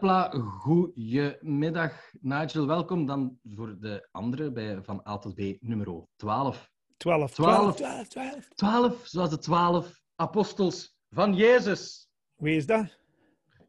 Hupla, 0.00 0.30
goedemiddag 0.30 2.12
Nigel. 2.20 2.66
Welkom 2.66 3.06
dan 3.06 3.38
voor 3.54 3.76
de 3.80 4.08
andere 4.10 4.52
bij 4.52 4.82
Van 4.82 5.02
A 5.08 5.18
tot 5.18 5.34
B 5.34 5.38
nummer 5.60 6.04
12. 6.16 6.70
12, 6.96 7.32
12. 7.34 7.76
12, 7.76 8.08
12. 8.08 8.48
12, 8.48 9.06
zoals 9.06 9.30
de 9.30 9.38
12 9.38 10.00
apostels 10.16 10.96
van 11.10 11.34
Jezus. 11.34 12.08
Wie 12.36 12.56
is 12.56 12.66
dat? 12.66 12.98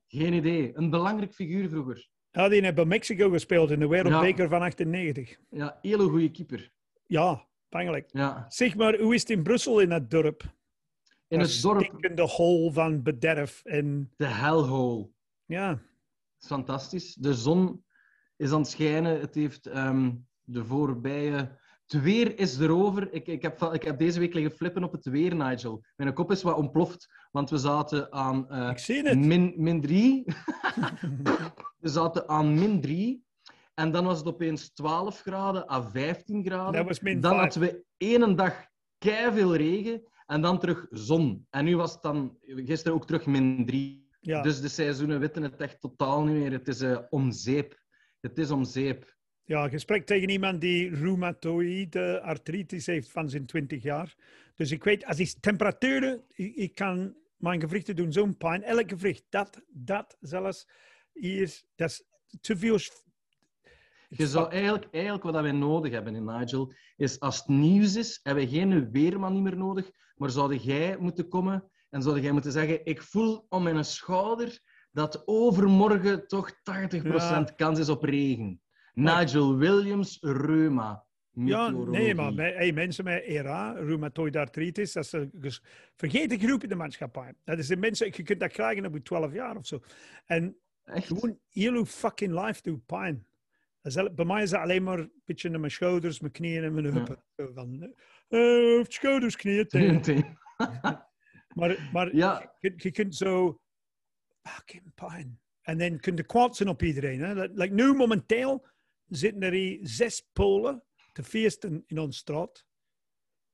Geen 0.08 0.34
idee. 0.34 0.72
Een 0.78 0.90
belangrijk 0.90 1.34
figuur 1.34 1.70
vroeger. 1.70 2.10
Ja, 2.32 2.50
die 2.50 2.62
heeft 2.62 2.76
bij 2.76 2.86
Mexico 2.86 3.30
gespeeld 3.30 3.72
in 3.72 3.80
de 3.80 3.88
Wereldbeker 3.88 4.50
van 4.50 4.62
98. 4.62 5.38
Ja, 5.50 5.78
hele 5.82 6.10
goede 6.10 6.32
keeper. 6.32 6.72
Ja, 7.06 7.48
pijnlijk. 7.70 8.10
Ja. 8.12 8.46
Zeg 8.48 8.76
maar, 8.76 9.00
hoe 9.00 9.14
is 9.14 9.22
het 9.22 9.30
in 9.30 9.44
Brussel 9.44 9.80
in 9.80 9.90
dat 9.90 10.10
dorp? 10.10 10.44
In 11.28 11.40
Dat 11.40 11.52
het 11.52 11.62
dorp, 11.62 11.84
stinkende 11.84 12.22
hol 12.22 12.72
van 12.72 13.04
bederf. 13.04 13.62
En 13.64 14.12
de 14.16 14.28
hellhole. 14.28 15.10
ja, 15.46 15.90
is 16.42 16.48
fantastisch. 16.48 17.14
De 17.14 17.34
zon 17.34 17.84
is 18.38 18.52
aan 18.52 18.60
het 18.60 18.70
schijnen. 18.70 19.20
Het 19.20 19.36
heeft 19.36 19.66
ehm, 19.66 20.12
de 20.44 20.66
voorbije... 20.66 21.60
Het 21.88 22.02
weer 22.02 22.40
is 22.40 22.60
erover. 22.60 23.14
Ik, 23.14 23.28
ik, 23.28 23.42
heb, 23.42 23.62
ik 23.64 23.84
heb 23.84 23.98
deze 23.98 24.20
week 24.20 24.34
liggen 24.34 24.52
flippen 24.52 24.84
op 24.84 24.92
het 24.92 25.06
weer, 25.06 25.36
Nigel. 25.36 25.84
Mijn 25.96 26.14
kop 26.14 26.32
is 26.32 26.42
wat 26.42 26.58
ontploft, 26.58 27.08
want 27.32 27.50
we 27.50 27.58
zaten 27.58 28.12
aan 28.12 28.50
eh, 28.50 29.14
min, 29.14 29.54
min 29.58 29.82
drie. 29.82 30.24
we 31.84 31.90
zaten 31.90 32.30
aan 32.30 32.54
min 32.54 32.82
drie. 32.82 33.24
En 33.74 33.92
dan 33.92 34.06
was 34.06 34.18
het 34.18 34.28
opeens 34.28 34.74
12 34.74 35.20
graden 35.22 35.70
à 35.70 35.90
15 35.90 36.46
graden. 36.46 36.74
Dat 36.74 36.88
was 36.88 37.00
min 37.00 37.22
dan 37.22 37.38
hadden 37.38 37.62
we 37.62 37.84
één 37.98 38.36
dag 38.36 38.66
veel 39.00 39.56
regen 39.56 40.04
en 40.26 40.42
dan 40.42 40.60
terug 40.60 40.88
zon. 40.90 41.48
En 41.50 41.66
nu 41.66 41.78
was 41.78 41.94
het 41.94 42.02
dan 42.02 42.38
gisteren 42.42 42.94
ook 42.94 43.06
terug 43.06 43.26
min 43.26 43.66
3. 43.66 44.10
Ja, 44.24 44.42
Dus 44.42 44.62
de 44.62 44.68
seizoenen 44.68 45.20
weten 45.20 45.44
het 45.44 45.60
echt 45.60 45.82
totaal 45.82 46.24
niet 46.24 46.36
meer. 46.36 46.52
Het 46.52 46.68
is 46.68 46.82
eh, 46.82 47.00
om 47.10 47.32
zeep. 47.32 47.80
Het 48.20 48.38
is 48.38 48.52
om 48.52 48.64
zeep. 48.64 49.16
ja, 49.44 49.70
gesprek 49.70 50.06
tegen 50.06 50.30
iemand 50.30 50.62
die 50.62 50.96
rheumatoïde 50.96 52.22
artritis 52.22 52.86
heeft 52.86 53.12
van 53.12 53.30
zijn 53.30 53.46
20 53.46 53.84
jaar. 53.84 54.16
Dus 54.56 54.72
ik 54.72 54.84
weet, 54.84 55.06
als 55.06 55.18
die 55.18 55.40
temperaturen, 55.40 56.24
ik, 56.28 56.56
ik 56.56 56.76
kan 56.76 57.16
mijn 57.38 57.60
gewrichten 57.60 57.96
doen 57.96 58.12
zo'n 58.12 58.38
pijn. 58.38 58.64
Elk 58.64 58.90
gewricht, 58.90 59.26
dat, 59.30 59.62
dat 59.68 60.18
zelfs, 60.20 60.68
hier, 61.14 61.62
dat 61.76 61.90
is 61.90 62.04
te 62.42 62.58
veel. 62.58 62.78
Je 64.10 64.28
zou 64.28 64.52
eigenlijk, 64.52 64.88
eigenlijk 64.92 65.24
wat 65.24 65.42
wij 65.42 65.52
nodig 65.52 65.92
hebben 65.92 66.16
in 66.16 66.26
Nigel, 66.26 66.74
is 66.96 67.20
als 67.20 67.38
het 67.38 67.48
nieuws 67.48 67.96
is, 67.96 68.20
hebben 68.24 68.44
we 68.44 68.50
geen 68.50 68.92
weerman 68.92 69.34
niet 69.34 69.44
meer 69.44 69.58
nodig, 69.58 69.92
maar 70.16 70.30
zou 70.30 70.56
jij 70.56 70.98
moeten 70.98 71.28
komen 71.28 71.71
en 71.92 72.02
zou 72.02 72.20
jij 72.20 72.32
moeten 72.32 72.52
zeggen, 72.52 72.86
ik 72.86 73.02
voel 73.02 73.46
om 73.50 73.64
mijn 73.64 73.86
schouder 73.86 74.60
dat 74.92 75.24
overmorgen 75.26 76.28
toch 76.28 76.52
80% 76.52 77.04
Ja. 77.04 77.44
kans 77.56 77.80
is 77.80 77.90
op 77.90 78.04
regen. 78.04 78.62
Maar- 78.94 79.20
Nigel 79.24 79.58
Williams, 79.58 80.18
Reuma. 80.22 81.06
Ja, 81.34 81.70
nee, 81.70 82.16
maar 82.16 82.34
hey, 82.34 82.72
mensen 82.74 83.04
met 83.04 83.24
ERA, 83.24 83.72
rheumatoid 83.74 84.36
artritis, 84.36 84.94
dat 84.94 85.04
is 85.04 85.12
een 85.14 85.32
vergeten 85.96 86.40
groep 86.40 86.64
in 86.64 86.70
de 86.70 86.76
maatschappij. 86.76 87.34
Dat 87.44 87.58
is 87.58 87.68
de 87.68 87.78
mensen, 87.78 88.08
je 88.16 88.24
kunt 88.24 88.40
dat 88.40 88.52
krijgen 88.52 88.86
op 88.86 88.94
je 88.94 89.02
12 89.02 89.34
jaar 89.34 89.58
of 89.58 89.66
zo. 89.66 89.80
En 90.26 90.58
Echt? 90.84 91.08
gewoon 91.08 91.40
heel 91.50 91.86
fucking 91.86 92.46
life 92.46 92.62
doet 92.62 92.86
pijn. 92.86 93.26
Bij 94.16 94.26
mij 94.26 94.44
is 94.44 94.50
dat 94.50 94.60
alleen 94.62 94.84
maar 94.84 95.00
een 95.00 95.12
beetje 95.26 95.50
naar 95.50 95.60
mijn 95.60 95.72
schouders, 95.72 96.20
mijn 96.20 96.34
knieën 96.34 96.64
en 96.64 96.74
mijn 96.74 96.86
Ja. 96.86 96.92
heupen. 96.94 97.18
Van, 97.54 97.94
eh, 98.28 98.84
schouders, 98.88 99.36
knieën. 99.36 99.68
Maar, 101.54 101.90
maar 101.94 102.16
Ja. 102.16 102.56
je, 102.60 102.74
je 102.76 102.92
kunt 102.92 103.16
zo 103.16 103.62
fucking 104.42 104.94
pijn. 104.96 105.40
En 105.62 105.78
dan 105.78 106.00
kun 106.00 106.16
je 106.16 106.24
kwaad 106.24 106.56
zijn 106.56 106.70
op 106.70 106.82
iedereen. 106.82 107.20
Hè? 107.22 107.34
Like 107.34 107.54
like 107.54 107.74
nu 107.74 107.94
momenteel 107.94 108.68
zitten 109.08 109.42
er 109.44 109.52
hier 109.52 109.80
zes 109.82 110.28
Polen 110.34 110.84
te 111.14 111.24
feesten 111.24 111.84
in 111.86 112.00
onze 112.00 112.18
straat. 112.20 112.66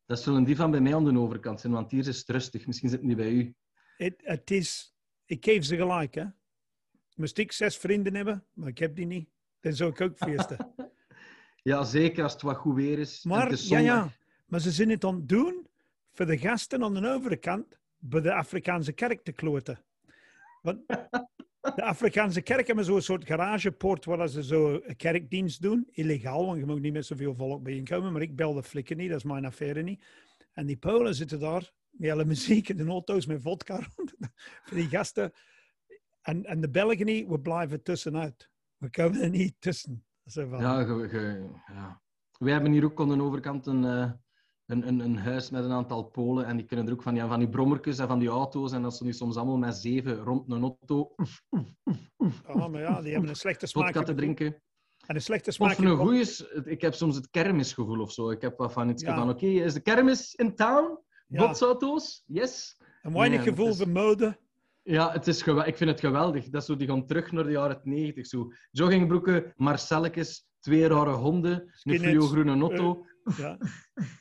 Dat 0.06 0.22
zullen 0.22 0.44
die 0.44 0.56
van 0.56 0.72
bij 0.72 0.80
mij 0.80 0.96
aan 0.96 1.03
de 1.03 1.19
overkant 1.19 1.59
zijn, 1.59 1.74
want 1.74 1.91
hier 1.91 2.07
is 2.07 2.18
het 2.18 2.30
rustig. 2.30 2.68
Misschien 2.68 2.90
zitten 2.90 3.07
die 3.07 3.18
bij 3.18 3.31
u. 3.31 3.56
Het, 3.97 4.16
het 4.18 4.52
is, 4.52 4.96
ik 5.25 5.46
geef 5.46 5.66
ze 5.66 5.75
gelijk. 5.75 6.16
Hè? 6.16 6.25
Moest 7.16 7.38
ik 7.38 7.52
zes 7.52 7.78
vrienden 7.78 8.16
hebben, 8.16 8.46
maar 8.53 8.68
ik 8.68 8.78
heb 8.78 8.96
die 8.96 9.06
niet. 9.06 9.30
Dan 9.59 9.74
zou 9.74 9.90
ik 9.90 10.02
ook 10.02 10.18
feesten. 10.18 10.57
Ja, 11.62 11.84
zeker 11.84 12.24
als 12.24 12.34
het 12.34 12.41
wat 12.41 12.57
goed 12.57 12.75
weer 12.75 13.00
is. 13.00 13.24
Maar, 13.24 13.44
het 13.50 13.59
is 13.59 13.68
ja, 13.68 13.80
ja, 13.80 14.12
maar 14.46 14.59
ze 14.59 14.72
zijn 14.72 14.90
het 14.90 15.03
aan 15.03 15.16
het 15.16 15.30
doen 15.30 15.68
voor 16.13 16.25
de 16.25 16.38
gasten 16.38 16.84
aan 16.84 16.94
de 16.94 17.07
overkant 17.07 17.80
bij 17.97 18.22
de 18.22 18.34
Afrikaanse 18.34 18.91
kerk 18.91 19.24
te 19.24 19.31
kloten. 19.31 19.80
Want 20.62 20.88
de 21.75 21.84
Afrikaanse 21.84 22.41
kerk 22.41 22.68
hebben 22.68 22.85
zo'n 22.85 23.02
soort 23.02 23.25
garagepoort 23.25 24.06
waar 24.06 24.28
ze 24.28 24.44
zo 24.44 24.80
een 24.84 24.96
kerkdienst 24.96 25.62
doen. 25.62 25.88
Illegaal, 25.91 26.46
want 26.46 26.57
je 26.59 26.66
mag 26.66 26.80
niet 26.80 26.94
met 26.94 27.06
zoveel 27.06 27.36
volk 27.36 27.63
bijeenkomen. 27.63 28.12
Maar 28.12 28.22
ik 28.22 28.36
bel 28.36 28.53
de 28.53 28.63
flikken 28.63 28.97
niet, 28.97 29.09
dat 29.09 29.18
is 29.18 29.24
mijn 29.24 29.46
affaire 29.46 29.81
niet. 29.84 30.06
En 30.53 30.66
die 30.66 30.78
Polen 30.78 31.16
zitten 31.16 31.40
daar 31.40 31.72
met 31.90 32.12
alle 32.12 32.25
muziek 32.25 32.69
in 32.69 32.78
de 32.78 32.86
auto's 32.86 33.25
met 33.25 33.41
vodka 33.41 33.75
rond. 33.96 34.13
voor 34.63 34.78
die 34.78 34.88
gasten. 34.88 35.31
En, 36.22 36.46
en 36.46 36.62
de 36.62 36.69
Belgen 36.69 37.06
niet, 37.06 37.28
we 37.28 37.40
blijven 37.40 37.84
tussenuit. 37.84 38.50
We 38.78 38.90
komen 38.90 39.22
er 39.22 39.30
niet 39.30 39.56
tussen. 39.59 40.06
Ja, 40.62 40.84
ge- 40.84 41.50
ja. 41.68 42.02
Wij 42.38 42.53
hebben 42.53 42.72
hier 42.72 42.84
ook 42.86 43.00
aan 43.02 43.09
de 43.09 43.22
overkant 43.22 43.66
een, 43.66 43.86
eh, 43.86 44.12
een, 44.67 44.88
een, 44.88 45.00
een 45.00 45.17
huis 45.17 45.50
met 45.50 45.63
een 45.63 45.72
aantal 45.72 46.03
Polen. 46.03 46.45
En 46.45 46.57
die 46.57 46.66
kunnen 46.66 46.85
er 46.88 46.94
ook 46.94 47.01
van, 47.01 47.16
ja, 47.16 47.28
van 47.28 47.39
die 47.39 47.50
brommertjes 47.50 48.00
en 48.00 48.07
van 48.07 48.19
die 48.19 48.29
auto's. 48.29 48.72
En 48.72 48.81
dat 48.81 48.95
ze 48.95 49.03
nu 49.03 49.13
soms 49.13 49.35
allemaal 49.35 49.57
met 49.57 49.75
zeven 49.75 50.17
rond 50.17 50.51
een 50.51 50.61
auto 50.61 51.16
Ah, 52.45 52.67
maar 52.69 52.81
ja, 52.81 53.01
die 53.01 53.11
hebben 53.11 53.29
een 53.29 53.35
slechte 53.35 53.67
smaak. 53.67 53.85
vodka 53.85 54.03
te 54.03 54.11
in- 54.11 54.17
drinken. 54.17 54.61
En 55.06 55.16
een 55.16 55.22
slechte 55.22 55.51
smaak. 55.51 55.72
Of 55.72 55.77
een 55.77 55.97
goeie... 55.97 56.25
Ik 56.66 56.81
heb 56.81 56.94
soms 56.94 57.16
het 57.16 57.29
kermisgevoel 57.29 58.00
of 58.00 58.11
zo. 58.11 58.29
Ik 58.29 58.41
heb 58.41 58.57
wat 58.57 58.73
van 58.73 58.89
iets 58.89 59.03
Ja. 59.03 59.16
van, 59.16 59.29
oké, 59.29 59.45
is 59.45 59.73
de 59.73 59.79
kermis 59.79 60.35
in 60.35 60.56
town? 60.56 61.00
Ja, 61.27 61.45
Botsauto's? 61.47 62.23
Yes. 62.25 62.77
een 63.01 63.13
weinig 63.13 63.39
Nee, 63.39 63.47
gevoel 63.50 63.67
is- 63.67 63.77
voor 63.77 63.89
mode. 63.89 64.38
Ja, 64.83 65.11
het 65.11 65.27
is 65.27 65.44
ik 65.44 65.77
vind 65.77 65.89
het 65.89 66.00
geweldig. 66.00 66.50
Dat 66.50 66.61
is 66.61 66.67
zo, 66.67 66.75
die 66.75 66.88
gaan 66.88 67.06
terug 67.06 67.31
naar 67.31 67.44
de 67.44 67.51
jaren 67.51 67.79
90. 67.83 68.25
Zo. 68.27 68.51
Joggingbroeken, 68.72 69.53
Marcelletjes, 69.56 70.47
twee 70.59 70.88
rare 70.88 71.11
honden, 71.13 71.51
een 71.61 71.69
Skinheads, 71.72 72.06
fluo-groene 72.09 72.59
auto. 72.59 73.06
Ja. 73.38 73.57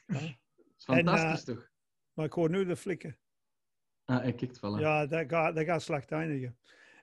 ja. 0.06 0.20
Dat 0.56 0.74
is 0.76 0.84
fantastisch, 0.84 1.44
toch? 1.44 1.70
Maar 2.12 2.24
ik 2.26 2.32
hoor 2.32 2.50
nu 2.50 2.64
de 2.64 2.76
flikken. 2.76 3.18
Ah, 4.04 4.26
ik 4.26 4.36
kijk 4.36 4.56
voilà. 4.56 4.80
Ja, 4.80 5.06
dat 5.06 5.24
gaat, 5.28 5.54
dat 5.54 5.64
gaat 5.64 5.82
slecht 5.82 6.12
eindigen. 6.12 6.58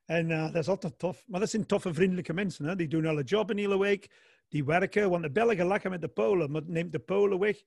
En 0.06 0.32
eh, 0.32 0.46
dat 0.46 0.56
is 0.56 0.68
altijd 0.68 1.00
tof. 1.00 1.24
Maar 1.28 1.40
dat 1.40 1.50
zijn 1.50 1.66
toffe, 1.66 1.94
vriendelijke 1.94 2.34
mensen. 2.34 2.66
Hè? 2.66 2.76
Die 2.76 2.88
doen 2.88 3.06
alle 3.06 3.24
job 3.24 3.50
een 3.50 3.58
hele 3.58 3.80
week. 3.80 4.12
Die 4.48 4.66
werken. 4.66 5.10
Want 5.10 5.24
de 5.24 5.32
Belgen 5.32 5.66
lachen 5.66 5.90
met 5.90 6.02
de 6.02 6.08
Polen. 6.08 6.52
Maar 6.52 6.62
neemt 6.66 6.92
de 6.92 7.00
Polen 7.00 7.40
weg. 7.40 7.64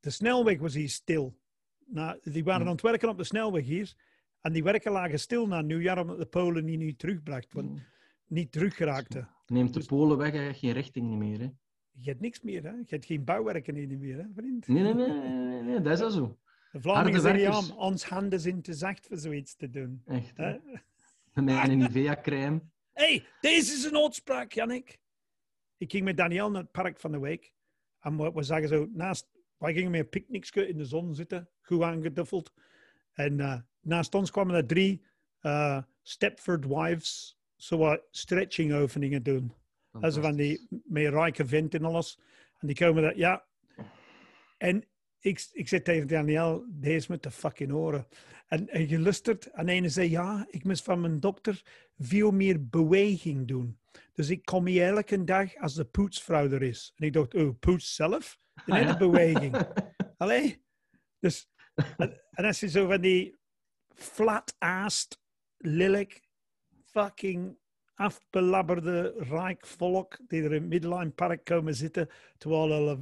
De 0.00 0.10
snelweg 0.10 0.58
was 0.58 0.74
hier 0.74 0.88
stil. 0.88 1.38
Nou, 1.86 2.18
die 2.22 2.44
waren 2.44 2.60
Hm. 2.62 2.66
aan 2.66 2.72
het 2.72 2.82
werken 2.82 3.08
op 3.08 3.18
de 3.18 3.24
snelweg 3.24 3.64
hier. 3.64 3.94
En 4.40 4.52
die 4.52 4.62
werken 4.62 4.92
lagen 4.92 5.18
stil 5.18 5.46
na 5.46 5.60
nieuwjaar. 5.60 5.98
Omdat 5.98 6.18
de 6.18 6.26
Polen 6.26 6.64
niet, 6.64 6.78
niet 6.78 6.98
terugbracht. 6.98 7.52
Want 7.52 7.80
niet 8.26 8.52
teruggeraakten. 8.52 9.28
Neemt 9.46 9.72
de 9.72 9.78
Dus- 9.78 9.88
Polen 9.88 10.16
weg, 10.18 10.32
hij 10.32 10.44
heeft 10.44 10.58
geen 10.58 10.72
richting 10.72 11.18
meer. 11.18 11.38
Hè? 11.40 11.50
Je 11.98 12.10
hebt 12.10 12.20
niks 12.20 12.40
meer, 12.40 12.62
hè? 12.62 12.70
Je 12.70 12.84
hebt 12.86 13.06
geen 13.06 13.24
bouwwerken 13.24 13.74
niet 13.74 13.98
meer, 13.98 14.16
hè, 14.16 14.24
vriend? 14.34 14.68
Nee, 14.68 14.82
nee, 14.82 14.94
nee, 14.94 15.62
nee, 15.62 15.80
dat 15.80 15.92
is 15.92 16.00
al 16.00 16.10
zo. 16.10 16.38
De 16.72 16.80
Vlamingen 16.80 17.22
werkers. 17.22 17.68
ja, 17.68 17.74
ons 17.74 18.04
handen 18.04 18.40
zijn 18.40 18.62
te 18.62 18.74
zacht 18.74 19.06
voor 19.06 19.16
zoiets 19.16 19.56
te 19.56 19.70
doen. 19.70 20.02
Echt. 20.06 20.36
Hè? 20.36 20.56
Met 21.42 21.68
een 21.68 21.78
Nivea-crème. 21.78 22.60
hey, 22.92 23.26
deze 23.40 23.72
is 23.72 23.84
een 23.84 23.96
uitspraak, 23.96 24.52
Jannik. 24.52 24.98
Ik 25.76 25.90
ging 25.90 26.04
met 26.04 26.16
Daniel 26.16 26.50
naar 26.50 26.62
het 26.62 26.70
park 26.70 27.00
van 27.00 27.12
de 27.12 27.18
week. 27.18 27.52
En 28.00 28.16
we, 28.16 28.32
we 28.32 28.42
zagen 28.42 28.68
zo 28.68 28.88
naast... 28.92 29.26
Wij 29.58 29.72
gingen 29.72 29.90
met 29.90 30.00
een 30.00 30.08
picknickje 30.08 30.68
in 30.68 30.76
de 30.76 30.84
zon 30.84 31.14
zitten, 31.14 31.48
goed 31.62 31.82
aangeduffeld. 31.82 32.52
En 33.12 33.40
eh, 33.40 33.60
naast 33.80 34.14
ons 34.14 34.30
kwamen 34.30 34.54
er 34.54 34.66
drie 34.66 35.02
eh, 35.40 35.82
Stepford 36.02 36.66
wives 36.66 37.38
zo 37.56 37.78
wat 37.78 38.02
stretching 38.10 38.72
oefeningen 38.72 39.22
doen. 39.22 39.52
Dat 40.00 40.16
is 40.16 40.22
van 40.22 40.36
die 40.36 40.66
met 40.84 41.12
rijke 41.12 41.46
vent 41.46 41.74
en 41.74 41.84
alles. 41.84 42.20
En 42.58 42.66
die 42.66 42.76
komen 42.76 43.02
daar, 43.02 43.16
ja. 43.16 43.46
En 44.58 44.84
ik, 45.18 45.48
ik 45.52 45.68
zei 45.68 45.82
tegen 45.82 46.06
Daniel, 46.06 46.66
deze 46.68 47.06
met 47.10 47.22
de 47.22 47.30
fucking 47.30 47.72
oren. 47.72 48.06
En, 48.46 48.68
en 48.68 48.88
je 48.88 48.98
luistert 48.98 49.46
en 49.46 49.68
ene 49.68 49.88
zei, 49.88 50.10
ja, 50.10 50.46
ik 50.50 50.64
moest 50.64 50.84
van 50.84 51.00
mijn 51.00 51.20
dokter 51.20 51.62
veel 51.98 52.30
meer 52.30 52.68
beweging 52.68 53.48
doen. 53.48 53.80
Dus 54.12 54.30
ik 54.30 54.44
kom 54.44 54.66
hier 54.66 54.86
elke 54.86 55.24
dag 55.24 55.54
als 55.56 55.74
de 55.74 55.84
poetsvrouw 55.84 56.50
er 56.50 56.62
is. 56.62 56.92
En 56.96 57.06
ik 57.06 57.12
dacht, 57.12 57.34
oh, 57.34 57.58
poets 57.58 57.94
zelf? 57.94 58.38
Nee, 58.66 58.80
Ah, 58.80 58.86
ja. 58.86 58.96
beweging. 58.96 59.56
Allee. 60.16 60.64
Dus, 61.18 61.48
en, 61.96 62.22
en 62.30 62.44
als 62.44 62.60
je 62.60 62.68
zo 62.68 62.86
van 62.86 63.00
die 63.00 63.36
flat-aast, 63.94 65.20
lelijk, 65.56 66.20
fucking 66.84 67.58
afbelabberde 67.96 69.14
rijk 69.18 69.66
volk 69.66 70.18
die 70.28 70.42
er 70.42 70.52
in 70.52 70.60
het 70.60 70.70
Midline 70.70 71.10
Park 71.10 71.44
komen 71.44 71.74
zitten, 71.74 72.08
terwijl 72.38 72.72
alle... 72.72 72.98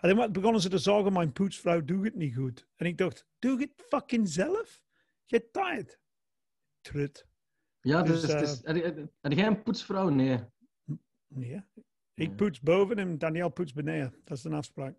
En 0.00 0.16
dan 0.16 0.32
begonnen 0.32 0.60
ze 0.60 0.68
te 0.68 0.78
zeggen, 0.78 1.12
mijn 1.12 1.32
poetsvrouw 1.32 1.84
doet 1.84 2.04
het 2.04 2.14
niet 2.14 2.34
goed. 2.34 2.66
En 2.76 2.86
ik 2.86 2.98
dacht, 2.98 3.26
doe 3.38 3.60
het 3.60 3.72
fucking 3.76 4.28
zelf? 4.28 4.82
Je 5.24 5.50
tijd. 5.50 6.00
Trut. 6.80 7.26
Ja, 7.80 8.02
dus, 8.02 8.20
Dus, 8.20 8.60
heb 9.20 9.32
jij 9.32 9.46
een 9.46 9.62
poetsvrouw? 9.62 10.08
Nee. 10.08 10.44
Nee. 11.28 11.62
Ik 12.14 12.36
poets 12.36 12.60
boven 12.60 12.96
en 12.96 13.18
Daniel 13.18 13.48
poets 13.48 13.72
beneden. 13.72 14.14
Dat 14.24 14.36
is 14.36 14.44
een 14.44 14.52
afspraak. 14.52 14.96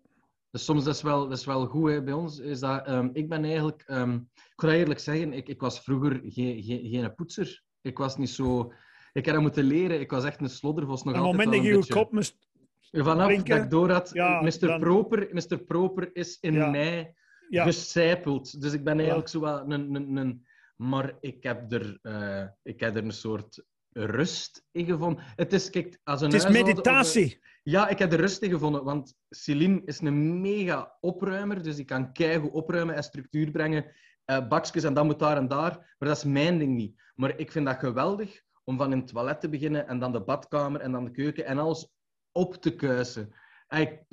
Dus 0.50 0.64
soms 0.64 0.84
dat 0.84 0.94
is 0.94 1.02
wel, 1.02 1.28
dat 1.28 1.38
is 1.38 1.44
wel 1.44 1.66
goed 1.66 1.90
hè, 1.90 2.02
bij 2.02 2.12
ons. 2.12 2.38
Is 2.38 2.60
dat, 2.60 2.86
ehm, 2.86 3.08
ik 3.12 3.28
ben 3.28 3.44
eigenlijk, 3.44 3.82
ehm, 3.86 4.14
ik 4.34 4.52
ga 4.56 4.68
eerlijk 4.68 5.00
zeggen, 5.00 5.32
ik, 5.32 5.48
ik 5.48 5.60
was 5.60 5.80
vroeger 5.80 6.20
geen, 6.24 6.62
geen, 6.62 6.88
geen 6.88 7.14
poetser. 7.14 7.62
Ik 7.80 7.98
was 7.98 8.16
niet 8.16 8.30
zo. 8.30 8.72
Ik 9.12 9.24
heb 9.24 9.34
dat 9.34 9.42
moeten 9.42 9.64
leren. 9.64 10.00
Ik 10.00 10.10
was 10.10 10.24
echt 10.24 10.40
een 10.40 10.48
sloddervos. 10.50 11.02
Nog 11.02 11.14
Op 11.14 11.18
het 11.20 11.26
altijd 11.26 11.44
moment 11.46 11.64
dat 11.64 11.72
je 11.72 11.86
je 11.94 12.00
kop 12.00 12.12
moest... 12.12 12.48
Vanaf 12.92 13.26
drinken, 13.26 13.54
dat 13.56 13.64
ik 13.64 13.70
door 13.70 13.90
had, 13.90 14.10
ja, 14.12 14.40
Mr. 14.42 14.58
dan- 14.60 14.80
Proper, 14.80 15.28
Mr. 15.32 15.58
Proper 15.58 16.10
is 16.16 16.38
in 16.40 16.52
Ja. 16.52 16.70
mij 16.70 17.14
Ja, 17.48 17.64
gecijpeld. 17.64 18.60
Dus 18.60 18.72
ik 18.72 18.84
ben 18.84 18.96
eigenlijk 18.98 19.28
zo 19.28 19.40
wel 19.40 19.60
een, 19.70 19.94
een, 19.94 20.16
een... 20.16 20.46
Maar 20.76 21.14
ik 21.20 21.42
heb, 21.42 21.72
er, 21.72 21.98
eh, 22.02 22.46
ik 22.62 22.80
heb 22.80 22.96
er 22.96 23.04
een 23.04 23.12
soort 23.12 23.64
rust 23.92 24.64
in 24.70 24.84
gevonden. 24.84 25.24
Het 25.36 25.52
is, 25.52 25.70
kijk, 25.70 25.98
als 26.04 26.20
een 26.20 26.26
het 26.26 26.36
is 26.36 26.44
een- 26.44 26.52
meditatie. 26.52 27.38
ja, 27.62 27.88
ik 27.88 27.98
heb 27.98 28.12
er 28.12 28.20
rust 28.20 28.42
in 28.42 28.50
gevonden, 28.50 28.84
want 28.84 29.14
Celine 29.28 29.82
is 29.84 30.00
een 30.00 30.40
mega 30.40 30.96
opruimer, 31.00 31.62
dus 31.62 31.76
die 31.76 31.84
kan 31.84 32.12
keigoed 32.12 32.50
opruimen 32.52 32.94
en 32.94 33.02
structuur 33.02 33.50
brengen, 33.50 33.84
eh 34.24 34.48
bakjes 34.48 34.84
en 34.84 34.94
dat 34.94 35.04
moet 35.04 35.18
daar 35.18 35.36
en 35.36 35.48
daar, 35.48 35.94
maar 35.98 36.08
dat 36.08 36.16
is 36.16 36.24
mijn 36.24 36.58
ding 36.58 36.76
niet. 36.76 37.02
Maar 37.14 37.38
ik 37.38 37.52
vind 37.52 37.66
dat 37.66 37.78
geweldig 37.78 38.40
om 38.64 38.76
van 38.76 38.92
in 38.92 38.98
het 38.98 39.08
toilet 39.08 39.40
te 39.40 39.48
beginnen 39.48 39.88
en 39.88 39.98
dan 39.98 40.12
de 40.12 40.20
badkamer 40.20 40.80
en 40.80 40.92
dan 40.92 41.04
de 41.04 41.10
keuken 41.10 41.44
en 41.46 41.58
alles 41.58 41.88
op 42.32 42.54
te 42.54 42.74
kuisen. 42.74 43.34
Eigenlijk 43.66 44.06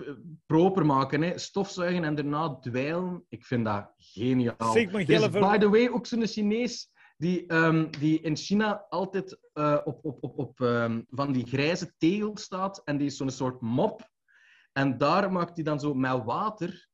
proper 0.45 0.85
maken, 0.85 1.21
hè. 1.21 1.37
stofzuigen 1.37 2.03
en 2.03 2.15
daarna 2.15 2.55
dweilen. 2.59 3.25
Ik 3.29 3.45
vind 3.45 3.65
dat 3.65 3.93
geniaal. 3.97 4.55
Voor- 5.29 5.39
by 5.39 5.57
the 5.57 5.69
way, 5.69 5.89
ook 5.89 6.05
zo'n 6.05 6.27
Chinees 6.27 6.91
die, 7.17 7.47
ehm, 7.47 7.89
die 7.99 8.21
in 8.21 8.35
China 8.35 8.85
altijd 8.89 9.39
eh, 9.53 9.77
op, 9.83 10.05
op, 10.05 10.23
op, 10.23 10.37
op 10.37 10.61
ehm, 10.61 11.01
van 11.09 11.31
die 11.31 11.45
grijze 11.45 11.93
tegel 11.97 12.37
staat. 12.37 12.81
En 12.83 12.97
die 12.97 13.07
is 13.07 13.17
zo'n 13.17 13.29
soort 13.29 13.61
mop. 13.61 14.09
En 14.71 14.97
daar 14.97 15.31
maakt 15.31 15.55
hij 15.55 15.63
dan 15.63 15.79
zo 15.79 15.93
met 15.93 16.23
water 16.23 16.89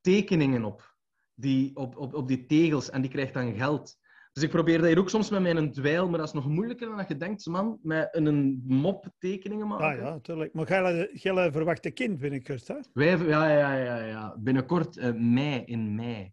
tekeningen 0.00 0.64
op. 0.64 0.94
Die, 1.34 1.76
op, 1.76 1.96
op, 1.96 2.14
op 2.14 2.28
die 2.28 2.46
tegels. 2.46 2.90
En 2.90 3.00
die 3.00 3.10
krijgt 3.10 3.34
dan 3.34 3.54
geld. 3.54 3.96
Dus 4.32 4.42
ik 4.42 4.50
probeer 4.50 4.78
dat 4.78 4.86
hier 4.86 4.98
ook 4.98 5.10
soms 5.10 5.30
met 5.30 5.40
mijn 5.42 5.72
dweil. 5.72 6.08
Maar 6.08 6.18
dat 6.18 6.28
is 6.28 6.34
nog 6.34 6.48
moeilijker 6.48 6.86
dan 6.88 6.96
dat 6.96 7.08
je 7.08 7.16
denkt, 7.16 7.46
man. 7.46 7.78
Met 7.82 8.08
een 8.12 8.62
mop 8.66 9.08
tekeningen 9.18 9.66
maken. 9.68 9.86
Ah 9.86 9.96
ja, 9.96 10.10
natuurlijk. 10.10 10.52
Maar 10.54 10.66
Gelle 11.12 11.52
verwacht 11.52 11.86
een 11.86 11.92
kind 11.92 12.18
binnenkort, 12.18 12.68
hè? 12.68 12.74
Wij, 12.92 13.18
ja, 13.18 13.48
ja, 13.58 13.74
ja, 13.76 14.04
ja. 14.04 14.36
Binnenkort 14.38 14.96
eh, 14.96 15.12
mei, 15.14 15.62
in 15.64 15.94
mei. 15.94 16.32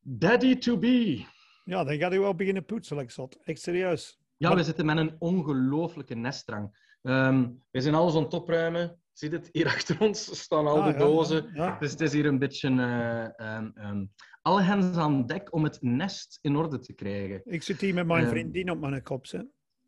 Daddy 0.00 0.56
to 0.58 0.78
be. 0.78 1.24
Ja, 1.64 1.84
dan 1.84 1.96
gaat 1.98 2.10
hij 2.10 2.20
wel 2.20 2.34
beginnen 2.34 2.64
poetsen, 2.64 2.96
like 2.96 3.12
zot. 3.12 3.38
Echt 3.42 3.60
serieus. 3.60 4.18
Ja, 4.36 4.48
Maar- 4.48 4.56
we 4.58 4.64
zitten 4.64 4.86
met 4.86 4.96
een 4.96 5.16
ongelooflijke 5.18 6.14
nestdrang. 6.14 6.96
Ehm, 7.02 7.50
we 7.70 7.80
zijn 7.80 7.94
alles 7.94 8.14
aan 8.14 8.22
het 8.22 8.34
opruimen. 8.34 9.00
Ziet 9.14 9.32
het? 9.32 9.48
Hier 9.52 9.66
achter 9.66 10.00
ons 10.00 10.40
staan 10.40 10.66
al 10.66 10.82
Ah, 10.82 10.86
de 10.92 10.98
dozen. 10.98 11.50
Ja, 11.54 11.64
ja. 11.66 11.78
Dus 11.78 11.90
het 11.90 12.00
is 12.00 12.12
hier 12.12 12.26
een 12.26 12.38
beetje 12.38 12.68
eh, 12.68 13.38
ehm, 13.56 13.70
ehm, 13.74 14.04
alle 14.42 14.62
hens 14.62 14.96
aan 14.96 15.26
dek 15.26 15.52
om 15.54 15.64
het 15.64 15.78
nest 15.82 16.38
in 16.42 16.56
orde 16.56 16.78
te 16.78 16.92
krijgen. 16.92 17.40
Ik 17.44 17.62
zit 17.62 17.80
hier 17.80 17.94
met 17.94 18.06
mijn 18.06 18.22
Ehm. 18.24 18.30
vriendin 18.30 18.70
op 18.70 18.80
mijn 18.80 19.02
kop, 19.02 19.26
hè? 19.30 19.40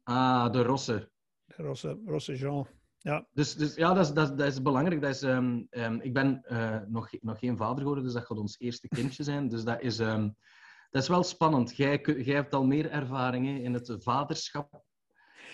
Ah, 0.03 0.53
de 0.53 0.63
rossen. 0.63 1.11
De 1.45 1.63
Rosse, 1.63 2.01
Rosse 2.05 2.35
Jean. 2.37 2.67
Ja, 2.99 3.27
Dus, 3.33 3.55
dus 3.55 3.75
ja, 3.75 3.95
dat 3.95 4.05
is, 4.07 4.13
dat, 4.13 4.39
dat 4.39 4.47
is 4.47 4.63
belangrijk. 4.63 5.01
Dat 5.01 5.11
is, 5.11 5.23
ik 6.03 6.13
ben 6.13 6.43
eh, 6.43 6.79
nog, 6.89 7.11
nog 7.21 7.39
geen 7.39 7.57
vader 7.57 7.79
geworden, 7.79 8.05
dus 8.05 8.13
dat 8.13 8.25
gaat 8.27 8.39
ons 8.39 8.59
eerste 8.59 8.89
kindje 8.89 9.23
zijn. 9.23 9.49
Dus 9.49 9.65
dat 9.65 9.81
is, 9.83 9.97
dat 9.97 11.03
is 11.03 11.09
wel 11.09 11.23
spannend. 11.23 11.77
Jij, 11.77 12.01
jij 12.17 12.35
hebt 12.35 12.55
al 12.55 12.67
meer 12.67 12.91
ervaring 12.91 13.47
hè, 13.47 13.53
in 13.53 13.75
het 13.75 13.97
vaderschap. 13.99 14.83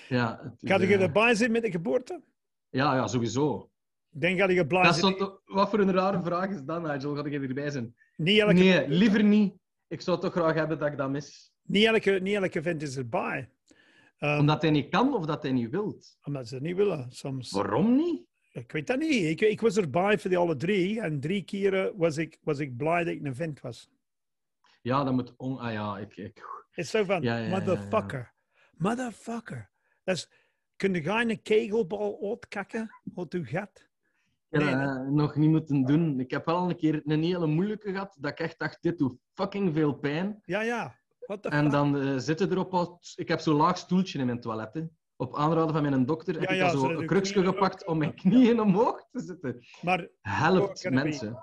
Ja, 0.08 0.40
het 0.42 0.62
is, 0.62 0.70
Ga 0.70 0.80
je 0.80 0.86
eh, 0.86 1.02
erbij 1.02 1.34
zijn 1.34 1.52
met 1.52 1.62
de 1.62 1.70
geboorte? 1.70 2.22
Ja, 2.72 2.94
ja, 2.94 3.06
sowieso. 3.06 3.70
Ik 4.12 4.20
denk 4.20 4.38
dat 4.38 4.50
je 4.50 4.66
blij 4.66 4.82
Dat 4.82 5.40
wat 5.44 5.70
voor 5.70 5.78
een 5.78 5.92
rare 5.92 6.22
vraag 6.22 6.50
is 6.50 6.62
dat, 6.62 6.82
Nigel? 6.82 7.14
Ga 7.16 7.24
ik 7.24 7.32
erbij 7.42 7.70
zijn? 7.70 7.94
Niet 8.16 8.38
elke, 8.40 8.52
Nee, 8.52 8.88
liever 8.88 9.24
niet. 9.24 9.54
Ik 9.88 10.00
zou 10.00 10.20
toch 10.20 10.32
graag 10.32 10.54
hebben 10.54 10.78
dat 10.78 10.88
ik 10.88 10.96
dat 10.96 11.10
mis. 11.10 11.52
niet 11.62 11.84
elke, 11.86 12.10
niet 12.10 12.34
elke 12.34 12.62
vent 12.62 12.82
is 12.82 12.96
erbij. 12.96 13.50
Ehm, 14.18 14.38
Omdat 14.38 14.62
hij 14.62 14.70
niet 14.70 14.88
kan 14.90 15.14
of 15.14 15.26
dat 15.26 15.42
hij 15.42 15.52
niet 15.52 15.70
wilt. 15.70 16.16
omdat 16.22 16.48
ze 16.48 16.54
het 16.54 16.62
niet 16.62 16.76
willen, 16.76 17.06
soms. 17.10 17.50
Waarom 17.50 17.96
niet? 17.96 18.26
Ik 18.52 18.72
weet 18.72 18.86
dat 18.86 18.98
niet. 18.98 19.24
Ik, 19.24 19.40
ik 19.40 19.60
was 19.60 19.76
erbij 19.76 20.18
voor 20.18 20.30
die 20.30 20.38
alle 20.38 20.56
drie. 20.56 21.00
En 21.00 21.20
drie 21.20 21.42
keren 21.42 21.96
was 21.96 22.16
ik, 22.16 22.38
was 22.42 22.58
ik 22.58 22.76
blij 22.76 23.04
dat 23.04 23.14
ik 23.14 23.24
een 23.24 23.34
vent 23.34 23.60
was. 23.60 23.90
Ja, 24.82 25.04
dat 25.04 25.12
moet... 25.12 25.34
On... 25.36 25.58
Ah 25.58 25.72
ja, 25.72 25.98
ik... 25.98 26.16
ik... 26.16 26.36
Het 26.70 26.84
is 26.84 26.90
zo 26.90 27.04
van, 27.04 27.22
Ja, 27.22 27.36
ja, 27.36 27.42
ja, 27.44 27.48
ja. 27.48 27.58
motherfucker. 27.58 28.32
Motherfucker. 28.76 29.70
Dat 30.04 30.16
is, 30.16 30.28
kun 30.82 30.94
je 30.94 31.30
een 31.30 31.42
kegelbal 31.42 32.18
uitkakken 32.28 32.90
uit 33.16 33.32
je 33.32 33.44
gat? 33.44 33.90
Ja, 34.48 35.02
nog 35.02 35.36
niet 35.36 35.50
moeten 35.50 35.84
doen. 35.84 36.20
Ik 36.20 36.30
heb 36.30 36.46
wel 36.46 36.70
een 36.70 36.76
keer 36.76 37.00
een 37.04 37.22
hele 37.22 37.46
moeilijke 37.46 37.90
gehad, 37.92 38.16
dat 38.20 38.30
ik 38.30 38.40
echt 38.40 38.58
dacht, 38.58 38.82
dit 38.82 38.98
doet 38.98 39.18
fucking 39.32 39.74
veel 39.74 39.92
pijn. 39.94 40.42
Ja, 40.44 40.62
ja. 40.62 41.00
What 41.18 41.42
the 41.42 41.48
En 41.48 41.68
dan 41.70 42.00
eh, 42.00 42.16
zitten 42.16 42.50
erop... 42.50 42.74
als- 42.74 43.14
Ik 43.16 43.28
heb 43.28 43.40
zo'n 43.40 43.56
laag 43.56 43.78
stoeltje 43.78 44.18
in 44.18 44.26
mijn 44.26 44.40
toilet. 44.40 44.74
hè. 44.74 44.82
Op 45.16 45.36
aanraden 45.36 45.72
van 45.74 45.82
mijn 45.82 46.06
dokter 46.06 46.34
heb 46.34 46.42
Ja, 46.42 46.48
ik 46.50 46.56
ja, 46.56 46.70
zo 46.70 46.84
een 46.90 46.98
je 46.98 47.04
krukje 47.04 47.32
knieën 47.32 47.48
gepakt 47.52 47.86
om 47.86 47.98
mijn 47.98 48.14
knieën 48.14 48.60
omhoog 48.60 49.06
te 49.10 49.20
zitten. 49.20 49.64
Maar 49.82 50.08
Helpt 50.20 50.82
het 50.82 50.92
mensen. 50.94 51.38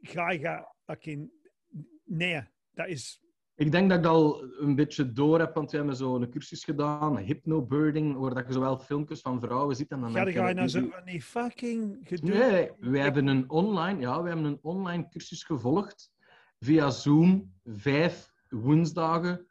ga 0.00 0.30
je 0.30 0.66
fucking... 0.84 1.30
Nee, 2.04 2.42
dat 2.70 2.88
is... 2.88 3.23
Ik 3.56 3.72
denk 3.72 3.88
dat 3.88 3.98
ik 3.98 4.04
dat 4.04 4.12
al 4.12 4.42
een 4.58 4.74
beetje 4.74 5.12
door 5.12 5.38
heb, 5.38 5.54
want 5.54 5.70
we 5.70 5.76
hebben 5.76 5.96
zo'n 5.96 6.30
cursus 6.30 6.64
gedaan, 6.64 7.16
hypnobirding, 7.18 8.16
waar 8.16 8.34
dat 8.34 8.46
je 8.46 8.52
zowel 8.52 8.78
filmpjes 8.78 9.20
van 9.20 9.40
vrouwen 9.40 9.76
ziet 9.76 9.90
en 9.90 10.00
dan 10.00 10.12
je 10.12 10.18
je, 10.24 10.32
ga 10.32 10.48
je 10.48 10.54
nou 10.54 10.68
zo 10.68 10.80
van 10.90 11.04
die 11.04 11.22
fucking 11.22 11.98
gedoe... 12.02 12.30
Nee, 12.30 12.70
wij 12.80 13.00
hebben 13.00 13.26
een 13.26 13.50
online, 13.50 14.00
ja, 14.00 14.22
we 14.22 14.28
hebben 14.28 14.46
een 14.46 14.58
online 14.62 15.08
cursus 15.08 15.44
gevolgd 15.44 16.10
via 16.60 16.90
Zoom, 16.90 17.52
vijf 17.64 18.32
woensdagen, 18.48 19.46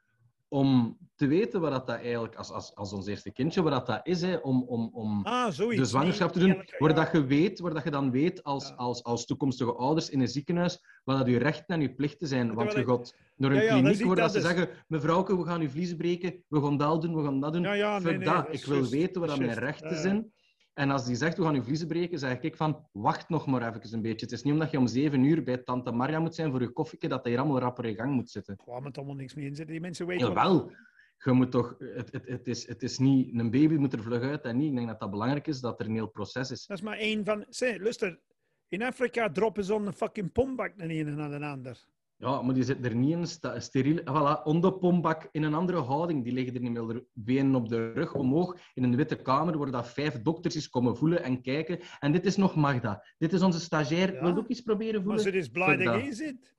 om 0.47 0.97
te 1.15 1.27
weten 1.27 1.61
wat 1.61 1.71
dat, 1.71 1.89
eigenlijk, 1.89 2.35
als, 2.35 2.51
als, 2.51 2.75
als 2.75 2.93
ons 2.93 3.07
eerste 3.07 3.31
kindje, 3.31 3.61
wat 3.61 3.71
dat, 3.71 3.85
dat 3.85 3.99
is, 4.03 4.21
hè, 4.21 4.35
om, 4.35 4.63
om, 4.63 4.89
om 4.93 5.23
Ah, 5.25 5.57
de 5.57 5.85
zwangerschap 5.85 6.31
te 6.31 6.39
doen, 6.39 6.49
elke- 6.55 6.75
waar 6.79 6.89
ja. 6.89 6.95
dat 6.95 7.11
je 7.11 7.25
weet, 7.25 7.59
waar 7.59 7.73
dat 7.73 7.83
je 7.83 7.91
dan 7.91 8.11
weet 8.11 8.43
als, 8.43 8.67
Ja. 8.67 8.73
als, 8.75 9.03
als 9.03 9.25
toekomstige 9.25 9.73
ouders 9.73 10.09
in 10.09 10.19
een 10.21 10.27
ziekenhuis, 10.27 10.83
wat 11.03 11.17
dat 11.17 11.27
je 11.27 11.37
rechten 11.37 11.75
en 11.75 11.81
je 11.81 11.93
plichten 11.93 12.27
zijn. 12.27 12.53
Want 12.53 12.71
je 12.73 12.85
gaat 12.85 13.15
naar 13.35 13.51
een 13.51 13.57
Ja, 13.57 13.63
ja, 13.63 13.81
kliniek 13.81 14.03
waar 14.03 14.15
dat 14.15 14.31
ze 14.31 14.39
dus. 14.39 14.47
zeggen, 14.47 14.69
mevrouwke, 14.87 15.37
we 15.37 15.45
gaan 15.45 15.61
uw 15.61 15.69
vliezen 15.69 15.97
breken, 15.97 16.43
we 16.47 16.61
gaan 16.61 16.77
dat 16.77 17.01
doen, 17.01 17.15
we 17.15 17.23
gaan 17.23 17.39
dat 17.39 17.53
doen. 17.53 17.61
Ja, 17.61 17.99
nee, 17.99 18.17
nee, 18.17 18.25
dat. 18.25 18.47
Ik 18.47 18.53
is 18.53 18.65
wil 18.65 18.75
juist, 18.75 18.91
weten 18.91 19.21
waar 19.21 19.29
is 19.29 19.37
mijn 19.37 19.53
rechten 19.53 19.97
zijn. 19.97 20.31
En 20.73 20.89
als 20.91 21.05
die 21.05 21.15
zegt, 21.15 21.37
we 21.37 21.43
gaan 21.43 21.55
uw 21.55 21.63
vliezen 21.63 21.87
breken, 21.87 22.19
zeg 22.19 22.39
ik 22.39 22.55
van, 22.55 22.87
wacht 22.91 23.29
nog 23.29 23.45
maar 23.45 23.75
even 23.75 23.93
een 23.93 24.01
beetje. 24.01 24.25
Het 24.25 24.31
is 24.31 24.43
niet 24.43 24.53
omdat 24.53 24.71
je 24.71 24.77
om 24.77 24.87
zeven 24.87 25.23
uur 25.23 25.43
bij 25.43 25.57
tante 25.57 25.91
Maria 25.91 26.19
moet 26.19 26.35
zijn 26.35 26.51
voor 26.51 26.61
je 26.61 26.69
koffieke, 26.69 27.07
dat 27.07 27.23
hij 27.23 27.31
hier 27.31 27.41
allemaal 27.41 27.59
rapper 27.59 27.85
in 27.85 27.95
gang 27.95 28.13
moet 28.13 28.29
zitten. 28.29 28.59
Waar 28.65 28.81
moet 28.81 28.97
allemaal 28.97 29.15
niks 29.15 29.33
mee 29.33 29.45
in 29.45 29.55
zitten. 29.55 29.73
Die 29.73 29.81
mensen 29.81 30.07
weten... 30.07 30.27
Jawel, 30.27 30.71
je 31.17 31.31
moet 31.31 31.51
toch... 31.51 31.75
Het, 31.77 32.11
het, 32.11 32.27
het, 32.27 32.47
is, 32.47 32.67
het 32.67 32.83
is 32.83 32.97
niet... 32.97 33.39
Een 33.39 33.51
baby 33.51 33.75
moet 33.75 33.93
er 33.93 34.03
vlug 34.03 34.21
uit 34.21 34.43
en 34.43 34.57
niet. 34.57 34.69
Ik 34.69 34.75
denk 34.75 34.87
dat 34.87 34.99
dat 34.99 35.11
belangrijk 35.11 35.47
is, 35.47 35.59
dat 35.59 35.79
er 35.79 35.85
een 35.85 35.93
heel 35.93 36.09
proces 36.09 36.51
is. 36.51 36.65
Dat 36.65 36.77
is 36.77 36.83
maar 36.83 36.97
één 36.97 37.25
van... 37.25 37.45
Zeg, 37.49 37.77
luister. 37.77 38.19
In 38.67 38.83
Afrika 38.83 39.31
droppen 39.31 39.63
ze 39.63 39.73
een 39.73 39.93
fucking 39.93 40.31
pombak 40.31 40.77
de 40.77 40.87
ene 40.87 41.11
naar 41.11 41.39
de 41.39 41.45
ander. 41.45 41.85
Ja, 42.17 42.41
maar 42.41 42.53
die 42.53 42.63
zit 42.63 42.85
er 42.85 42.95
niet 42.95 43.11
in, 43.11 43.27
sta, 43.27 43.59
steriel. 43.59 43.99
Voilà, 43.99 44.43
onder 44.43 44.77
pombak 44.77 45.27
in 45.31 45.43
een 45.43 45.53
andere 45.53 45.81
houding. 45.81 46.23
Die 46.23 46.33
liggen 46.33 46.53
er 46.53 46.61
niet 46.61 46.71
meer 46.71 47.03
benen 47.13 47.55
op 47.55 47.69
de 47.69 47.91
rug 47.91 48.13
omhoog 48.13 48.57
in 48.73 48.83
een 48.83 48.95
witte 48.95 49.15
kamer 49.15 49.57
waar 49.57 49.71
dat 49.71 49.89
vijf 49.89 50.21
dokters 50.21 50.55
is 50.55 50.69
komen 50.69 50.97
voelen 50.97 51.23
en 51.23 51.41
kijken. 51.41 51.79
En 51.99 52.11
dit 52.11 52.25
is 52.25 52.35
nog 52.35 52.55
Magda. 52.55 53.05
Dit 53.17 53.33
is 53.33 53.41
onze 53.41 53.59
stagiair. 53.59 54.13
Ja. 54.13 54.21
Wil 54.21 54.37
ook 54.37 54.49
eens 54.49 54.61
proberen 54.61 54.93
Maar 54.93 55.03
voelen? 55.03 55.23
ze 55.23 55.39
is 55.39 55.49
blij 55.49 55.77
dat 55.77 56.03
je 56.03 56.13
zit. 56.13 56.55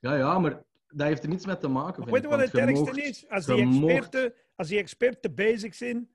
Ja, 0.00 0.14
ja, 0.14 0.38
maar 0.38 0.64
dat 0.86 1.06
heeft 1.06 1.22
er 1.22 1.28
niets 1.28 1.46
mee 1.46 1.58
te 1.58 1.68
maken. 1.68 2.02
Maar 2.02 2.12
weet 2.12 2.22
je 2.22 2.28
wat 2.28 2.40
het 2.40 2.52
je 2.52 2.60
ergste 2.60 3.02
is? 3.02 3.28
Als 3.28 3.46
je 3.46 3.54
die, 3.54 3.64
experten, 3.64 4.34
als 4.56 4.68
die 4.68 4.78
experten 4.78 5.34
bezig 5.34 5.74
zijn, 5.74 6.08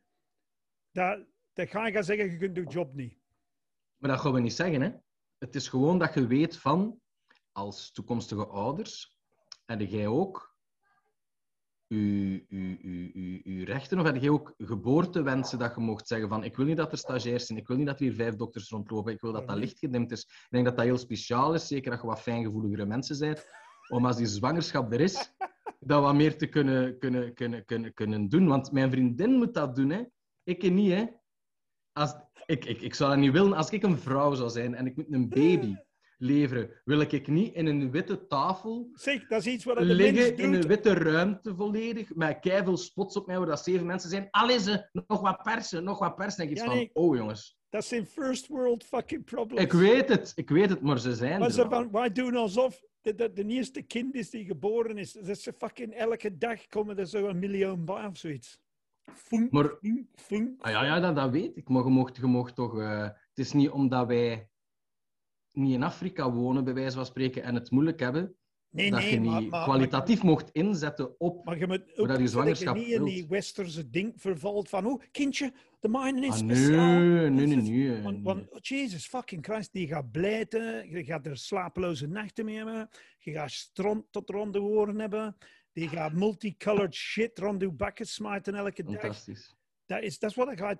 dat, 0.91 1.25
dan 1.53 1.67
ga 1.67 1.85
je 1.87 1.93
gaan 1.93 2.03
zeggen, 2.03 2.31
je 2.31 2.37
kunt 2.37 2.55
je 2.55 2.63
job 2.63 2.93
niet. 2.93 3.17
Maar 3.97 4.11
dat 4.11 4.19
gaan 4.19 4.33
we 4.33 4.39
niet 4.39 4.53
zeggen, 4.53 4.81
hè. 4.81 4.91
Het 5.37 5.55
is 5.55 5.67
gewoon 5.67 5.99
dat 5.99 6.13
je 6.13 6.27
weet 6.27 6.57
van, 6.57 7.01
als 7.53 7.91
toekomstige 7.91 8.47
ouders, 8.47 9.17
en 9.65 9.85
jij 9.85 10.07
ook, 10.07 10.55
uw 11.87 13.63
rechten, 13.63 13.99
of 13.99 14.05
heb 14.05 14.15
jij 14.15 14.29
ook 14.29 14.53
geboortewensen 14.57 15.59
dat 15.59 15.75
je 15.75 15.81
mocht 15.81 16.07
zeggen 16.07 16.29
van, 16.29 16.43
ik 16.43 16.55
wil 16.55 16.65
niet 16.65 16.77
dat 16.77 16.91
er 16.91 16.97
stagiairs 16.97 17.45
zijn, 17.45 17.59
ik 17.59 17.67
wil 17.67 17.77
niet 17.77 17.85
dat 17.85 17.99
er 17.99 18.05
hier 18.05 18.13
vijf 18.15 18.35
dokters 18.35 18.69
rondlopen, 18.69 19.13
ik 19.13 19.21
wil 19.21 19.31
dat 19.31 19.41
dat 19.47 19.55
Mhm. 19.55 19.59
lichtgedimd 19.65 20.11
is. 20.11 20.21
Ik 20.23 20.47
denk 20.49 20.65
dat 20.65 20.75
dat 20.75 20.85
heel 20.85 20.97
speciaal 20.97 21.53
is, 21.53 21.67
zeker 21.67 21.91
als 21.91 22.01
je 22.01 22.07
wat 22.07 22.21
fijngevoeligere 22.21 22.85
mensen 22.85 23.19
bent, 23.19 23.47
om 23.89 24.05
als 24.05 24.17
die 24.17 24.25
zwangerschap 24.25 24.93
er 24.93 25.01
is, 25.01 25.33
dat 25.79 26.01
wat 26.01 26.15
meer 26.15 26.37
te 26.37 26.47
kunnen, 26.47 26.97
kunnen, 26.99 27.33
kunnen, 27.33 27.65
kunnen, 27.65 27.93
kunnen 27.93 28.29
doen. 28.29 28.47
Want 28.47 28.71
mijn 28.71 28.91
vriendin 28.91 29.31
moet 29.31 29.53
dat 29.53 29.75
doen, 29.75 29.89
hè. 29.89 30.03
Ik 30.43 30.71
niet, 30.71 30.91
hè. 30.91 31.05
Als, 31.91 32.15
ik, 32.45 32.65
ik, 32.65 32.81
ik 32.81 32.93
zou 32.93 33.09
dat 33.09 33.19
niet 33.19 33.31
willen 33.31 33.53
als 33.53 33.69
ik 33.69 33.83
een 33.83 33.97
vrouw 33.97 34.33
zou 34.33 34.49
zijn 34.49 34.75
en 34.75 34.85
ik 34.85 34.95
moet 34.95 35.13
een 35.13 35.29
baby 35.29 35.75
leveren. 36.23 36.69
Wil 36.83 36.99
ik 36.99 37.27
niet 37.27 37.53
in 37.53 37.65
een 37.65 37.91
witte 37.91 38.27
tafel 38.27 38.89
Zeg, 38.93 39.27
dat 39.27 39.39
is 39.45 39.53
iets 39.53 39.63
wat 39.63 39.77
de 39.77 39.85
mens 39.85 39.97
liggen 39.99 40.37
in 40.37 40.53
een 40.53 40.67
witte 40.67 40.93
ruimte 40.93 41.55
volledig, 41.55 42.15
met 42.15 42.39
keiveel 42.39 42.77
spots 42.77 43.15
op 43.15 43.27
mij, 43.27 43.37
waar 43.37 43.47
dat 43.47 43.63
zeven 43.63 43.85
mensen 43.85 44.09
zijn. 44.09 44.27
Allee 44.31 44.59
ze, 44.59 44.89
nog 45.07 45.21
wat 45.21 45.41
persen, 45.43 45.83
nog 45.83 45.99
wat 45.99 46.15
persen. 46.15 46.43
En 46.45 46.51
ik 46.51 46.59
van, 46.59 46.89
oh 46.93 47.15
jongens, 47.15 47.57
Dat 47.69 47.85
zijn 47.85 48.05
first 48.05 48.47
world 48.47 48.83
fucking 48.83 49.23
problems. 49.23 49.63
ik 49.63 49.73
weet 49.73 50.09
het, 50.09 50.31
ik 50.35 50.49
weet 50.49 50.69
het, 50.69 50.81
maar 50.81 50.99
ze 50.99 51.15
zijn 51.15 51.39
Maar 51.39 51.47
er 51.47 51.53
ze 51.53 51.63
al. 51.63 51.69
van, 51.69 51.91
wij 51.91 52.11
doen 52.11 52.35
alsof 52.35 52.81
dat, 53.01 53.17
dat 53.17 53.35
de 53.35 53.45
eerste 53.45 53.81
kind 53.81 54.15
is 54.15 54.29
die 54.29 54.45
geboren 54.45 54.97
is. 54.97 55.11
Dat 55.11 55.39
ze 55.39 55.53
fucking 55.57 55.93
elke 55.93 56.37
dag 56.37 56.67
komen 56.67 56.97
er 56.97 57.07
zo 57.07 57.27
een 57.27 57.39
miljoen 57.39 57.85
bij 57.85 58.05
of 58.05 58.17
zoiets. 58.17 58.61
Funk, 59.15 59.51
Maar 59.51 59.77
funk, 59.81 60.07
funk. 60.15 60.61
Ah, 60.61 60.71
ja, 60.71 60.83
ja 60.85 60.99
dat, 60.99 61.15
dat 61.15 61.31
weet 61.31 61.57
ik. 61.57 61.69
Maar 61.69 61.83
je 61.83 61.89
mocht, 61.89 62.15
je 62.17 62.25
mocht 62.25 62.55
toch... 62.55 62.79
eh, 62.79 63.01
het 63.03 63.45
is 63.45 63.53
niet 63.53 63.69
omdat 63.69 64.07
wij 64.07 64.49
niet 65.53 65.73
in 65.73 65.83
Afrika 65.83 66.31
wonen, 66.31 66.63
bij 66.63 66.73
wijze 66.73 66.95
van 66.95 67.05
spreken, 67.05 67.43
en 67.43 67.55
het 67.55 67.71
moeilijk 67.71 67.99
hebben, 67.99 68.35
Nee, 68.73 68.91
dat 68.91 68.99
nee, 68.99 69.11
je 69.11 69.19
niet 69.19 69.29
maar, 69.29 69.43
maar, 69.43 69.63
kwalitatief 69.63 70.23
mocht 70.23 70.49
inzetten 70.51 71.19
op... 71.19 71.45
Maar 71.45 71.57
je 71.57 71.67
moet 71.67 71.97
ook 71.97 72.07
dat 72.07 72.17
je 72.17 72.23
dat 72.23 72.31
zwangerschap 72.31 72.75
je 72.75 72.81
niet 72.81 72.91
in 72.91 73.03
die 73.03 73.27
westerse 73.27 73.89
ding 73.89 74.13
vervalt 74.15 74.69
van, 74.69 74.85
oh, 74.85 75.01
kindje, 75.11 75.53
de 75.79 75.89
mijne 75.89 76.25
is 76.25 76.31
Ah, 76.31 76.37
speciaal. 76.37 76.99
nee, 76.99 77.29
nee, 77.29 77.45
nee, 77.45 77.55
Dat 77.55 77.65
nee. 77.65 78.01
Want, 78.01 78.23
want 78.23 78.51
oh, 78.51 78.57
Jesus 78.61 79.07
fucking 79.07 79.45
Christ, 79.45 79.73
die 79.73 79.87
gaat 79.87 80.11
blijten, 80.11 80.89
je 80.89 81.03
gaat 81.03 81.25
er 81.25 81.37
slapeloze 81.37 82.07
nachten 82.07 82.45
mee 82.45 82.55
hebben, 82.55 82.89
je 83.17 83.31
gaat 83.31 83.51
stront 83.51 84.05
tot 84.11 84.29
rond 84.29 84.53
de 84.53 84.61
oren 84.61 84.99
hebben, 84.99 85.37
die 85.73 85.87
gaat 85.87 86.13
multicolored 86.13 86.93
shit 86.93 87.39
rond 87.39 87.61
je 87.61 87.71
bakken 87.71 88.05
smijten 88.07 88.55
elke 88.55 88.83
dag. 88.83 88.99
Fantastisch. 88.99 89.55
Dat 89.85 90.01
is, 90.01 90.19
dat 90.19 90.29
is 90.29 90.35
wat 90.35 90.51
ik 90.51 90.57
ga... 90.59 90.77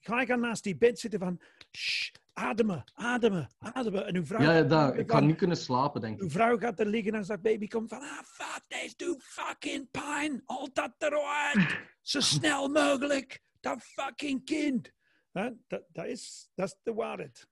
Ga 0.00 0.24
gaan 0.24 0.40
naast 0.40 0.64
die 0.64 0.76
bed 0.76 0.98
zitten 0.98 1.20
van... 1.20 1.40
Shh, 1.76 2.12
ademen, 2.34 2.84
ademen, 2.94 3.48
ademen. 3.58 4.06
En 4.06 4.16
uw 4.16 4.24
vrouw, 4.24 4.40
Ja, 4.40 4.62
dat, 4.62 4.80
liggen 4.80 4.98
ik 5.00 5.06
kan 5.06 5.18
van- 5.18 5.26
niet 5.26 5.36
kunnen 5.36 5.56
slapen, 5.56 6.00
denk 6.00 6.20
uw 6.20 6.26
ik. 6.26 6.32
vrouw 6.32 6.58
gaat 6.58 6.80
er 6.80 6.86
liggen 6.86 7.14
en 7.14 7.24
zegt 7.24 7.42
baby 7.42 7.66
komt 7.66 7.88
van... 7.88 8.00
Ah, 8.00 8.22
fuck, 8.24 8.62
deze 8.68 8.94
doet 8.96 9.22
fucking 9.22 9.90
pijn. 9.90 10.42
Al 10.44 10.68
dat 10.72 10.94
eruit. 10.98 11.80
Zo 12.02 12.20
snel 12.36 12.68
mogelijk. 12.68 13.42
Dat 13.60 13.82
fucking 13.82 14.44
kind. 14.44 14.92
Dat, 15.32 15.52
dat, 15.92 16.06
is, 16.06 16.50
dat 16.54 16.66
is 16.68 16.76
de 16.82 16.92
waarheid. 16.94 17.48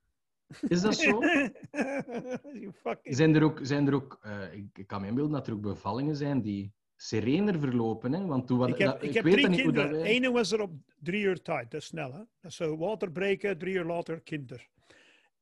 Is 0.69 0.81
dat 0.81 0.97
zo? 0.97 1.21
Zijn 3.03 3.35
er 3.35 3.43
ook... 3.43 3.59
Zijn 3.63 3.87
er 3.87 3.95
ook 3.95 4.19
eh, 4.23 4.53
ik, 4.55 4.79
ik 4.79 4.87
kan 4.87 5.01
me 5.01 5.07
inbeelden 5.07 5.33
dat 5.33 5.47
er 5.47 5.53
ook 5.53 5.61
bevallingen 5.61 6.17
zijn 6.17 6.43
die 6.43 6.73
serener 6.97 7.61
verlopen. 7.61 8.13
Hè? 8.13 8.25
Want 8.27 8.47
toen, 8.47 8.59
wat, 8.59 8.69
Ik 8.69 8.79
heb, 8.79 8.87
dat- 8.89 9.03
ik 9.03 9.09
ik 9.09 9.15
heb 9.15 9.25
weet 9.25 9.35
drie 9.35 9.57
kinderen. 9.57 9.91
wij... 9.91 10.03
Ene 10.03 10.31
was 10.31 10.53
er 10.53 10.61
op 10.61 10.73
drie 10.99 11.23
uur 11.23 11.43
tijd. 11.43 11.71
Dat 11.71 11.81
is 11.81 11.87
snel, 11.87 12.13
hè? 12.13 12.19
Dat 12.19 12.51
is 12.51 12.57
zo 12.57 12.77
water 12.77 13.11
breken, 13.13 13.59
drie 13.59 13.75
uur 13.75 13.85
later 13.85 14.21
kinder. 14.21 14.71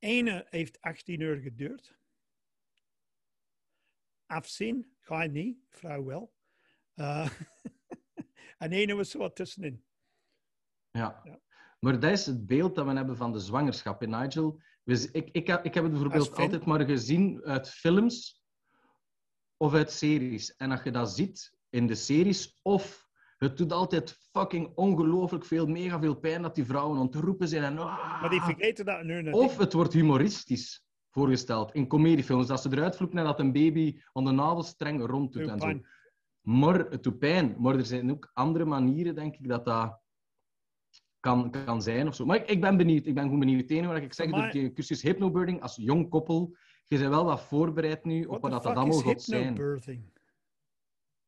Ene 0.04 0.46
heeft 0.48 0.80
18 0.80 1.20
uur 1.20 1.36
geduurd. 1.40 1.98
Afzien, 4.26 4.96
ga 5.00 5.22
je 5.22 5.28
niet, 5.28 5.58
vrouw 5.68 6.04
wel. 6.04 6.34
Eh, 6.94 7.30
en 8.58 8.72
ene 8.72 8.94
was 8.94 9.14
wat 9.14 9.36
tussenin. 9.36 9.84
Ja. 10.90 11.20
Ja. 11.24 11.40
Maar 11.80 12.00
dat 12.00 12.10
is 12.10 12.26
het 12.26 12.46
beeld 12.46 12.74
dat 12.74 12.86
we 12.86 12.92
hebben 12.92 13.16
van 13.16 13.32
de 13.32 13.38
zwangerschap, 13.38 14.00
hè, 14.00 14.06
Nigel. 14.06 14.60
Ik, 14.84 15.28
ik, 15.32 15.46
heb- 15.46 15.64
ik 15.64 15.74
heb 15.74 15.82
het 15.84 15.92
bijvoorbeeld 15.92 16.36
altijd 16.36 16.64
maar 16.64 16.84
gezien 16.84 17.42
uit 17.44 17.68
films 17.70 18.42
of 19.56 19.74
uit 19.74 19.90
series. 19.90 20.56
En 20.56 20.70
als 20.70 20.82
je 20.82 20.90
dat 20.90 21.10
ziet 21.14 21.54
in 21.68 21.86
de 21.86 21.94
series, 21.94 22.58
of 22.62 23.09
het 23.40 23.56
doet 23.56 23.72
altijd 23.72 24.18
fucking 24.32 24.72
ongelooflijk 24.74 25.44
veel, 25.44 25.66
mega 25.66 26.00
veel 26.00 26.14
pijn 26.14 26.42
dat 26.42 26.54
die 26.54 26.64
vrouwen 26.64 26.98
ontroepen 26.98 27.48
zijn. 27.48 27.62
En, 27.62 27.78
ah. 27.78 28.20
Maar 28.20 28.30
die 28.30 28.40
vergeten 28.40 28.84
dat 28.84 29.02
nu 29.02 29.22
net. 29.22 29.34
Of 29.34 29.56
het 29.56 29.72
wordt 29.72 29.92
humoristisch 29.92 30.84
voorgesteld 31.10 31.74
in 31.74 31.86
comediefilms. 31.86 32.46
Dat 32.46 32.62
ze 32.62 32.68
eruit 32.72 32.96
vloepen 32.96 33.18
en 33.18 33.24
dat 33.24 33.40
een 33.40 33.52
baby 33.52 34.00
aan 34.12 34.24
de 34.24 34.30
navelstreng 34.30 35.06
rond 35.06 35.32
doet. 35.32 35.42
Doe 35.42 35.50
En 35.50 35.60
zo. 35.60 35.80
Maar 36.40 36.78
het 36.78 37.02
doet 37.02 37.18
pijn. 37.18 37.56
Maar 37.58 37.74
er 37.74 37.86
zijn 37.86 38.10
ook 38.10 38.30
andere 38.32 38.64
manieren, 38.64 39.14
denk 39.14 39.36
ik, 39.36 39.48
dat 39.48 39.64
dat 39.64 40.00
kan, 41.20 41.50
kan 41.50 41.82
zijn. 41.82 42.06
Of 42.08 42.14
zo. 42.14 42.26
Maar 42.26 42.36
ik, 42.36 42.48
ik 42.48 42.60
ben 42.60 42.76
benieuwd. 42.76 43.06
Ik 43.06 43.14
ben 43.14 43.24
gewoon 43.24 43.38
benieuwd. 43.38 43.60
Het 43.60 43.70
enige 43.70 43.92
wat 43.92 44.02
ik 44.02 44.14
zeg, 44.14 44.28
Voor 44.28 44.38
door 44.38 44.50
die 44.50 44.72
cursus 44.72 45.02
hypnobirthing, 45.02 45.62
als 45.62 45.76
jong 45.76 46.08
koppel, 46.08 46.56
je 46.86 46.98
bent 46.98 47.10
wel 47.10 47.24
wat 47.24 47.42
voorbereid 47.42 48.04
nu 48.04 48.26
What 48.26 48.36
op 48.36 48.42
wat 48.42 48.62
dat, 48.62 48.76
allemaal 48.76 48.98
gaat 48.98 49.22
zijn. 49.22 49.54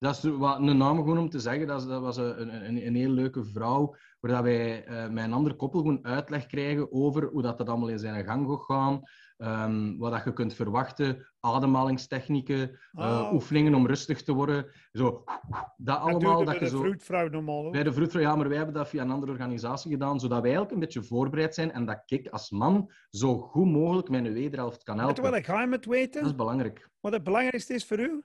Dat 0.03 0.17
is 0.17 0.23
wat, 0.23 0.59
een 0.59 0.77
naam 0.77 0.97
gewoon 0.97 1.19
om 1.19 1.29
te 1.29 1.39
zeggen. 1.41 1.67
Dat, 1.67 1.81
is- 1.81 1.87
dat 1.87 2.01
was 2.01 2.17
een, 2.17 2.67
een, 2.69 2.87
een 2.87 2.95
heel 2.95 3.11
leuke 3.11 3.45
vrouw, 3.45 3.95
waar 4.21 4.31
dat 4.33 4.43
wij 4.43 4.85
eh, 4.85 5.09
met 5.09 5.25
een 5.25 5.33
ander 5.33 5.55
koppel 5.55 5.81
gewoon 5.81 6.05
uitleg 6.05 6.47
krijgen 6.47 6.93
over 6.93 7.25
hoe 7.33 7.43
dat, 7.43 7.59
dat 7.59 7.69
allemaal 7.69 7.89
in 7.89 7.99
zijn 7.99 8.25
gang 8.25 8.49
gaat 8.49 8.63
gaan. 8.63 9.01
Ehm, 9.37 9.97
wat 9.97 10.13
dat 10.13 10.25
je 10.25 10.33
kunt 10.33 10.55
verwachten, 10.55 11.33
ademhalingstechnieken, 11.41 12.79
eh, 12.93 13.05
Oh. 13.05 13.33
oefeningen 13.33 13.75
om 13.75 13.87
rustig 13.87 14.23
te 14.23 14.33
worden. 14.33 14.67
Zo, 14.93 15.25
dat 15.51 15.73
Dat 15.77 15.99
allemaal. 15.99 16.45
Dat 16.45 16.55
je 16.55 16.61
de 16.61 16.71
vroedvrouw 16.71 17.29
normaal 17.29 17.67
ook. 17.67 17.73
Bij 17.73 17.83
de 17.83 17.93
vroedvrouw, 17.93 18.23
ja, 18.23 18.37
maar 18.37 18.49
wij 18.49 18.57
hebben 18.57 18.75
dat 18.75 18.89
via 18.89 19.03
een 19.03 19.11
andere 19.11 19.33
organisatie 19.33 19.91
gedaan, 19.91 20.21
zodat 20.21 20.41
wij 20.41 20.51
eigenlijk 20.51 20.73
een 20.73 20.81
beetje 20.81 21.03
voorbereid 21.03 21.55
zijn 21.55 21.73
en 21.73 21.85
dat 21.87 22.03
ik 22.07 22.29
als 22.29 22.51
man 22.51 22.91
zo 23.11 23.39
goed 23.39 23.67
mogelijk 23.71 24.09
mijn 24.09 24.33
wederhelft 24.33 24.83
kan 24.83 24.99
helpen. 24.99 25.23
wat 25.23 25.35
ik 25.35 25.47
ga 25.47 25.67
met 25.67 25.85
weten? 25.87 26.21
Dat 26.21 26.31
is 26.31 26.37
belangrijk. 26.37 26.89
Wat 27.01 27.13
het 27.13 27.25
belangrijkste 27.25 27.75
is 27.75 27.85
voor 27.87 27.99
u? 27.99 28.25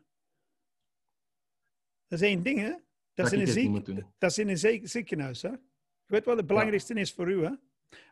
Dat 2.07 2.19
is 2.21 2.27
één 2.27 2.43
ding, 2.43 2.59
hè? 2.59 2.73
Dat, 3.13 3.25
is 3.25 3.31
in 3.33 3.39
een, 3.39 3.47
ziek, 3.47 4.03
dat 4.17 4.29
is 4.31 4.37
in 4.37 4.47
een 4.49 4.57
ziek- 4.57 4.87
ziekenhuis, 4.87 5.41
hè? 5.41 5.49
Je 5.49 5.57
weet 6.05 6.25
wat 6.25 6.37
het 6.37 6.47
belangrijkste 6.47 6.93
is 6.93 7.13
voor 7.13 7.31
u, 7.31 7.43
hè? 7.43 7.51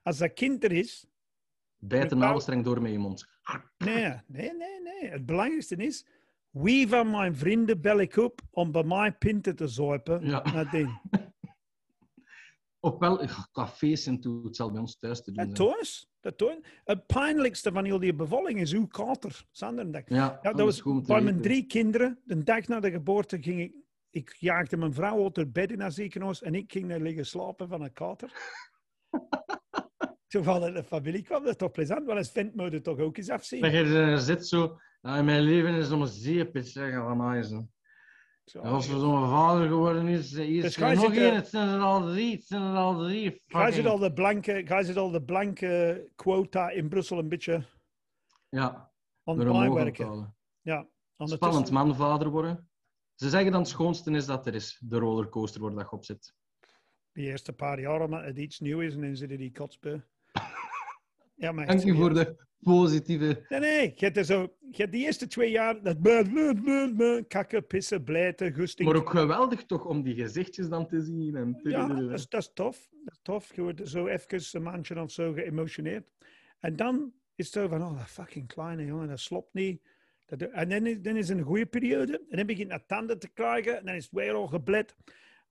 Als 0.03 0.17
dat 0.17 0.33
kind 0.33 0.63
er 0.63 0.71
is... 0.71 1.07
Bijt 1.77 2.01
de 2.01 2.15
Mevrouw- 2.15 2.19
navelstreng 2.27 2.63
door 2.63 2.81
met 2.81 2.91
je 2.91 2.97
mond. 2.97 3.27
Nee, 3.77 4.13
nee, 4.27 4.53
nee, 4.53 4.81
nee. 4.81 5.09
Het 5.09 5.25
belangrijkste 5.25 5.75
is... 5.75 6.05
Wie 6.49 6.87
van 6.87 7.11
mijn 7.11 7.35
vrienden 7.35 7.81
bel 7.81 7.99
ik 7.99 8.15
op 8.17 8.41
om 8.51 8.71
bij 8.71 8.83
mij 8.83 9.11
pinten 9.13 9.55
te 9.55 9.67
zuipen? 9.67 10.25
Ja. 10.25 10.39
Dat 10.41 10.71
ding. 10.71 10.99
Ofwel, 12.79 13.23
ugh, 13.23 13.43
cafés 13.51 14.05
en 14.05 14.19
toe, 14.19 14.45
het 14.45 14.55
zal 14.55 14.71
bij 14.71 14.79
ons 14.81 14.97
thuis 14.99 15.23
te 15.23 15.31
doen 15.31 15.45
Dat 15.47 15.55
thuis. 15.55 16.09
Dat 16.19 16.37
thuis. 16.37 16.57
Het 16.83 17.05
pijnlijkste 17.05 17.71
van 17.71 17.85
heel 17.85 17.99
die 17.99 18.13
bevalling 18.13 18.59
is 18.59 18.73
uw 18.73 18.87
kater. 18.87 19.45
Sander, 19.51 19.87
Ja, 19.91 20.03
Ja, 20.43 20.51
dat 20.51 20.59
was 20.59 20.81
bij 21.05 21.21
mijn 21.21 21.41
drie 21.41 21.65
kinderen. 21.65 22.19
De 22.25 22.43
dag 22.43 22.67
na 22.67 22.79
de 22.79 22.91
geboorte 22.91 23.41
ging 23.41 23.59
ik... 23.61 23.75
Ik 24.15 24.35
jaagde 24.39 24.77
mijn 24.77 24.93
vrouw 24.93 25.23
uit 25.23 25.35
haar 25.35 25.49
bed 25.49 25.71
in 25.71 25.79
haar 25.79 25.91
ziekenhuis 25.91 26.41
en 26.41 26.55
ik 26.55 26.71
ging 26.71 26.89
daar 26.89 26.99
liggen 26.99 27.25
slapen 27.25 27.67
van 27.67 27.81
een 27.81 27.93
kater. 27.93 28.31
Zo 30.27 30.41
van 30.41 30.73
de 30.73 30.83
familie 30.83 31.21
kwam, 31.21 31.41
dat 31.41 31.51
is 31.51 31.57
toch 31.57 31.71
plezant, 31.71 32.05
want 32.05 32.17
als 32.17 32.31
vent 32.31 32.55
moet 32.55 32.83
toch 32.83 32.99
ook 32.99 33.17
eens 33.17 33.29
afzien. 33.29 33.61
Dat 33.61 33.71
je 33.71 33.77
er 33.77 34.19
zit 34.19 34.47
zo... 34.47 34.79
"Ah, 35.01 35.23
mijn 35.23 35.41
leven 35.41 35.73
is 35.73 35.91
om 35.91 36.01
een 36.01 36.07
zeepje, 36.07 36.63
zeggen 36.63 37.01
van. 37.03 37.69
Zo, 38.45 38.59
Als 38.59 38.87
er 38.87 38.99
zo'n 38.99 39.29
vader 39.29 39.67
geworden 39.67 40.07
is, 40.07 40.33
is 40.33 40.61
Dus 40.61 40.77
er 40.77 40.95
nog 40.95 41.13
één. 41.13 41.35
Het 41.35 41.47
zijn 41.47 41.69
er 41.69 41.79
al 41.79 42.01
drie. 42.01 42.35
Het 42.35 42.45
zijn 42.45 42.61
er 42.61 42.75
al 42.75 42.97
drie. 42.97 43.41
Ga 43.47 43.67
je 43.67 43.89
al 43.89 43.97
de 43.97 44.13
blanke, 44.13 44.61
ga 44.65 44.79
je 44.79 44.99
al 44.99 45.11
de 45.11 45.23
blanke 45.23 46.11
quota 46.15 46.69
in 46.69 46.89
Brussel 46.89 47.19
een 47.19 47.29
beetje 47.29 47.65
Ja, 48.49 48.91
aan 49.23 49.39
het 49.39 49.47
bijwerken? 49.47 50.35
Ja, 50.61 50.87
Spannend 51.17 51.71
man 51.71 51.95
vader 51.95 52.29
worden. 52.29 52.69
Ze 53.15 53.29
zeggen 53.29 53.51
dan 53.51 53.61
het 53.61 53.69
schoonste 53.69 54.11
is 54.11 54.25
dat 54.25 54.47
er 54.47 54.55
is, 54.55 54.81
de 54.81 54.97
rollercoaster 54.97 55.61
waar 55.61 55.73
dat 55.73 55.89
je 55.89 55.95
op 55.95 56.05
zit. 56.05 56.33
Die 57.11 57.25
eerste 57.25 57.53
paar 57.53 57.79
jaar, 57.79 58.01
omdat 58.01 58.23
het 58.23 58.37
iets 58.37 58.59
nieuw 58.59 58.79
is 58.79 58.93
en 58.93 59.01
dan 59.01 59.15
zitten 59.15 59.37
die 59.37 59.51
kotsbeu. 59.51 59.99
Ja, 61.37 61.51
maar 61.51 61.65
Dank 61.65 61.83
u 61.83 61.95
voor 61.95 62.13
de 62.13 62.45
positieve... 62.59 63.45
Nee, 63.49 63.59
nee, 63.59 63.93
je 63.95 64.05
hebt, 64.05 64.25
zo, 64.25 64.41
je 64.59 64.77
hebt 64.77 64.91
die 64.91 65.05
eerste 65.05 65.27
twee 65.27 65.51
jaar 65.51 65.81
dat 65.81 65.97
kakken, 67.27 67.67
pissen, 67.67 68.03
blijten, 68.03 68.53
gusting. 68.53 68.87
Maar 68.87 68.97
ook 68.97 69.09
geweldig 69.09 69.65
toch 69.65 69.85
om 69.85 70.03
die 70.03 70.15
gezichtjes 70.15 70.69
dan 70.69 70.87
te 70.87 71.01
zien. 71.01 71.35
En 71.35 71.59
Ja, 71.63 71.87
dat 71.87 72.11
is, 72.11 72.27
dat 72.27 72.41
is 72.41 72.51
tof. 72.53 72.89
Dat 73.03 73.13
is 73.13 73.19
tof. 73.21 73.55
Je 73.55 73.61
wordt 73.61 73.89
zo 73.89 74.07
even 74.07 74.39
een 74.51 74.63
maandje 74.63 75.01
of 75.01 75.11
zo 75.11 75.33
geëmotioneerd. 75.33 76.07
En 76.59 76.75
dan 76.75 77.13
is 77.35 77.45
het 77.45 77.53
zo 77.53 77.67
van, 77.67 77.81
oh, 77.83 77.97
dat 77.97 78.07
fucking 78.07 78.47
kleine 78.47 78.85
jongen, 78.85 79.07
dat 79.07 79.19
slopt 79.19 79.53
niet. 79.53 79.81
Dat, 80.25 80.41
en 80.41 80.69
dan 80.69 80.85
is, 80.85 81.01
dan 81.01 81.15
is 81.15 81.29
het 81.29 81.37
een 81.37 81.43
goede 81.43 81.65
periode. 81.65 82.21
En 82.29 82.37
dan 82.37 82.45
begint 82.45 82.71
het 82.71 82.87
tanden 82.87 83.19
te 83.19 83.29
krijgen. 83.29 83.77
En 83.77 83.85
dan 83.85 83.95
is 83.95 84.03
het 84.03 84.13
weer 84.13 84.33
al 84.33 84.47
geblet. 84.47 84.95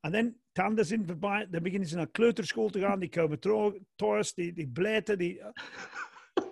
En 0.01 0.13
dan 0.13 0.37
tanden 0.53 0.87
zijn 0.87 1.07
voorbij. 1.07 1.49
Dan 1.51 1.63
beginnen 1.63 1.89
ze 1.89 1.97
naar 1.97 2.11
kleuterschool 2.11 2.69
te 2.69 2.81
gaan. 2.81 3.01
Die 3.01 3.09
komen 3.09 3.39
thuis, 3.97 4.35
die, 4.35 4.53
die 4.53 4.69
blijten. 4.69 5.19
Die... 5.19 5.41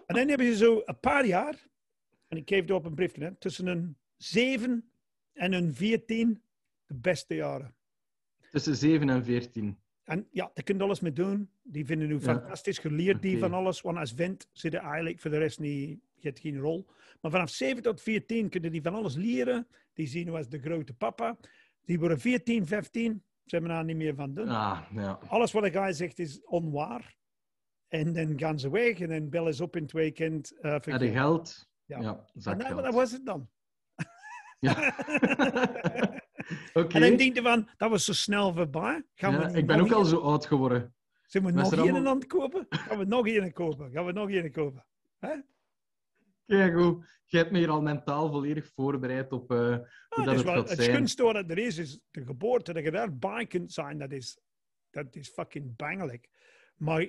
En 0.06 0.18
dan 0.18 0.28
hebben 0.28 0.46
ze 0.46 0.56
zo 0.56 0.82
een 0.84 1.00
paar 1.00 1.26
jaar. 1.26 1.66
En 2.28 2.36
ik 2.36 2.48
geef 2.48 2.60
het 2.60 2.70
op 2.70 2.84
een 2.84 2.94
brief. 2.94 3.14
Hè, 3.14 3.34
tussen 3.34 3.66
een 3.66 3.96
7 4.16 4.90
en 5.32 5.52
een 5.52 5.74
14 5.74 6.42
de 6.86 6.94
beste 6.94 7.34
jaren. 7.34 7.74
Tussen 8.50 8.76
7 8.76 9.08
en 9.08 9.24
14. 9.24 9.78
En 10.04 10.28
ja, 10.30 10.50
daar 10.54 10.64
kun 10.64 10.76
je 10.76 10.82
alles 10.82 11.00
mee 11.00 11.12
doen. 11.12 11.50
Die 11.62 11.86
vinden 11.86 12.10
u 12.10 12.20
fantastisch 12.20 12.78
geleerd, 12.78 13.22
die 13.22 13.38
van 13.38 13.52
alles. 13.52 13.80
Want 13.80 13.98
als 13.98 14.12
vent 14.12 14.48
zit 14.52 14.74
er 14.74 14.80
eigenlijk 14.80 15.20
voor 15.20 15.30
de 15.30 15.38
rest 15.38 15.58
niet, 15.58 16.00
je 16.22 16.28
hebt 16.28 16.40
geen 16.40 16.58
rol. 16.58 16.86
Maar 17.20 17.30
vanaf 17.30 17.50
7 17.50 17.82
tot 17.82 18.00
14 18.00 18.48
kunnen 18.48 18.72
die 18.72 18.82
van 18.82 18.94
alles 18.94 19.14
leren. 19.16 19.66
Die 19.92 20.06
zien 20.06 20.28
u 20.28 20.30
als 20.32 20.48
de 20.48 20.58
grote 20.60 20.94
papa. 20.94 21.36
Die 21.84 21.98
worden 21.98 22.20
14, 22.20 22.66
15. 22.66 23.24
Ze 23.44 23.54
hebben 23.56 23.70
daar 23.74 23.84
niet 23.84 23.96
meer 23.96 24.14
van 24.14 24.34
doen. 24.34 24.48
Ah, 24.48 24.80
ja. 24.94 25.18
Alles 25.28 25.52
wat 25.52 25.62
de 25.62 25.70
guy 25.70 25.92
zegt 25.92 26.18
is 26.18 26.44
onwaar. 26.44 27.16
En 27.88 28.12
dan 28.12 28.38
gaan 28.38 28.58
ze 28.58 28.70
weg 28.70 29.00
en 29.00 29.08
dan 29.08 29.28
bellen 29.28 29.54
ze 29.54 29.62
op 29.62 29.76
in 29.76 29.82
het 29.82 29.92
weekend. 29.92 30.48
je 30.48 30.78
vergeet. 30.82 31.12
geld? 31.12 31.68
Ja. 31.84 32.00
Ja, 32.00 32.26
En 32.50 32.58
dat, 32.82 32.94
was 32.94 33.12
het 33.12 33.26
dan. 33.26 33.48
Ja. 34.60 34.72
Oké. 36.72 36.94
En 36.94 37.00
dan 37.00 37.16
denk 37.16 37.34
je 37.34 37.42
van, 37.42 37.68
dat 37.76 37.90
was 37.90 38.04
zo 38.04 38.12
snel 38.12 38.52
voorbij. 38.54 39.04
Gaan 39.14 39.32
Ja, 39.32 39.50
we 39.50 39.58
ik 39.58 39.66
ben 39.66 39.80
ook 39.80 39.92
al 39.92 40.00
een- 40.00 40.06
zo 40.06 40.18
oud 40.18 40.46
geworden. 40.46 40.94
Zijn 41.26 41.44
we 41.44 41.50
nog 41.52 41.72
een 41.72 41.78
allemaal- 41.78 42.06
aan 42.06 42.16
het 42.16 42.26
kopen? 42.26 42.66
Gaan 42.68 42.98
we 42.98 43.04
nog 43.04 43.26
een 43.28 43.52
kopen? 43.52 43.90
Gaan 43.90 44.04
we 44.06 44.12
nog 44.12 44.30
een 44.30 44.52
kopen? 44.52 44.84
Kijk 46.46 46.78
goed. 46.78 47.20
Je 47.24 47.36
hebt 47.36 47.50
me 47.50 47.58
hier 47.58 47.70
al 47.70 47.82
mentaal 47.82 48.30
volledig 48.30 48.68
voorbereid 48.74 49.32
op 49.32 49.50
eh, 49.50 49.58
hoe 50.08 50.24
dat 50.24 50.34
het 50.34 50.42
wel, 50.44 50.54
gaat 50.54 50.68
het 50.68 50.78
zijn. 50.78 50.94
schoonste 50.94 51.22
wat 51.22 51.50
er 51.50 51.58
is, 51.58 51.78
is 51.78 52.00
de 52.10 52.24
geboorte. 52.24 52.72
Dat 52.72 52.82
je 52.82 52.90
daarbij 52.90 53.46
kunt 53.46 53.72
zijn, 53.72 53.98
dat 53.98 54.12
is, 54.12 54.38
dat 54.90 55.16
is 55.16 55.28
fucking 55.28 55.76
bangelijk. 55.76 56.28
Maar 56.76 57.08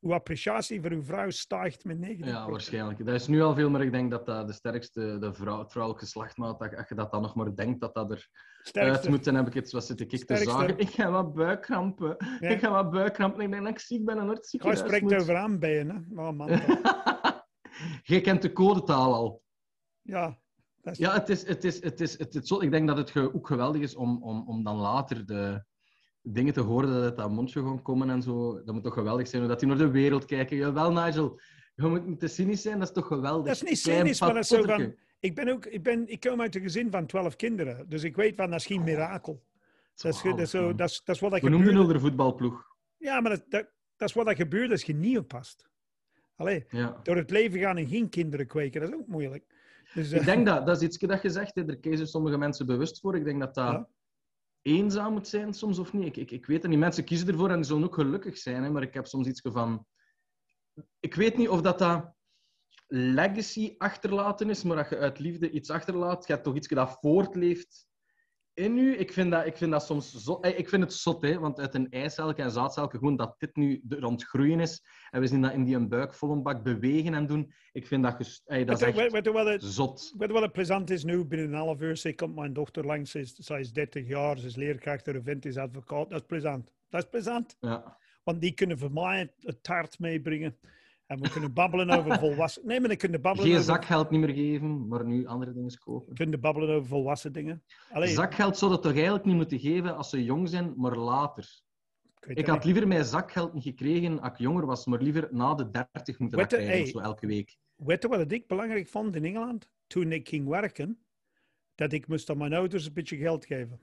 uw 0.00 0.12
appreciatie 0.12 0.80
voor 0.80 0.90
uw 0.90 1.02
vrouw 1.02 1.30
stijgt 1.30 1.84
met 1.84 1.96
90%. 1.96 2.00
Ja, 2.16 2.50
waarschijnlijk. 2.50 3.06
Dat 3.06 3.14
is 3.14 3.26
nu 3.26 3.42
al 3.42 3.54
veel, 3.54 3.70
maar 3.70 3.82
ik 3.82 3.92
denk 3.92 4.10
dat 4.10 4.26
dat 4.26 4.46
de 4.46 4.52
sterkste, 4.52 5.18
de 5.18 5.34
vrouw, 5.34 5.58
het 5.58 5.70
vrouwelijk 5.70 6.04
geslachtmaat, 6.04 6.58
dat, 6.58 6.76
als 6.76 6.88
je 6.88 6.94
dat 6.94 7.12
dan 7.12 7.22
nog 7.22 7.34
maar 7.34 7.54
denkt 7.54 7.80
dat 7.80 7.94
dat 7.94 8.10
er 8.10 8.28
Sterkste. 8.62 9.00
uit 9.00 9.08
moet, 9.08 9.24
dan 9.24 9.34
heb 9.34 9.46
ik 9.46 9.54
het, 9.54 9.72
wat 9.72 9.84
zit 9.84 10.00
ik 10.00 10.10
te 10.10 10.36
zagen. 10.36 10.78
Ik 10.78 10.88
ga 10.88 11.10
wat 11.10 11.34
buikkrampen. 11.34 12.16
Ja. 12.40 12.48
Ik 12.48 12.60
ga 12.60 12.70
wat 12.70 12.90
buikkrampen. 12.90 13.44
Ik 13.44 13.50
denk 13.50 13.62
dat 13.62 13.72
ik 13.72 13.78
ziek 13.78 14.04
ben 14.04 14.18
en 14.18 14.26
naar 14.26 14.34
het 14.34 14.38
Hij 14.38 14.48
ziekenhuis 14.48 14.78
spreekt 14.78 15.02
moet. 15.02 15.14
over 15.14 15.36
aanbijen, 15.36 15.88
hè? 15.88 16.22
Oh, 16.22 16.30
man. 16.32 16.48
Jij 18.02 18.20
kent 18.20 18.42
de 18.42 18.52
codetaal 18.52 19.14
al. 19.14 19.42
ja. 20.02 20.38
Dat 20.80 20.92
is, 20.92 20.98
Ja, 20.98 21.12
het 21.12 21.28
is, 21.28 21.46
het 21.46 21.64
is, 21.64 21.82
het 21.82 22.00
is, 22.00 22.18
het 22.18 22.34
is 22.34 22.48
zo, 22.48 22.60
ik 22.60 22.70
denk 22.70 22.88
dat 22.88 22.96
het 22.96 23.16
ook 23.16 23.46
geweldig 23.46 23.82
is 23.82 23.94
om, 23.94 24.22
om, 24.22 24.48
om 24.48 24.64
dan 24.64 24.76
later 24.76 25.26
de 25.26 25.64
dingen 26.22 26.52
te 26.52 26.60
horen 26.60 26.88
dat 26.92 27.02
uit 27.02 27.16
dat 27.16 27.30
mondje 27.30 27.62
gaan 27.62 27.82
komen 27.82 28.10
en 28.10 28.22
zo. 28.22 28.62
Dat 28.64 28.74
moet 28.74 28.84
toch 28.84 28.94
geweldig 28.94 29.28
zijn, 29.28 29.48
dat 29.48 29.58
die 29.58 29.68
naar 29.68 29.78
de 29.78 29.90
wereld 29.90 30.24
kijken. 30.24 30.56
Jawel, 30.56 30.92
Nigel, 30.92 31.40
je 31.74 31.86
moet 31.86 32.06
niet 32.06 32.20
te 32.20 32.28
cynisch 32.28 32.62
zijn, 32.62 32.78
dat 32.78 32.88
is 32.88 32.94
toch 32.94 33.06
geweldig. 33.06 33.46
Dat 33.46 33.54
is 33.54 33.62
niet 33.62 33.78
cynisch, 33.78 34.20
maar 34.20 34.34
dat 34.34 34.42
is 34.42 34.48
zo 34.48 34.62
van... 34.62 34.94
Ik, 35.20 35.34
ben 35.34 35.48
ook, 35.48 35.66
ik, 35.66 35.82
ben, 35.82 36.08
ik 36.08 36.20
kom 36.20 36.40
uit 36.40 36.54
een 36.54 36.62
gezin 36.62 36.90
van 36.90 37.06
twaalf 37.06 37.36
kinderen. 37.36 37.88
Dus 37.88 38.02
ik 38.02 38.16
weet 38.16 38.36
van, 38.36 38.50
dat 38.50 38.60
is 38.60 38.66
geen 38.66 38.84
mirakel. 38.84 39.42
Dat 39.94 40.14
is, 40.14 40.22
dat 40.22 40.38
is, 40.38 40.50
zo, 40.50 40.74
dat 40.74 40.88
is, 40.88 41.02
dat 41.04 41.14
is 41.14 41.20
wat 41.20 41.30
dat 41.30 41.40
We 41.40 41.48
noemden 41.48 41.74
gebeurt. 41.76 41.92
de 41.92 42.00
voetbalploeg. 42.00 42.66
Ja, 42.96 43.20
maar 43.20 43.30
dat, 43.30 43.44
dat, 43.48 43.66
dat 43.96 44.08
is 44.08 44.14
wat 44.14 44.26
dat 44.26 44.36
gebeurt 44.36 44.70
als 44.70 44.82
je 44.82 44.94
niet 44.94 45.18
oppast. 45.18 45.67
Allee, 46.38 46.64
Ja. 46.70 47.00
door 47.02 47.16
het 47.16 47.30
leven 47.30 47.58
gaan 47.60 47.76
en 47.76 47.88
geen 47.88 48.08
kinderen 48.08 48.46
kweken, 48.46 48.80
dat 48.80 48.90
is 48.90 48.96
ook 48.96 49.06
moeilijk. 49.06 49.44
Dus, 49.94 50.10
eh, 50.12 50.18
Ik 50.20 50.24
denk 50.24 50.46
dat, 50.46 50.66
dat 50.66 50.76
is 50.76 50.82
iets 50.82 50.98
dat 50.98 51.22
je 51.22 51.30
zegt, 51.30 51.54
hè. 51.54 51.64
daar 51.64 51.76
kiezen 51.76 52.06
sommige 52.06 52.38
mensen 52.38 52.66
bewust 52.66 53.00
voor. 53.00 53.16
Ik 53.16 53.24
denk 53.24 53.40
dat 53.40 53.54
dat 53.54 53.72
Ja. 53.72 53.88
eenzaam 54.62 55.12
moet 55.12 55.28
zijn 55.28 55.54
soms, 55.54 55.78
of 55.78 55.92
niet. 55.92 56.06
Ik, 56.06 56.16
ik, 56.16 56.30
ik 56.30 56.46
weet 56.46 56.62
het 56.62 56.70
niet. 56.70 56.80
Mensen 56.80 57.04
kiezen 57.04 57.28
ervoor 57.28 57.50
en 57.50 57.56
die 57.56 57.64
zullen 57.64 57.84
ook 57.84 57.94
gelukkig 57.94 58.38
zijn, 58.38 58.62
hè. 58.62 58.70
maar 58.70 58.82
ik 58.82 58.94
heb 58.94 59.06
soms 59.06 59.26
iets 59.26 59.40
van... 59.44 59.86
Ik 61.00 61.14
weet 61.14 61.36
niet 61.36 61.48
of 61.48 61.60
dat, 61.60 61.78
dat 61.78 62.14
legacy 62.86 63.74
achterlaten 63.78 64.50
is, 64.50 64.62
maar 64.62 64.76
dat 64.76 64.88
je 64.88 64.96
uit 64.98 65.18
liefde 65.18 65.50
iets 65.50 65.70
achterlaat, 65.70 66.26
je 66.26 66.32
hebt 66.32 66.44
toch 66.44 66.56
iets 66.56 66.68
dat 66.68 66.96
voortleeft 67.00 67.87
in 68.58 68.78
u. 68.78 68.98
Ik 68.98 69.12
vind 69.12 69.30
dat, 69.30 69.46
ik 69.46 69.56
vind 69.56 69.70
dat 69.70 69.84
soms 69.84 70.12
zo... 70.14 70.40
eh, 70.40 70.58
Ik 70.58 70.68
vind 70.68 70.82
het 70.82 70.92
zot, 70.92 71.22
hè, 71.22 71.38
want 71.38 71.58
uit 71.60 71.74
een 71.74 71.90
eicelke 71.90 72.42
en 72.42 72.50
zaadcelke, 72.50 72.98
gewoon 72.98 73.16
dat 73.16 73.34
dit 73.38 73.56
nu 73.56 73.82
er 73.88 74.04
aan 74.04 74.12
het 74.12 74.24
groeien 74.24 74.60
is, 74.60 74.84
en 75.10 75.20
we 75.20 75.26
zien 75.26 75.42
dat 75.42 75.52
in 75.52 75.64
die 75.64 75.76
een 75.76 75.88
buik 75.88 76.14
vol 76.14 76.30
een 76.30 76.42
bak 76.42 76.62
bewegen 76.62 77.14
en 77.14 77.26
doen, 77.26 77.52
ik 77.72 77.86
vind 77.86 78.02
dat, 78.02 78.14
gest- 78.14 78.42
eh, 78.46 78.66
dat 78.66 78.80
weet, 78.80 78.96
is 78.96 79.12
weet, 79.12 79.24
je 79.24 79.32
wat 79.32 79.46
het, 79.46 79.62
zot. 79.62 80.14
weet 80.18 80.28
je 80.28 80.34
wat 80.34 80.42
het 80.42 80.52
plezant 80.52 80.90
is 80.90 81.04
nu? 81.04 81.24
Binnen 81.24 81.48
een 81.48 81.54
half 81.54 81.80
uur 81.80 82.14
komt 82.14 82.34
mijn 82.34 82.52
dochter 82.52 82.84
langs. 82.86 83.10
Ze 83.10 83.18
is, 83.20 83.32
zij 83.34 83.60
is 83.60 83.72
30 83.72 84.08
jaar, 84.08 84.38
ze 84.38 84.46
is 84.46 84.56
leerkracht, 84.56 85.06
haar 85.06 85.22
vent 85.22 85.44
is 85.44 85.56
advocaat. 85.56 86.10
Dat 86.10 86.20
is 86.20 86.26
plezant. 86.26 86.72
Dat 86.88 87.02
is 87.02 87.08
plezant. 87.10 87.56
Ja. 87.60 87.96
Want 88.22 88.40
die 88.40 88.52
kunnen 88.52 88.78
voor 88.78 88.92
mij 88.92 89.32
het 89.40 89.62
taart 89.62 89.98
meebrengen. 89.98 90.58
En 91.08 91.20
we 91.20 91.30
kunnen 91.30 91.52
babbelen 91.52 91.90
over 91.90 92.18
volwassen... 92.24 92.66
Nee, 92.66 92.80
maar 92.80 92.88
dan 92.88 92.98
kunnen 92.98 93.20
babbelen 93.20 93.50
Geen 93.50 93.58
over, 93.60 93.72
zakgeld 93.72 94.10
niet 94.10 94.20
meer 94.20 94.34
geven, 94.34 94.88
maar 94.88 95.04
nu 95.04 95.26
andere 95.26 95.52
dingen 95.52 95.78
kopen. 95.78 96.14
kunnen 96.14 96.40
babbelen 96.40 96.68
over 96.74 96.88
volwassen 96.88 97.32
dingen. 97.32 97.62
Allee, 97.90 98.08
Zakgeld 98.08 98.58
zou 98.58 98.70
dat 98.70 98.82
toch 98.82 98.92
eigenlijk 98.92 99.24
niet 99.24 99.34
moeten 99.34 99.58
geven 99.58 99.96
als 99.96 100.10
ze 100.10 100.24
jong 100.24 100.48
zijn, 100.48 100.74
maar 100.76 100.96
later. 100.96 101.60
ik 102.26 102.46
had 102.46 102.64
liever 102.64 102.88
mijn 102.88 103.04
zakgeld 103.04 103.54
niet 103.54 103.62
gekregen 103.62 104.20
als 104.20 104.32
ik 104.32 104.38
jonger 104.38 104.66
was, 104.66 104.86
maar 104.86 105.00
liever 105.00 105.28
na 105.30 105.54
de 105.54 105.70
30 105.70 106.18
moeten 106.18 106.38
je, 106.38 106.46
krijgen, 106.46 106.68
hey. 106.68 106.86
zo 106.86 106.98
elke 106.98 107.26
week. 107.26 107.56
Weet 107.76 108.02
je 108.02 108.08
wat 108.08 108.32
ik 108.32 108.46
belangrijk 108.46 108.88
vond 108.88 109.16
in 109.16 109.24
Engeland? 109.24 109.70
Toen 109.86 110.12
ik 110.12 110.28
ging 110.28 110.48
werken, 110.48 110.98
dat 111.74 111.92
ik 111.92 112.06
moest 112.06 112.30
aan 112.30 112.38
mijn 112.38 112.54
ouders 112.54 112.86
een 112.86 112.92
beetje 112.92 113.16
geld 113.16 113.46
geven. 113.46 113.80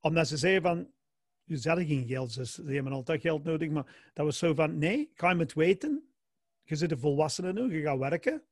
Omdat 0.00 0.28
ze 0.28 0.36
zeiden 0.36 0.62
van, 0.62 0.90
je 1.44 1.68
hadden 1.68 1.86
geen 1.86 2.06
geld, 2.06 2.32
ze, 2.32 2.46
ze 2.46 2.62
hebben 2.64 2.92
altijd 2.92 3.20
geld 3.20 3.44
nodig. 3.44 3.70
Maar 3.70 4.10
dat 4.12 4.24
was 4.24 4.38
zo 4.38 4.54
van, 4.54 4.78
nee, 4.78 5.10
ga 5.14 5.30
je 5.30 5.38
het 5.38 5.54
weten. 5.54 6.09
Je 6.62 6.76
zit 6.76 6.90
een 6.90 6.98
volwassene 6.98 7.52
nu, 7.52 7.76
je 7.76 7.82
gaat 7.82 7.98
werken. 7.98 8.42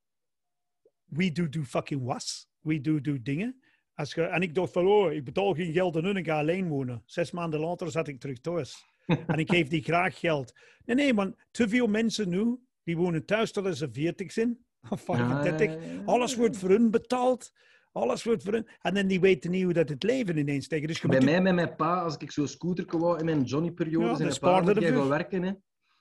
We 1.05 1.33
do 1.33 1.49
do 1.49 1.63
fucking 1.63 2.05
was. 2.05 2.49
We 2.61 2.81
do 2.81 3.01
do 3.01 3.23
dingen. 3.23 3.63
Als 3.95 4.15
je, 4.15 4.23
en 4.23 4.43
ik 4.43 4.55
dacht 4.55 4.73
van, 4.73 4.87
oh, 4.87 5.13
ik 5.13 5.25
betaal 5.25 5.55
geen 5.55 5.73
geld 5.73 5.97
aan 5.97 6.05
hun, 6.05 6.17
ik 6.17 6.27
ga 6.27 6.39
alleen 6.39 6.69
wonen. 6.69 7.03
Zes 7.07 7.31
maanden 7.31 7.61
later 7.61 7.91
zat 7.91 8.09
ik 8.09 8.21
terug 8.21 8.41
thuis. 8.41 8.85
en 9.27 9.39
ik 9.39 9.51
geef 9.51 9.69
die 9.69 9.83
graag 9.83 10.19
geld. 10.19 10.53
Nee, 10.85 10.97
nee, 10.97 11.15
want 11.15 11.37
te 11.51 11.69
veel 11.69 11.87
mensen 11.87 12.29
nu, 12.29 12.57
die 12.83 12.97
wonen 12.97 13.25
thuis 13.25 13.53
tot 13.53 13.77
ze 13.77 13.91
40 13.93 14.33
zijn, 14.33 14.59
of 14.91 15.01
35. 15.01 15.67
Ja, 15.67 15.73
ja, 15.81 15.93
ja. 15.93 16.03
Alles 16.05 16.35
wordt 16.37 16.57
voor 16.57 16.69
hun 16.69 16.91
betaald. 16.91 17.53
Alles 17.93 18.25
wordt 18.25 18.43
voor 18.43 18.53
hun. 18.53 18.69
En 18.81 18.95
dan 18.95 19.07
die 19.07 19.21
weten 19.21 19.51
niet 19.51 19.65
hoe 19.65 19.73
dat 19.73 19.89
het 19.89 20.03
leven 20.03 20.37
ineens 20.37 20.69
tegen. 20.69 20.89
Dus 20.89 21.01
je 21.01 21.09
Bij 21.09 21.17
moet 21.21 21.31
mij, 21.31 21.41
met 21.41 21.55
mijn 21.55 21.77
pa, 21.77 22.01
als 22.03 22.17
ik 22.17 22.31
zo'n 22.31 22.49
scooter 22.49 22.99
wou 22.99 23.19
in 23.19 23.25
mijn 23.25 23.43
Johnny-periode, 23.43 24.07
Ja, 24.07 24.13
mijn 24.17 24.29
pa, 24.29 24.35
spaarde 24.35 24.73
moet 24.73 24.79
jij 24.83 24.89
ervoor. 24.89 25.01
gaan 25.01 25.11
werken, 25.11 25.43
hè. 25.43 25.53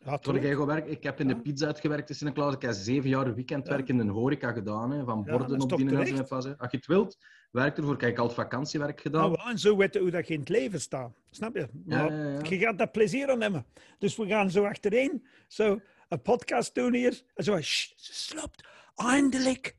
Ja, 0.08 0.42
jij 0.42 0.56
gaan 0.56 0.66
werken. 0.66 0.92
Ik 0.92 1.04
heb 1.04 1.20
in 1.20 1.28
de 1.28 1.42
pizza 1.42 1.66
uitgewerkt 1.66 2.10
in 2.10 2.16
Sint-Niklaas. 2.16 2.54
Ik 2.54 2.62
heb 2.62 2.72
zeven 2.74 3.10
jaar 3.10 3.36
weekendwerk 3.36 3.88
in 3.88 4.00
een 4.00 4.10
horeca 4.10 4.52
gedaan, 4.52 4.92
hè. 4.92 5.04
van 5.04 5.24
borden 5.24 5.48
dat 5.48 5.60
toch 5.60 5.72
opdienen 5.72 6.08
en 6.08 6.28
Als 6.30 6.46
je 6.46 6.78
het 6.78 6.86
wilt, 6.86 7.18
werk 7.52 7.78
ervoor. 7.78 7.98
Kijk, 7.98 8.12
ik 8.12 8.18
had 8.18 8.34
vakantiewerk 8.34 9.02
gedaan. 9.02 9.32
Nou, 9.32 9.50
en 9.50 9.60
zo 9.60 9.78
weten 9.78 10.02
hoe 10.02 10.12
dat 10.12 10.28
je 10.28 10.34
in 10.34 10.40
het 10.40 10.50
leven 10.50 10.82
staat. 10.82 11.12
Snap 11.30 11.56
je? 11.56 11.68
Maar. 11.86 12.12
Je 12.50 12.58
gaat 12.58 12.78
daar 12.78 12.90
plezier 12.90 13.30
aan 13.30 13.42
hebben. 13.42 13.66
Dus 14.00 14.16
we 14.16 14.28
gaan 14.28 14.52
zo 14.52 14.66
achtereen 14.66 15.28
zo 15.48 15.80
een 16.10 16.22
podcast 16.22 16.76
doen 16.76 16.94
hier. 16.94 17.22
En 17.36 17.44
zo, 17.44 17.62
"Sst, 17.62 17.94
ze 17.96 18.14
slaapt. 18.14 18.68
Eindelijk. 18.96 19.76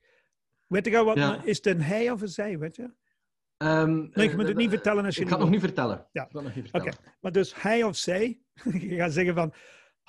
Weet 0.67 0.87
je 0.87 1.05
wat? 1.05 1.17
Ja. 1.17 1.43
Is 1.45 1.57
het 1.57 1.67
een 1.67 1.83
hij 1.83 2.11
of 2.11 2.21
een 2.21 2.29
zij, 2.29 2.59
weet 2.59 2.77
je? 2.77 2.91
Ehm, 3.57 3.97
Nee, 3.97 4.11
je 4.13 4.31
eh, 4.31 4.37
moet 4.37 4.49
het 4.49 4.57
niet 4.57 4.71
vertellen 4.71 5.05
als 5.05 5.15
je 5.15 5.21
Ik 5.21 5.29
ga 5.29 5.35
het 5.35 5.43
nog 5.43 5.53
niet 5.53 5.61
vertellen. 5.61 6.07
Ja. 6.13 6.29
Oké, 6.73 6.91
maar 7.21 7.33
dus 7.33 7.63
hij 7.63 7.83
of 7.83 7.97
zij, 7.97 8.39
je 8.89 8.97
gaat 8.97 9.13
zeggen 9.13 9.35
van, 9.35 9.53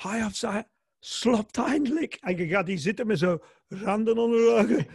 hij 0.02 0.26
of 0.26 0.36
zij 0.36 0.68
slaapt 1.00 1.58
eindelijk. 1.58 2.18
En 2.22 2.38
je 2.38 2.48
gaat 2.48 2.66
die 2.66 2.78
zitten 2.78 3.08
met 3.08 3.20
zo 3.20 3.38
randen 3.68 4.18
onder 4.18 4.40
de 4.40 4.52
ogen. 4.52 4.88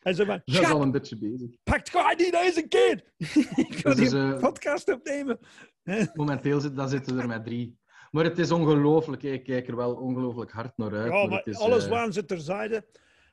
En 0.00 0.16
Dat 0.16 0.40
is 0.44 0.64
al 0.64 0.82
een 0.82 0.90
beetje 0.90 1.18
bezig. 1.18 1.50
pakt 1.62 1.90
gewoon 1.90 2.14
niet 2.16 2.32
deze 2.32 2.68
keer. 2.68 3.04
ik 3.66 3.74
ga 3.78 3.94
Dus, 3.94 4.10
die 4.10 4.18
eh, 4.18 4.38
podcast 4.38 4.92
opnemen. 4.92 5.38
Momenteel 6.14 6.60
zit, 6.60 6.76
dan 6.76 6.88
zitten 6.88 7.18
er 7.18 7.26
met 7.26 7.44
drie. 7.44 7.78
Maar 8.10 8.24
het 8.24 8.38
is 8.38 8.50
ongelooflijk. 8.50 9.22
Ik 9.22 9.44
kijk 9.44 9.68
er 9.68 9.76
wel 9.76 9.94
ongelooflijk 9.94 10.50
hard 10.50 10.76
naar 10.76 10.94
uit. 10.94 11.12
Ja, 11.12 11.18
maar 11.18 11.28
maar 11.28 11.38
het 11.38 11.46
is, 11.46 11.58
alles 11.58 11.84
eh, 11.84 11.90
waan 11.90 12.12
ze 12.12 12.24
terzijde. 12.24 12.86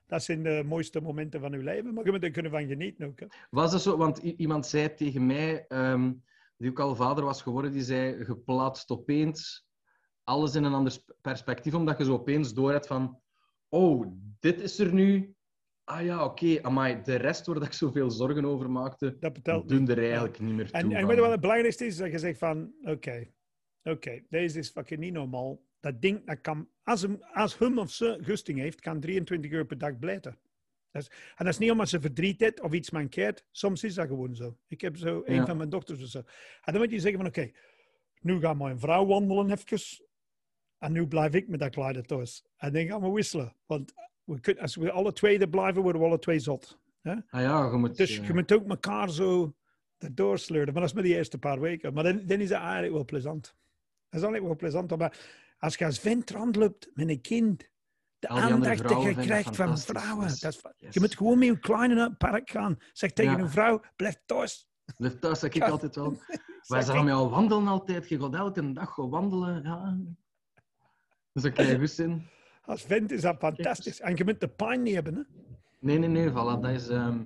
Dat 0.05 0.23
zijn 0.23 0.43
de 0.43 0.63
mooiste 0.65 1.01
momenten 1.01 1.39
van 1.39 1.53
uw 1.53 1.61
leven. 1.61 1.93
Maar 1.93 2.05
je 2.05 2.11
moet 2.11 2.23
er 2.23 2.31
kunnen 2.31 2.51
van 2.51 2.67
genieten 2.67 3.07
ook. 3.07 3.19
Hè. 3.19 3.25
Was 3.49 3.71
het 3.73 3.81
zo? 3.81 3.97
Want 3.97 4.17
iemand 4.17 4.65
zei 4.65 4.93
tegen 4.93 5.25
mij, 5.25 5.65
ehm, 5.67 6.13
die 6.57 6.69
ook 6.69 6.79
al 6.79 6.95
vader 6.95 7.23
was 7.23 7.41
geworden, 7.41 7.71
die 7.71 7.83
zei: 7.83 8.17
Je 8.17 8.37
plaatst 8.37 8.89
opeens 8.89 9.66
alles 10.27 10.55
in 10.55 10.63
een 10.63 10.73
ander 10.73 10.91
sp- 10.91 11.15
perspectief, 11.21 11.73
omdat 11.73 11.97
je 11.97 12.03
zo 12.03 12.13
opeens 12.13 12.53
door 12.53 12.71
hebt 12.71 12.87
van: 12.87 13.21
Oh, 13.69 14.07
dit 14.39 14.61
is 14.61 14.79
er 14.79 14.93
nu. 14.93 15.35
Ah 15.83 16.03
ja, 16.03 16.23
oké, 16.23 16.61
amai, 16.61 17.01
de 17.01 17.15
rest 17.15 17.45
waar 17.45 17.55
dat 17.55 17.65
ik 17.65 17.73
zoveel 17.73 18.11
zorgen 18.11 18.45
over 18.45 18.69
maakte, 18.69 19.17
Dat 19.19 19.33
betelt 19.33 19.69
doen 19.69 19.87
er 19.89 19.97
eigenlijk 19.99 20.39
niet 20.39 20.55
meer 20.55 20.65
toe. 20.71 20.79
En, 20.79 20.87
weet 20.89 21.15
je 21.15 21.21
wat 21.21 21.31
het 21.31 21.39
belangrijkste 21.39 21.85
is? 21.85 21.97
Dat 21.97 22.11
je 22.11 22.17
zegt 22.17 22.37
van, 22.39 22.73
oké, 22.81 23.31
oké, 23.83 24.23
deze 24.29 24.59
is 24.59 24.69
fucking 24.69 24.99
niet 24.99 25.13
normaal. 25.13 25.61
Dat 25.79 26.01
ding, 26.01 26.25
dat 26.25 26.41
kan, 26.41 26.69
als 26.83 27.01
hem, 27.01 27.17
als 27.33 27.57
hem 27.57 27.79
of 27.79 27.91
ze 27.91 28.17
gusting 28.21 28.59
heeft, 28.59 28.79
kan 28.81 28.99
23 28.99 29.51
uur 29.51 29.65
per 29.65 29.77
dag. 29.77 29.97
Dat 29.97 30.35
is, 30.91 31.07
en 31.07 31.45
dat 31.45 31.47
is 31.47 31.57
niet 31.57 31.71
omdat 31.71 31.89
ze 31.89 32.01
verdriet 32.01 32.39
heeft 32.39 32.61
of 32.61 32.73
iets 32.73 32.89
mankeert. 32.89 33.45
Soms 33.51 33.83
is 33.83 33.93
dat 33.93 34.07
gewoon 34.07 34.35
zo. 34.35 34.57
Ik 34.67 34.81
heb 34.81 34.97
zo 34.97 35.21
een 35.25 35.35
Ja. 35.35 35.45
van 35.45 35.57
mijn 35.57 35.69
dochters 35.69 36.03
of 36.03 36.09
zo. 36.09 36.17
En 36.61 36.73
dan 36.73 36.81
moet 36.81 36.91
je 36.91 36.99
zeggen 36.99 37.19
van, 37.19 37.27
oké, 37.27 37.51
nu 38.19 38.39
gaat 38.39 38.57
mijn 38.57 38.79
vrouw 38.79 39.05
wandelen 39.05 39.51
even. 39.51 40.05
En 40.77 40.91
nu 40.91 41.07
blijf 41.07 41.33
ik 41.33 41.47
met 41.47 41.59
dat 41.59 41.69
kleine 41.69 42.01
thuis. 42.01 42.45
En 42.57 42.73
dan 42.73 42.85
gaan 42.85 43.01
we 43.01 43.11
wisselen. 43.11 43.55
Want 43.65 43.93
we 44.23 44.39
kunnen, 44.39 44.63
als 44.63 44.75
we 44.75 44.91
alle 44.91 45.13
twee 45.13 45.39
er 45.39 45.49
blijven, 45.49 45.81
worden 45.81 46.01
we 46.01 46.07
alle 46.07 46.19
twee 46.19 46.39
zot. 46.39 46.79
Ah 47.03 47.17
ja, 47.29 47.69
je 47.71 47.77
moet. 47.77 47.97
Dus 47.97 48.19
eh, 48.19 48.27
je 48.27 48.33
moet 48.33 48.51
ook 48.51 48.67
elkaar 48.69 49.09
zo 49.09 49.55
erdoor 49.97 50.37
sleuren. 50.39 50.71
Maar 50.73 50.81
dat 50.81 50.89
is 50.89 50.95
maar 50.95 51.03
die 51.03 51.15
eerste 51.15 51.37
paar 51.37 51.59
weken. 51.59 51.93
Maar 51.93 52.03
dan, 52.03 52.21
dan 52.25 52.39
is 52.39 52.49
het 52.49 52.59
eigenlijk 52.59 52.93
wel 52.93 53.05
plezant. 53.05 53.41
Dat 53.43 54.21
is 54.21 54.27
eigenlijk 54.27 54.43
wel 54.43 54.55
plezant. 54.55 54.97
Maar 54.97 55.17
als 55.59 55.75
je 55.75 55.85
als 55.85 55.99
vent 55.99 56.29
rondloopt 56.29 56.89
met 56.93 57.09
een 57.09 57.21
kind, 57.21 57.69
de 58.19 58.27
aandacht 58.27 58.87
die 58.87 58.97
je 58.97 59.15
dat 59.15 59.25
krijgt 59.25 59.55
van 59.55 59.77
vrouwen. 59.77 60.27
Dat 60.27 60.53
is, 60.53 60.61
Yes. 60.77 60.93
Je 60.93 60.99
moet 60.99 61.15
gewoon 61.17 61.37
met 61.39 61.47
je 61.47 61.59
kleine 61.59 61.93
naar 61.95 62.07
het 62.09 62.17
park 62.17 62.49
gaan. 62.49 62.77
Zeg 62.93 63.11
tegen 63.11 63.31
Ja. 63.31 63.39
een 63.39 63.49
vrouw, 63.49 63.81
blijf 63.95 64.19
thuis. 64.25 64.69
Blijf 64.97 65.19
thuis, 65.19 65.39
zeg 65.39 65.49
ik 65.53 65.55
Ja. 65.61 65.69
altijd 65.69 65.95
wel. 65.95 66.17
Wij 66.67 66.81
zijn 66.81 66.97
ik. 66.97 67.03
met 67.03 67.13
al 67.13 67.29
wandelen 67.29 67.67
altijd. 67.67 68.09
Je 68.09 68.19
gaat 68.19 68.33
elke 68.35 68.71
dag 68.71 68.93
gaan 68.93 69.09
wandelen. 69.09 69.63
Ja. 69.63 69.97
Dus 71.37 71.45
dan 71.45 71.55
krijg 71.55 71.69
je 71.71 71.87
goed 71.87 71.97
in. 71.99 72.27
Als 72.61 72.81
vent 72.81 73.11
is 73.11 73.21
dat 73.21 73.37
fantastisch. 73.37 73.99
En 73.99 74.15
je 74.15 74.23
moet 74.23 74.39
de 74.39 74.47
pijn 74.47 74.83
niet 74.83 74.93
hebben. 74.93 75.15
Hè? 75.15 75.21
Nee, 75.79 75.97
nee, 75.97 76.09
nee, 76.09 76.29
voilà. 76.29 76.33
Dat 76.61 76.65
is 76.69 76.87
ehm, 76.87 77.23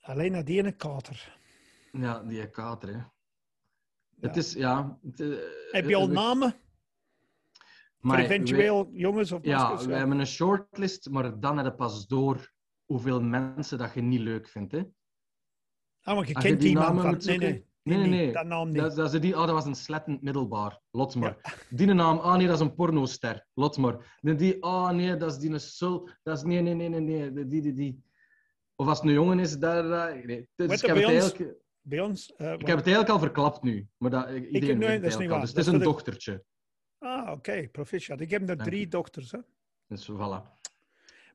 Alleen 0.00 0.32
naar 0.32 0.44
die 0.44 0.58
ene 0.58 0.72
kater. 0.72 1.38
ja, 1.92 2.22
die 2.22 2.50
kater, 2.50 2.94
hè. 2.94 3.00
Het 4.20 4.36
is, 4.36 4.52
ja... 4.52 4.98
het, 5.02 5.20
eh, 5.20 5.36
Heb 5.70 5.88
je 5.88 5.96
al 5.96 6.08
namen 6.08 6.50
voor 6.50 6.60
maar 8.00 8.18
eventueel 8.18 8.90
jongens 8.92 9.32
of 9.32 9.40
we- 9.40 9.48
Ja, 9.48 9.86
we 9.86 9.94
hebben 9.94 10.18
een 10.18 10.26
shortlist, 10.26 11.10
maar 11.10 11.40
dan 11.40 11.56
heb 11.56 11.66
je 11.66 11.74
pas 11.74 12.06
door 12.06 12.52
hoeveel 12.84 13.22
mensen 13.22 13.78
dat 13.78 13.94
je 13.94 14.00
niet 14.00 14.20
leuk 14.20 14.48
vindt, 14.48 14.72
hè. 14.72 14.82
Ah, 16.02 16.14
want 16.14 16.28
je 16.28 16.34
Als 16.34 16.42
je 16.44 16.48
kent 16.50 16.60
die 16.62 16.74
namen 16.74 17.02
van... 17.02 17.16
Nee, 17.24 17.38
nee, 17.38 17.66
nee, 17.86 17.98
Nee, 17.98 18.08
nee, 18.08 18.24
nee. 18.24 18.32
Dat 18.32 18.46
naam 18.46 18.68
niet. 18.68 18.76
Dat, 18.82 18.96
dat 18.96 19.10
ze 19.10 19.18
die, 19.18 19.34
oh, 19.34 19.40
dat 19.46 19.50
was 19.50 19.64
een 19.64 19.74
slettend 19.74 20.22
middelbaar. 20.22 20.80
Lot 20.90 21.14
maar. 21.14 21.64
Die 21.70 21.86
naam, 21.86 22.18
ah 22.18 22.36
nee, 22.36 22.46
dat 22.46 22.54
is 22.54 22.60
een 22.60 22.74
pornoster. 22.74 23.46
Lot 23.54 23.76
maar. 23.76 24.18
Die, 24.20 24.34
die, 24.34 24.62
oh 24.62 24.90
nee, 24.90 25.16
dat 25.16 25.30
is 25.32 25.38
die 25.38 25.50
een 25.50 25.60
sul. 25.60 26.08
Dat 26.22 26.36
is, 26.36 26.42
nee, 26.44 26.60
nee, 26.60 26.74
nee, 26.74 26.88
nee, 26.88 27.00
nee. 27.00 27.46
Die, 27.46 27.62
die, 27.62 27.72
die. 27.72 28.02
Of 28.76 28.86
als 28.86 28.98
het 28.98 29.06
een 29.06 29.12
jongen 29.14 29.38
is, 29.38 29.58
daar... 29.58 29.82
daar- 29.82 30.26
nee. 30.26 30.48
Dus 30.54 30.66
Weet 30.68 30.80
ik, 30.82 30.86
heb 30.86 30.96
het 30.96 31.04
ons- 31.04 31.14
eigenlijk, 31.14 31.54
Bij 31.80 32.00
ons... 32.00 32.34
eh, 32.36 32.52
ik 32.52 32.66
heb 32.66 32.76
het 32.76 32.86
eigenlijk 32.86 33.08
al 33.08 33.18
verklapt 33.18 33.62
nu. 33.62 33.86
Maar 33.96 34.10
dat, 34.10 34.28
iedereen 34.30 34.78
nee, 34.78 34.88
weet 34.88 34.88
het 34.88 35.02
dat 35.02 35.10
is 35.12 35.16
niet 35.18 35.28
waar. 35.28 35.40
Dus 35.40 35.48
het 35.48 35.56
Dat 35.56 35.66
is 35.66 35.72
een 35.72 35.78
ik- 35.78 35.84
dochtertje. 35.84 36.44
Ah, 36.98 37.30
oké, 37.32 37.68
proficiat. 37.72 38.20
Ik 38.20 38.30
heb 38.30 38.40
er 38.40 38.46
Dank 38.46 38.62
drie 38.68 38.80
je. 38.80 38.88
dochters. 38.88 39.30
Hè. 39.30 39.38
Dus 39.86 40.10
voilà. 40.12 40.54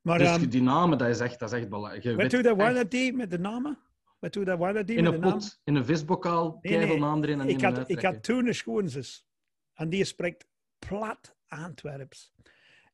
Maar 0.01 0.17
dus 0.17 0.27
ehm, 0.27 0.49
die 0.49 0.61
namen, 0.61 0.97
dat 0.97 1.07
is 1.07 1.19
echt, 1.19 1.39
dat 1.39 1.53
is 1.53 1.59
echt 1.59 1.69
belangrijk. 1.69 2.03
Weet 2.03 2.15
weet 2.15 2.33
u 2.33 2.41
dat 2.41 2.57
dat 2.75 2.91
deed 2.91 3.15
met 3.15 3.29
de 3.31 3.39
namen? 3.39 3.77
Dat 4.21 4.89
In 4.89 5.05
een 5.05 5.19
pot, 5.19 5.61
in 5.63 5.75
een 5.75 5.85
visbokaal, 5.85 6.59
Nee, 6.61 6.99
naam 6.99 7.23
erin 7.23 7.41
en 7.41 7.49
Ik 7.49 7.61
had, 7.61 7.89
ik 7.89 8.01
had 8.01 8.23
toen 8.23 8.47
een 8.47 8.55
schoonzus. 8.55 9.27
En 9.73 9.89
die 9.89 10.03
spreekt 10.03 10.47
plat 10.87 11.35
Antwerps. 11.47 12.33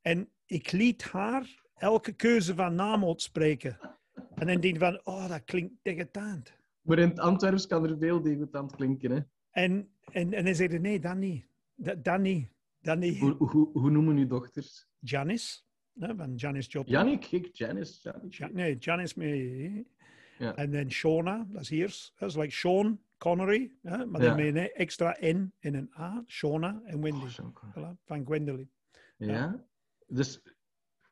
En 0.02 0.30
ik 0.46 0.72
liet 0.72 1.04
haar 1.04 1.64
elke 1.74 2.12
keuze 2.14 2.56
van 2.56 2.76
naam 2.76 3.06
uitspreken. 3.06 3.80
En 4.14 4.48
dan 4.48 4.62
denk 4.62 4.64
ik 4.64 4.78
van, 4.78 5.02
oh, 5.04 5.30
dat 5.30 5.44
klinkt 5.44 5.74
degoutant. 5.82 6.56
Maar 6.82 7.00
in 7.00 7.10
het 7.10 7.20
Antwerps 7.20 7.68
kan 7.68 7.90
er 7.90 7.98
veel 7.98 8.22
degoutant 8.22 8.76
klinken. 8.76 9.12
Hè? 9.12 9.20
En, 9.50 9.90
en, 10.12 10.34
en 10.34 10.44
hij 10.44 10.54
zei, 10.54 10.80
nee, 10.80 11.00
dat 11.00 11.16
niet. 11.16 11.46
Dat, 11.76 12.04
dat 12.04 12.20
niet. 12.20 12.50
Dat 12.82 12.98
niet. 12.98 13.20
Hoe, 13.20 13.36
hoe, 13.38 13.70
hoe 13.72 13.92
noemen 13.92 14.18
uw 14.18 14.28
dochters? 14.28 14.88
Janice, 15.00 15.62
hè, 16.00 16.16
van 16.16 16.36
Janice 16.36 16.70
Joplin. 16.70 16.94
Jannik, 16.94 17.20
kijk, 17.20 17.50
Janice. 17.52 18.00
Janice. 18.02 18.44
Ja, 18.44 18.50
nee, 18.54 18.78
Janice 18.78 19.20
mee. 19.20 19.88
Ja. 20.38 20.56
En 20.56 20.72
dan 20.72 20.92
Shona, 20.92 21.46
dat 21.50 21.62
is 21.62 21.70
hier. 21.70 22.10
Dat 22.16 22.30
is 22.30 22.36
like 22.36 22.52
Sean 22.54 23.00
Connery, 23.18 23.72
maar 23.82 24.08
dan 24.22 24.36
met 24.36 24.56
een 24.56 24.72
extra 24.72 25.18
N 25.22 25.54
en 25.60 25.74
een 25.74 25.92
A. 26.00 26.24
Shona 26.28 26.82
en 26.86 27.02
Wendy. 27.02 27.26
Oh, 27.42 27.54
cool. 27.54 27.72
Voilà, 27.74 28.04
van 28.06 28.26
Gwendolyn. 28.26 28.72
Ja. 29.18 29.66
Dus 30.08 30.42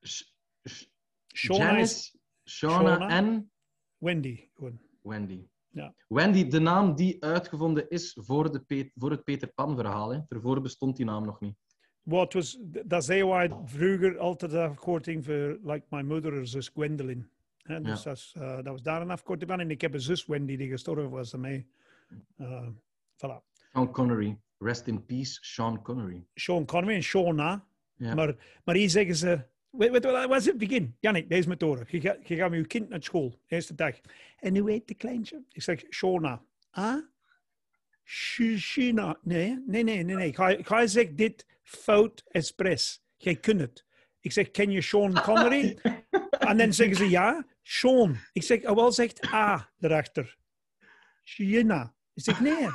Sh- 0.01 0.23
Sh- 0.63 0.85
Shona 1.33 1.57
is 1.57 1.67
Janice, 1.67 2.17
Shauna 2.49 2.95
Shauna. 2.97 3.07
en 3.17 3.51
Wendy. 3.97 4.49
Gewoon. 4.53 4.79
Wendy. 5.01 5.47
Ja. 5.69 5.93
Wendy, 6.07 6.47
de 6.47 6.59
naam 6.59 6.95
die 6.95 7.23
uitgevonden 7.23 7.89
is 7.89 8.17
voor, 8.21 8.51
de 8.51 8.59
Pe- 8.59 8.91
voor 8.95 9.11
het 9.11 9.23
Peter 9.23 9.47
Pan 9.47 9.75
verhaal. 9.75 10.13
Hè. 10.13 10.19
Daarvoor 10.27 10.61
bestond 10.61 10.95
die 10.95 11.05
naam 11.05 11.25
nog 11.25 11.39
niet. 11.39 11.55
Wat 12.01 12.33
was, 12.33 12.59
dat 12.85 13.05
zei 13.05 13.25
wij 13.25 13.51
vroeger 13.65 14.17
altijd 14.17 14.51
de 14.51 14.61
afkorting 14.61 15.25
voor, 15.25 15.59
like 15.63 15.85
my 15.89 16.01
mother, 16.01 16.47
zus 16.47 16.69
Gwendolyn. 16.69 17.29
Hè, 17.65 17.81
dus 17.81 18.03
dat, 18.03 18.15
is, 18.17 18.33
eh, 18.37 18.55
dat 18.55 18.65
was 18.65 18.81
daar 18.81 19.01
een 19.01 19.09
afkorting 19.11 19.49
van. 19.49 19.59
En 19.59 19.71
ik 19.71 19.81
heb 19.81 19.93
een 19.93 20.01
zus 20.01 20.25
Wendy 20.25 20.55
die 20.57 20.69
gestorven 20.69 21.09
was 21.09 21.31
daarmee. 21.31 21.67
Uh, 22.37 22.67
voilà. 23.15 23.43
Sean 23.71 23.91
Connery. 23.91 24.37
Rest 24.57 24.87
in 24.87 25.05
peace, 25.05 25.37
Sean 25.41 25.81
Connery. 25.81 26.25
Sean 26.35 26.65
Connery 26.65 26.95
en 26.95 27.03
Shona. 27.03 27.65
Ja. 27.95 28.13
Maar, 28.15 28.35
maar 28.63 28.75
hier 28.75 28.89
zeggen 28.89 29.15
ze... 29.15 29.41
Weet, 29.69 29.91
wat 30.03 30.27
was 30.27 30.45
het 30.45 30.57
begin? 30.57 30.95
Jannik, 30.99 31.29
deze 31.29 31.47
methode. 31.47 31.85
Je, 31.87 32.01
gaat- 32.01 32.27
je 32.27 32.35
gaat 32.35 32.49
met 32.49 32.59
je 32.59 32.67
kind 32.67 32.89
naar 32.89 33.03
school, 33.03 33.39
eerste 33.47 33.75
dag. 33.75 33.95
En 34.39 34.57
hoe 34.57 34.71
heet 34.71 34.87
de 34.87 34.93
kleintje? 34.95 35.43
Ik 35.51 35.61
zeg, 35.61 35.83
Shona. 35.89 36.43
Ah? 36.69 36.97
Sh- 38.03 38.57
Shina. 38.57 39.17
Nee, 39.21 39.63
nee, 39.67 39.83
nee, 39.83 40.03
nee. 40.03 40.15
nee. 40.15 40.33
Ga, 40.33 40.55
ga 40.63 40.79
je 40.79 40.87
zeggen 40.87 41.15
dit 41.15 41.45
fout 41.63 42.23
expres. 42.27 43.03
Jij 43.15 43.35
kunt 43.35 43.61
het. 43.61 43.85
Ik 44.19 44.31
zeg, 44.31 44.51
ken 44.51 44.71
je 44.71 44.81
Sean 44.81 45.21
Connery? 45.21 45.77
en 46.39 46.57
dan 46.57 46.73
zeggen 46.73 46.95
ze 46.95 47.09
ja, 47.09 47.45
Sean. 47.61 48.17
Ik 48.33 48.43
zeg, 48.43 48.63
oh 48.65 48.75
wel 48.75 48.91
zegt 48.91 49.33
A 49.33 49.71
erachter. 49.79 50.37
Shina. 51.23 51.95
Ik 52.13 52.23
zeg, 52.23 52.39
nee. 52.39 52.67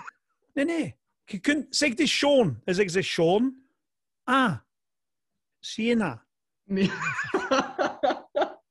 Nee, 0.53 0.65
nee. 0.65 0.99
Je 1.25 1.39
kunt, 1.39 1.77
zeg 1.77 1.95
dit 1.95 2.09
Sean. 2.09 2.61
Dan 2.65 2.75
zeggen 2.75 2.93
ze, 2.93 3.03
Sean. 3.03 3.63
A. 4.31 4.67
Siena. 5.59 6.27
Nee. 6.65 6.91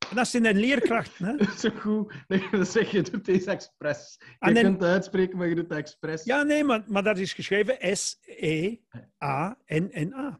En 0.09 0.15
dat 0.15 0.27
zijn 0.27 0.43
de 0.43 0.53
leerkrachten. 0.53 1.25
Hè? 1.25 1.51
Zo 1.57 1.69
goed. 1.69 2.13
Dan 2.51 2.65
zeg 2.65 2.91
je, 2.91 3.01
doet 3.01 3.25
deze 3.25 3.51
expres. 3.51 4.15
Je 4.19 4.25
En 4.39 4.53
dan- 4.53 4.63
kunt 4.63 4.81
het 4.81 4.89
uitspreken, 4.91 5.37
maar 5.37 5.47
je 5.47 5.55
doet 5.55 5.69
het 5.69 5.77
expres. 5.77 6.23
Ja, 6.23 6.43
nee, 6.43 6.63
maar, 6.63 6.83
maar 6.87 7.03
dat 7.03 7.17
is 7.17 7.33
geschreven 7.33 7.97
S-E-A-N-N-A. 9.19 10.39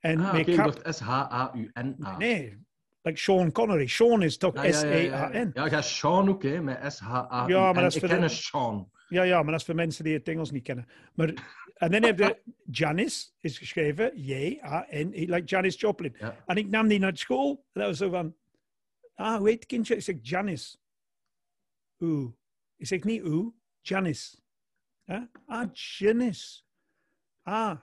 En 0.00 0.20
Ah, 0.20 0.44
kap- 0.44 0.56
dacht 0.56 0.94
S-H-A-U-N-A. 0.96 2.16
Nee, 2.16 2.66
like 3.08 3.20
Sean 3.20 3.52
Connery. 3.52 3.86
Sean 3.86 4.22
is 4.22 4.36
toch 4.38 4.54
Ah, 4.54 4.64
ja, 4.64 4.84
ja, 4.84 4.94
ja, 4.96 4.96
ja. 4.96 5.28
S-E-A-N? 5.30 5.50
Ja, 5.54 5.66
ja, 5.66 5.82
Sean 5.82 6.28
ook, 6.28 6.42
hè, 6.42 6.62
met 6.62 6.92
S-H-A-U-N. 6.92 7.50
Ja, 7.50 7.72
maar 7.72 7.82
dat 7.82 7.94
is 7.94 8.02
Ik 8.02 8.10
voor 8.10 8.20
de- 8.20 8.28
Sean. 8.28 8.90
Ja, 9.08 9.22
ja, 9.22 9.42
maar 9.42 9.50
dat 9.50 9.60
is 9.60 9.66
voor 9.66 9.74
mensen 9.74 10.04
die 10.04 10.14
het 10.14 10.28
Engels 10.28 10.50
niet 10.50 10.62
kennen. 10.62 10.86
Maar, 11.14 11.28
en 11.74 11.90
dan 11.90 12.02
heb 12.02 12.18
je 12.18 12.42
Janice, 12.80 13.28
is 13.40 13.58
geschreven 13.58 14.12
J-A-N-I, 14.20 15.30
like 15.30 15.44
Janice 15.44 15.78
Joplin. 15.78 16.14
Ja. 16.18 16.42
En 16.46 16.56
ik 16.56 16.68
nam 16.68 16.88
die 16.88 16.98
naar 16.98 17.16
school. 17.16 17.50
En 17.72 17.80
dat 17.80 17.88
was 17.88 17.98
zo 17.98 18.10
van, 18.10 18.36
ah, 19.14 19.44
het 19.44 19.66
kindje? 19.66 19.94
Ik 19.96 20.02
zeg, 20.02 20.16
Janice. 20.22 20.76
Oeh. 22.00 22.30
Ik 22.76 22.86
zeg 22.86 23.04
niet 23.04 23.22
oeh, 23.24 23.54
Janice. 23.80 24.36
Hè? 25.04 25.18
Ah, 25.46 25.68
Janice. 25.72 26.62
Ah. 27.42 27.76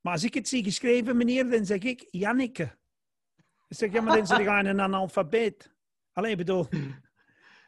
Maar 0.00 0.12
als 0.12 0.24
ik 0.24 0.34
het 0.34 0.48
zie 0.48 0.64
geschreven, 0.64 1.16
meneer, 1.16 1.50
dan 1.50 1.66
zeg 1.66 1.78
ik 1.82 2.06
Janneke. 2.10 2.77
Ik 3.68 3.76
zeg, 3.76 3.92
ja, 3.92 4.00
maar 4.00 4.16
dan 4.16 4.26
zit 4.26 4.38
ik 4.38 4.46
aan 4.46 4.66
een 4.66 4.80
analfabeet. 4.80 5.74
Alleen, 6.12 6.36
bedoel... 6.36 6.68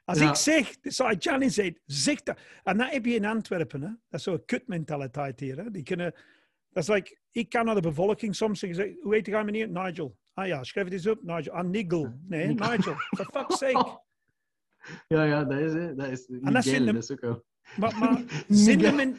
Als 0.05 0.19
Ja. 0.19 0.29
ik 0.29 0.35
zeg, 0.35 0.77
zou 0.83 1.17
Janice 1.19 1.63
heet, 1.63 1.81
zeg 1.87 2.23
dat. 2.23 2.39
En 2.63 2.77
dat 2.79 2.91
heb 2.91 3.05
je 3.05 3.15
in 3.15 3.25
Antwerpen, 3.25 3.81
hè. 3.83 3.89
Dat 3.89 3.99
is 4.21 4.23
zo'n 4.23 4.45
kutmentaliteit 4.45 5.41
hier, 5.41 5.57
hè. 5.57 5.71
Die 5.71 5.83
kunnen... 5.83 6.15
Dat 6.71 6.83
is 6.83 6.89
like, 6.89 7.19
ik 7.31 7.49
kan 7.49 7.65
naar 7.65 7.75
de 7.75 7.81
bevolking 7.81 8.37
soms 8.37 8.59
zeggen, 8.59 8.97
hoe 9.01 9.15
heet 9.15 9.25
die 9.25 9.45
meneer? 9.45 9.69
Nigel. 9.69 10.17
Ah 10.35 10.47
ja, 10.47 10.65
schrijf 10.65 10.87
het 10.87 10.95
eens 10.95 11.07
op, 11.07 11.23
Nigel. 11.23 11.53
Ah, 11.53 11.65
Nigel. 11.65 12.15
Nee, 12.29 12.47
Nigel. 12.47 12.95
For 13.17 13.25
fuck's 13.33 13.59
sake. 13.69 14.01
Ja, 15.09 15.25
ja, 15.25 15.45
dat 15.45 15.59
is, 15.59 15.73
hè. 15.73 15.95
Dat 15.95 16.09
is 16.09 16.27
de- 16.27 16.41
dat 16.85 17.03
is 17.03 17.11
ook 17.11 17.21
wel. 17.21 17.45
Maar, 17.77 17.99
maar 17.99 18.23
zinnen 18.49 18.95
men... 18.95 19.17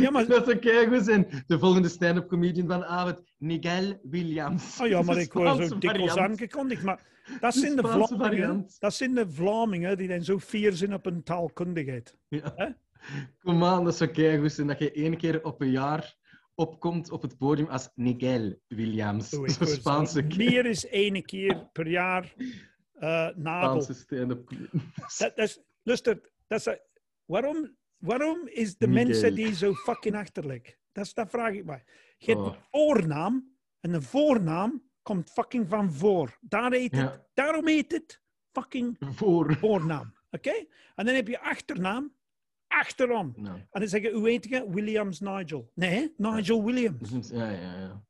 Ja, 0.00 0.10
maar... 0.10 0.26
Dat 0.26 0.44
zou 0.44 0.56
keigoed 0.56 1.04
zijn. 1.04 1.44
De 1.46 1.58
volgende 1.58 1.88
stand-up 1.88 2.28
comedian 2.28 2.66
van 2.66 2.84
avond, 2.84 3.22
Miguel 3.38 3.98
Williams. 4.02 4.80
Oh 4.80 4.86
ja, 4.88 5.02
maar 5.02 5.16
ik 5.26 5.32
word 5.32 5.68
zo 5.68 5.78
dikwijls 5.78 6.16
aangekondigd. 6.16 6.82
Maar 6.82 7.00
dat 7.40 7.54
zijn 7.54 7.76
de 7.76 8.06
variant. 8.18 8.80
Dat 8.80 8.94
zijn 8.94 9.14
de 9.14 9.30
Vlamingen 9.30 9.96
die 9.96 10.08
dan 10.08 10.24
zo 10.24 10.38
fier 10.38 10.72
zijn 10.72 10.94
op 10.94 11.04
hun 11.04 11.22
taalkundigheid. 11.22 12.16
Ja. 12.28 12.76
Kom 13.42 13.64
aan, 13.64 13.84
dat 13.84 13.96
zou 13.96 14.10
keigoed 14.10 14.52
zijn 14.52 14.66
dat 14.66 14.78
je 14.78 14.92
één 14.92 15.16
keer 15.16 15.44
op 15.44 15.60
een 15.60 15.70
jaar 15.70 16.16
opkomt 16.54 17.10
op 17.10 17.22
het 17.22 17.38
podium 17.38 17.68
als 17.68 17.90
Miguel 17.94 18.58
Williams. 18.68 19.28
Zo, 19.28 19.46
zo- 19.58 19.64
Spaanse, 19.64 20.22
Meer 20.36 20.66
is 20.66 20.86
één 20.88 21.22
keer 21.24 21.68
per 21.72 21.88
jaar 21.88 22.34
uh, 22.36 23.28
nadel. 23.36 23.80
Spaanse 23.82 23.94
stand-up 23.94 24.46
comedian. 24.46 24.82
Dat, 25.18 25.32
dat 25.36 25.48
is, 25.48 25.60
luister, 25.82 26.20
dat 26.46 26.66
is, 26.66 26.78
waarom, 27.24 27.76
waarom 28.02 28.46
is 28.48 28.76
de 28.76 28.86
mensen 28.88 29.34
die 29.34 29.54
zo 29.54 29.74
fucking 29.74 30.14
achterlijk? 30.14 30.78
Dat, 30.92 31.04
is, 31.04 31.14
dat 31.14 31.30
vraag 31.30 31.52
ik 31.52 31.64
mij. 31.64 31.84
Je 32.16 32.26
hebt 32.26 32.40
Oh. 32.46 32.46
een 32.46 32.60
voornaam 32.70 33.56
en 33.80 33.92
een 33.92 34.02
voornaam 34.02 34.82
komt 35.02 35.30
fucking 35.30 35.68
van 35.68 35.92
voor. 35.92 36.38
Daar 36.40 36.72
heet 36.72 36.96
het. 36.96 37.20
Daarom 37.34 37.66
heet 37.66 37.92
het 37.92 38.22
fucking 38.52 38.96
Voor. 39.00 39.56
voornaam. 39.56 40.14
Oké? 40.30 40.52
En 40.94 41.04
dan 41.06 41.14
heb 41.14 41.28
je 41.28 41.40
achternaam, 41.40 42.14
achterom. 42.66 43.32
En 43.36 43.66
dan 43.70 43.88
zeg 43.88 44.02
je, 44.02 44.10
hoe 44.12 44.28
heet 44.28 44.44
je? 44.48 44.70
Williams 44.70 45.20
Nigel. 45.20 45.70
Nee, 45.74 46.14
Nigel 46.16 46.64
Williams. 46.64 47.28
ja, 47.30 47.50
ja, 47.50 47.78
ja. 47.78 48.04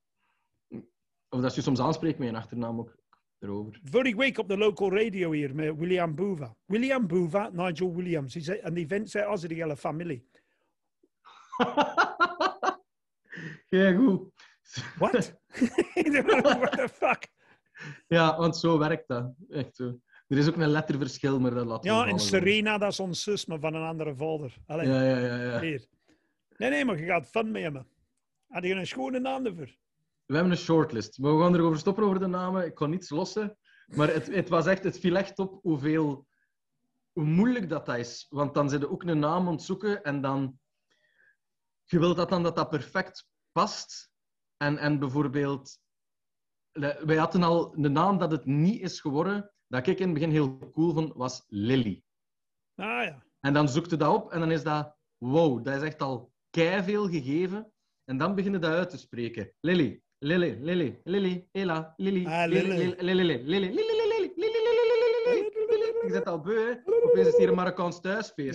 Of 1.29 1.41
dat 1.41 1.55
je 1.55 1.61
soms 1.63 1.81
aanspreekt 1.81 2.19
met 2.19 2.29
je 2.31 2.37
achternaam 2.37 2.79
ook 2.79 2.97
erover. 3.43 3.81
Vorige 3.85 4.17
week 4.17 4.39
op 4.39 4.49
de 4.49 4.57
local 4.57 4.97
radio 4.97 5.31
hier 5.31 5.55
met 5.55 5.77
William 5.77 6.15
Boeva. 6.15 6.57
William 6.65 7.07
Boeva, 7.07 7.51
Nigel 7.53 7.95
Williams. 7.95 8.49
En 8.49 8.75
die 8.75 8.87
vent 8.87 9.11
zei, 9.11 9.25
als 9.25 9.41
de 9.41 9.55
hele 9.55 9.77
familie. 9.77 10.27
Ja, 13.69 13.93
goed. 13.95 14.33
What? 14.99 15.15
What 16.43 16.73
the 16.73 16.89
fuck? 16.93 17.29
Ja, 18.09 18.37
want 18.39 18.57
zo 18.57 18.79
werkt 18.79 19.09
dat. 19.09 19.35
Echt 19.49 19.77
zo. 19.77 19.99
Er 20.29 20.39
is 20.39 20.49
ook 20.49 20.57
een 20.57 20.69
letterverschil, 20.69 21.41
maar 21.41 21.55
dat 21.55 21.67
laat 21.67 21.85
Ja, 21.85 22.07
en 22.07 22.19
Serena, 22.19 22.79
dat 22.79 22.93
is 22.93 23.01
ons 23.01 23.23
zus, 23.23 23.47
maar 23.47 23.59
van 23.59 23.75
een 23.75 23.83
andere 23.83 24.15
vader. 24.17 24.55
Allee, 24.67 24.89
Ja, 24.89 25.03
ja, 25.03 25.19
ja, 25.19 25.43
ja. 25.43 25.61
hier. 25.61 25.87
Nee, 26.57 26.71
nee, 26.71 26.85
maar 26.85 26.99
je 26.99 27.07
gaat 27.07 27.27
fun 27.27 27.51
mee 27.51 27.63
hebben. 27.63 27.87
Had 28.49 28.65
je 28.65 28.75
een 28.75 28.87
schone 28.87 29.19
naam 29.19 29.47
ervoor? 29.47 29.77
We 30.27 30.35
hebben 30.35 30.53
een 30.53 30.59
shortlist. 30.59 31.19
Maar 31.19 31.37
we 31.37 31.43
gaan 31.43 31.55
erover 31.55 31.79
stoppen 31.79 32.05
over 32.05 32.19
de 32.19 32.27
namen. 32.27 32.67
Ik 32.67 32.75
kan 32.75 32.91
niets 32.91 33.11
lossen. 33.11 33.57
Maar 33.87 34.09
het, 34.09 34.27
het, 34.27 34.49
was 34.49 34.67
echt, 34.67 34.85
het 34.85 34.99
viel 34.99 35.17
echt 35.17 35.39
op 35.39 35.59
hoeveel, 35.63 36.27
hoe 37.13 37.25
moeilijk 37.25 37.69
dat, 37.69 37.87
dat 37.87 37.99
is. 37.99 38.27
Want 38.29 38.55
dan 38.55 38.71
zit 38.71 38.81
je 38.81 38.91
ook 38.91 39.03
een 39.03 39.19
naam 39.19 39.49
ontzoeken 39.49 40.03
en 40.03 40.21
dan... 40.21 40.61
Je 41.85 41.99
wilt 41.99 42.17
dat 42.17 42.29
dan 42.29 42.43
dat 42.43 42.57
dat 42.57 42.71
perfect 42.71 43.27
past. 43.53 44.11
En, 44.57 44.79
en 44.79 44.99
bijvoorbeeld... 44.99 45.81
Wij 47.05 47.17
hadden 47.17 47.43
al 47.43 47.81
de 47.81 47.89
naam 47.89 48.19
dat 48.19 48.31
het 48.31 48.45
niet 48.45 48.81
is 48.81 49.01
geworden, 49.01 49.53
dat 49.67 49.87
ik 49.87 49.99
in 49.99 50.05
het 50.05 50.15
begin 50.15 50.31
heel 50.31 50.71
cool 50.73 50.93
vond, 50.93 51.13
was 51.15 51.45
Lily. 51.47 52.03
Ah 52.75 53.05
ja. 53.05 53.23
En 53.41 53.53
dan 53.53 53.69
zoekt 53.69 53.91
je 53.91 53.97
dat 53.97 54.15
op 54.15 54.31
en 54.31 54.41
dan 54.41 54.51
is 54.51 54.63
dat... 54.63 54.97
Wow, 55.19 55.65
dat 55.65 55.75
is 55.75 55.83
echt 55.83 56.03
al 56.03 56.33
veel 56.51 57.09
gegeven. 57.09 57.73
En 58.05 58.19
dan 58.19 58.35
beginnen 58.35 58.61
dat 58.61 58.73
uit 58.73 58.91
te 58.91 58.99
spreken. 58.99 59.53
Lily, 59.61 60.03
Lily, 60.23 60.57
Lily, 60.61 61.01
Lily, 61.05 61.49
Ella, 61.53 61.95
Lily, 61.97 62.27
ah, 62.27 62.47
Lily, 62.47 62.69
Lily, 62.69 62.95
Lily, 63.01 63.39
Lily, 63.45 63.71
Lily, 63.71 63.91
Ik 66.03 66.13
zit 66.13 66.27
al 66.27 66.41
beu, 66.41 66.59
hè. 66.59 66.93
Opeens 67.05 67.29
is 67.29 67.37
hier 67.37 67.49
een 67.49 67.55
Marokkaans 67.55 68.01
thuisfeest. 68.01 68.55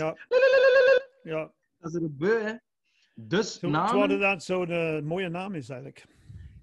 Ja. 1.23 1.51
Dat 1.77 1.93
is 1.93 1.93
een 1.93 2.15
beu, 2.17 2.41
hè. 2.41 2.53
Dus 3.15 3.59
zo, 3.59 3.69
namen... 3.69 4.07
Terwijl 4.07 4.19
dat 4.19 4.43
zo'n 4.43 5.05
mooie 5.05 5.29
naam 5.29 5.55
is, 5.55 5.69
eigenlijk. 5.69 6.05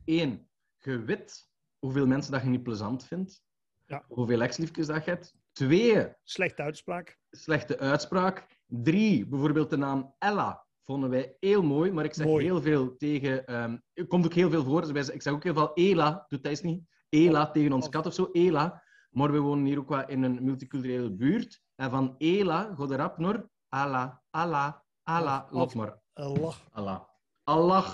Eén, 0.04 0.48
Gewit 0.78 1.48
hoeveel 1.78 2.06
mensen 2.06 2.32
dat 2.32 2.42
je 2.42 2.48
niet 2.48 2.62
plezant 2.62 3.06
vindt. 3.06 3.42
Ja. 3.86 4.04
Hoeveel 4.08 4.40
ex-liefjes 4.40 4.86
dat 4.86 5.04
je 5.04 5.10
hebt. 5.10 5.34
Twee... 5.52 6.08
Slechte 6.22 6.62
uitspraak. 6.62 7.18
Slechte 7.30 7.78
uitspraak. 7.78 8.46
Drie, 8.66 9.26
bijvoorbeeld 9.26 9.70
de 9.70 9.76
naam 9.76 10.14
Ella 10.18 10.63
vonden 10.84 11.10
wij 11.10 11.36
heel 11.40 11.62
mooi, 11.62 11.92
maar 11.92 12.04
ik 12.04 12.14
zeg 12.14 12.26
Mooi. 12.26 12.44
heel 12.44 12.60
veel 12.62 12.96
tegen... 12.96 13.46
ehm 13.46 13.76
er 13.92 14.06
komt 14.06 14.24
ook 14.24 14.32
heel 14.34 14.50
veel 14.50 14.64
voor, 14.64 14.92
dus 14.92 15.08
ik 15.08 15.22
zeg 15.22 15.32
ook 15.32 15.42
heel 15.44 15.54
veel 15.54 15.72
Ela, 15.74 16.24
doet 16.28 16.42
hij 16.42 16.50
eens 16.50 16.62
niet. 16.62 16.82
Ela 17.08 17.50
tegen 17.50 17.72
ons 17.72 17.88
kat 17.88 18.06
of 18.06 18.14
zo, 18.14 18.28
Ela. 18.32 18.82
Maar 19.10 19.32
we 19.32 19.38
wonen 19.38 19.64
hier 19.64 19.78
ook 19.78 19.88
wel 19.88 20.06
in 20.08 20.22
een 20.22 20.44
multiculturele 20.44 21.10
buurt. 21.10 21.62
En 21.74 21.90
van 21.90 22.14
Ela 22.18 22.74
gaat 22.76 22.90
rap 22.90 23.18
naar 23.18 23.44
Allah, 23.68 24.10
Allah, 24.30 24.72
Allah, 25.02 25.52
of- 25.52 25.74
maar. 25.74 25.98
Allah. 26.12 26.54
Allah. 26.70 27.00
Allah. 27.44 27.88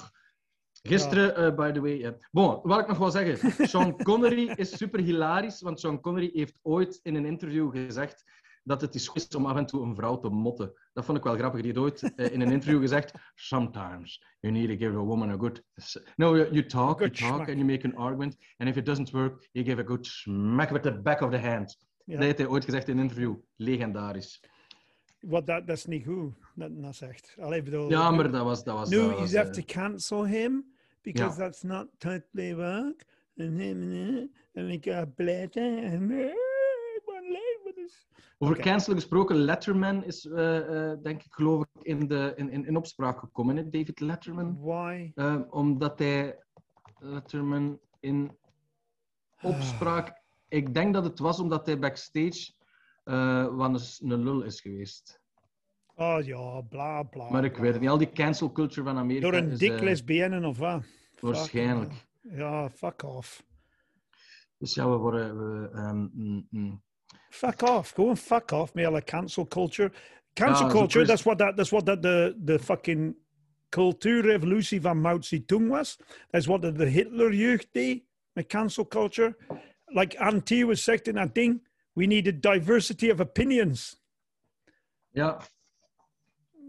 Gisteren, 0.83 1.37
eh, 1.37 1.55
by 1.55 1.71
the 1.73 1.81
way. 1.81 2.17
Bon, 2.31 2.61
wat 2.63 2.79
ik 2.81 2.87
nog 2.87 2.99
wil 2.99 3.11
zeggen. 3.11 3.69
Sean 3.69 4.03
Connery 4.03 4.51
is 4.57 4.77
super 4.77 5.01
hilarisch, 5.01 5.61
want 5.61 5.81
Sean 5.81 6.01
Connery 6.01 6.31
heeft 6.33 6.59
ooit 6.63 7.01
in 7.03 7.15
een 7.15 7.25
interview 7.25 7.71
gezegd 7.71 8.25
dat 8.63 8.81
het 8.81 8.95
is 8.95 9.09
goed 9.09 9.29
is 9.29 9.35
om 9.37 9.47
af 9.47 9.57
en 9.57 9.67
toe 9.67 9.83
een 9.83 9.95
vrouw 9.95 10.19
te 10.19 10.29
motten. 10.29 10.73
Dat 10.93 11.05
vond 11.05 11.19
ik 11.19 11.25
wel 11.25 11.37
grappig. 11.37 11.63
Die 11.63 11.73
heeft 11.73 11.85
ooit 11.85 12.15
eh, 12.15 12.33
in 12.33 12.41
een 12.41 12.53
interview 12.53 12.81
gezegd: 12.81 13.13
Sometimes 13.35 14.25
you 14.41 14.55
need 14.55 14.69
to 14.69 14.87
give 14.87 14.99
a 14.99 15.03
woman 15.05 15.31
a 15.31 15.37
good. 15.37 15.63
No, 16.17 16.37
you, 16.37 16.67
talk, 16.67 16.99
you 16.99 17.11
talk, 17.11 17.39
and 17.39 17.49
you 17.49 17.65
make 17.65 17.85
an 17.85 17.97
argument. 17.97 18.37
And 18.57 18.69
if 18.69 18.77
it 18.77 18.87
doesn't 18.87 19.11
work, 19.11 19.49
you 19.53 19.67
give 19.67 19.81
a 19.81 19.85
good 19.85 20.07
smack 20.07 20.71
with 20.71 20.83
the 20.83 21.01
back 21.01 21.21
of 21.21 21.31
the 21.31 21.39
hand. 21.39 21.77
Ja. 22.05 22.15
Dat 22.15 22.25
heeft 22.25 22.39
hij 22.39 22.47
ooit 22.47 22.65
gezegd 22.65 22.89
in 22.89 22.97
een 22.97 23.03
interview. 23.03 23.37
Legendarisch. 23.57 24.41
Wat 25.21 25.47
dat, 25.47 25.67
dat 25.67 25.77
is 25.77 25.87
niet 25.87 26.05
goed. 26.05 26.35
Dat, 26.55 26.83
dat 26.83 26.97
zegt. 26.97 27.37
Allee, 27.41 27.63
bedoel, 27.63 27.91
Ja, 27.91 28.11
maar 28.11 28.31
dat 28.31 28.45
was. 28.45 28.65
Dat 28.65 28.75
was 28.75 28.89
Nu, 28.89 28.97
dat 28.97 29.09
you 29.09 29.37
have 29.37 29.49
eh, 29.49 29.51
to 29.51 29.63
cancel 29.67 30.27
him 30.27 30.65
because 31.03 31.39
Ja. 31.39 31.45
that's 31.47 31.63
not 31.63 31.89
totally 31.99 32.57
work. 32.57 33.05
En 33.35 34.31
en 34.53 34.69
ik 34.69 34.85
ga 34.85 35.05
pleiten 35.05 35.83
en 35.83 36.11
eh, 36.11 36.27
ik 36.97 37.03
ben 37.05 37.23
leeg. 37.23 37.75
Dus. 37.75 38.09
Over 38.43 38.61
cancelen 38.61 38.97
gesproken, 38.97 39.37
Letterman 39.37 40.05
is, 40.05 40.27
eh, 40.27 40.91
eh, 40.91 40.99
denk 41.03 41.23
ik, 41.23 41.33
geloof 41.33 41.63
ik, 41.63 41.83
in, 41.83 42.09
de, 42.09 42.33
in, 42.37 42.51
in, 42.51 42.67
in 42.67 42.77
opspraak 42.77 43.19
gekomen. 43.19 43.57
Hè? 43.57 43.69
David 43.69 44.01
Letterman. 44.01 44.61
Why? 44.61 45.13
Eh, 45.15 45.41
omdat 45.51 45.99
hij 45.99 46.39
Letterman 46.99 47.79
in 48.01 48.39
opspraak... 49.43 50.23
Ik 50.49 50.75
denk 50.75 50.95
dat 50.95 51.05
het 51.05 51.19
was 51.19 51.41
omdat 51.41 51.67
hij 51.67 51.79
backstage 51.79 52.53
wat 53.53 54.01
een, 54.01 54.11
een 54.11 54.23
lul 54.23 54.43
is 54.43 54.61
geweest. 54.61 55.21
Oh 55.95 56.23
ja, 56.23 56.61
bla 56.61 57.03
bla. 57.03 57.31
Maar 57.31 57.45
ik 57.45 57.53
bla. 57.53 57.63
weet 57.63 57.73
het 57.73 57.81
niet. 57.81 57.91
Al 57.91 57.99
die 57.99 58.13
cancel 58.13 58.53
culture 58.53 58.83
van 58.83 58.99
Amerika 58.99 59.31
Door 59.31 59.41
een 59.41 59.51
is, 59.51 59.59
dik 59.59 59.73
eh, 59.73 59.83
lesbienne 59.83 60.47
of 60.47 60.59
wat? 60.59 60.85
Waarschijnlijk. 61.21 61.93
Fuck, 61.93 62.37
Ja, 62.37 62.71
fuck 62.71 63.03
off. 63.03 63.45
Dus 64.59 64.75
ja, 64.75 64.91
we 64.91 64.97
worden... 64.97 65.39
We, 65.39 65.71
ehm, 65.73 66.09
mm, 66.13 66.47
mm. 66.51 66.83
Fuck 67.31 67.63
off. 67.63 67.95
Go 67.95 68.09
and 68.09 68.19
fuck 68.19 68.53
off 68.53 68.75
met 68.75 68.93
like 68.93 69.07
cancel 69.07 69.47
culture. 69.47 69.91
Cancel 70.35 70.71
zo 70.71 70.77
culture, 70.77 71.07
that's 71.07 71.25
what 71.25 71.39
that, 71.39 71.57
that's 71.57 71.71
what 71.71 71.87
that 71.87 72.03
the, 72.03 72.35
the 72.45 72.59
fucking 72.59 73.15
culture 73.71 74.23
cultuurrevolutie 74.23 74.81
van 74.81 75.01
Mao 75.01 75.19
Zedong 75.19 75.69
was. 75.69 75.97
That's 76.31 76.47
what 76.47 76.63
the, 76.63 76.73
the 76.73 76.87
Hitlerjeugd 76.87 77.73
deed 77.73 78.03
met 78.35 78.49
cancel 78.49 78.85
culture. 78.85 79.37
Like 79.95 80.17
Antti 80.19 80.65
was 80.65 80.85
zegt 80.85 81.09
in 81.09 81.15
dat 81.15 81.35
ding, 81.35 81.61
we 81.95 82.07
needed 82.07 82.41
diversity 82.43 83.11
of 83.11 83.21
opinions. 83.21 84.01
Ja, 85.13 85.41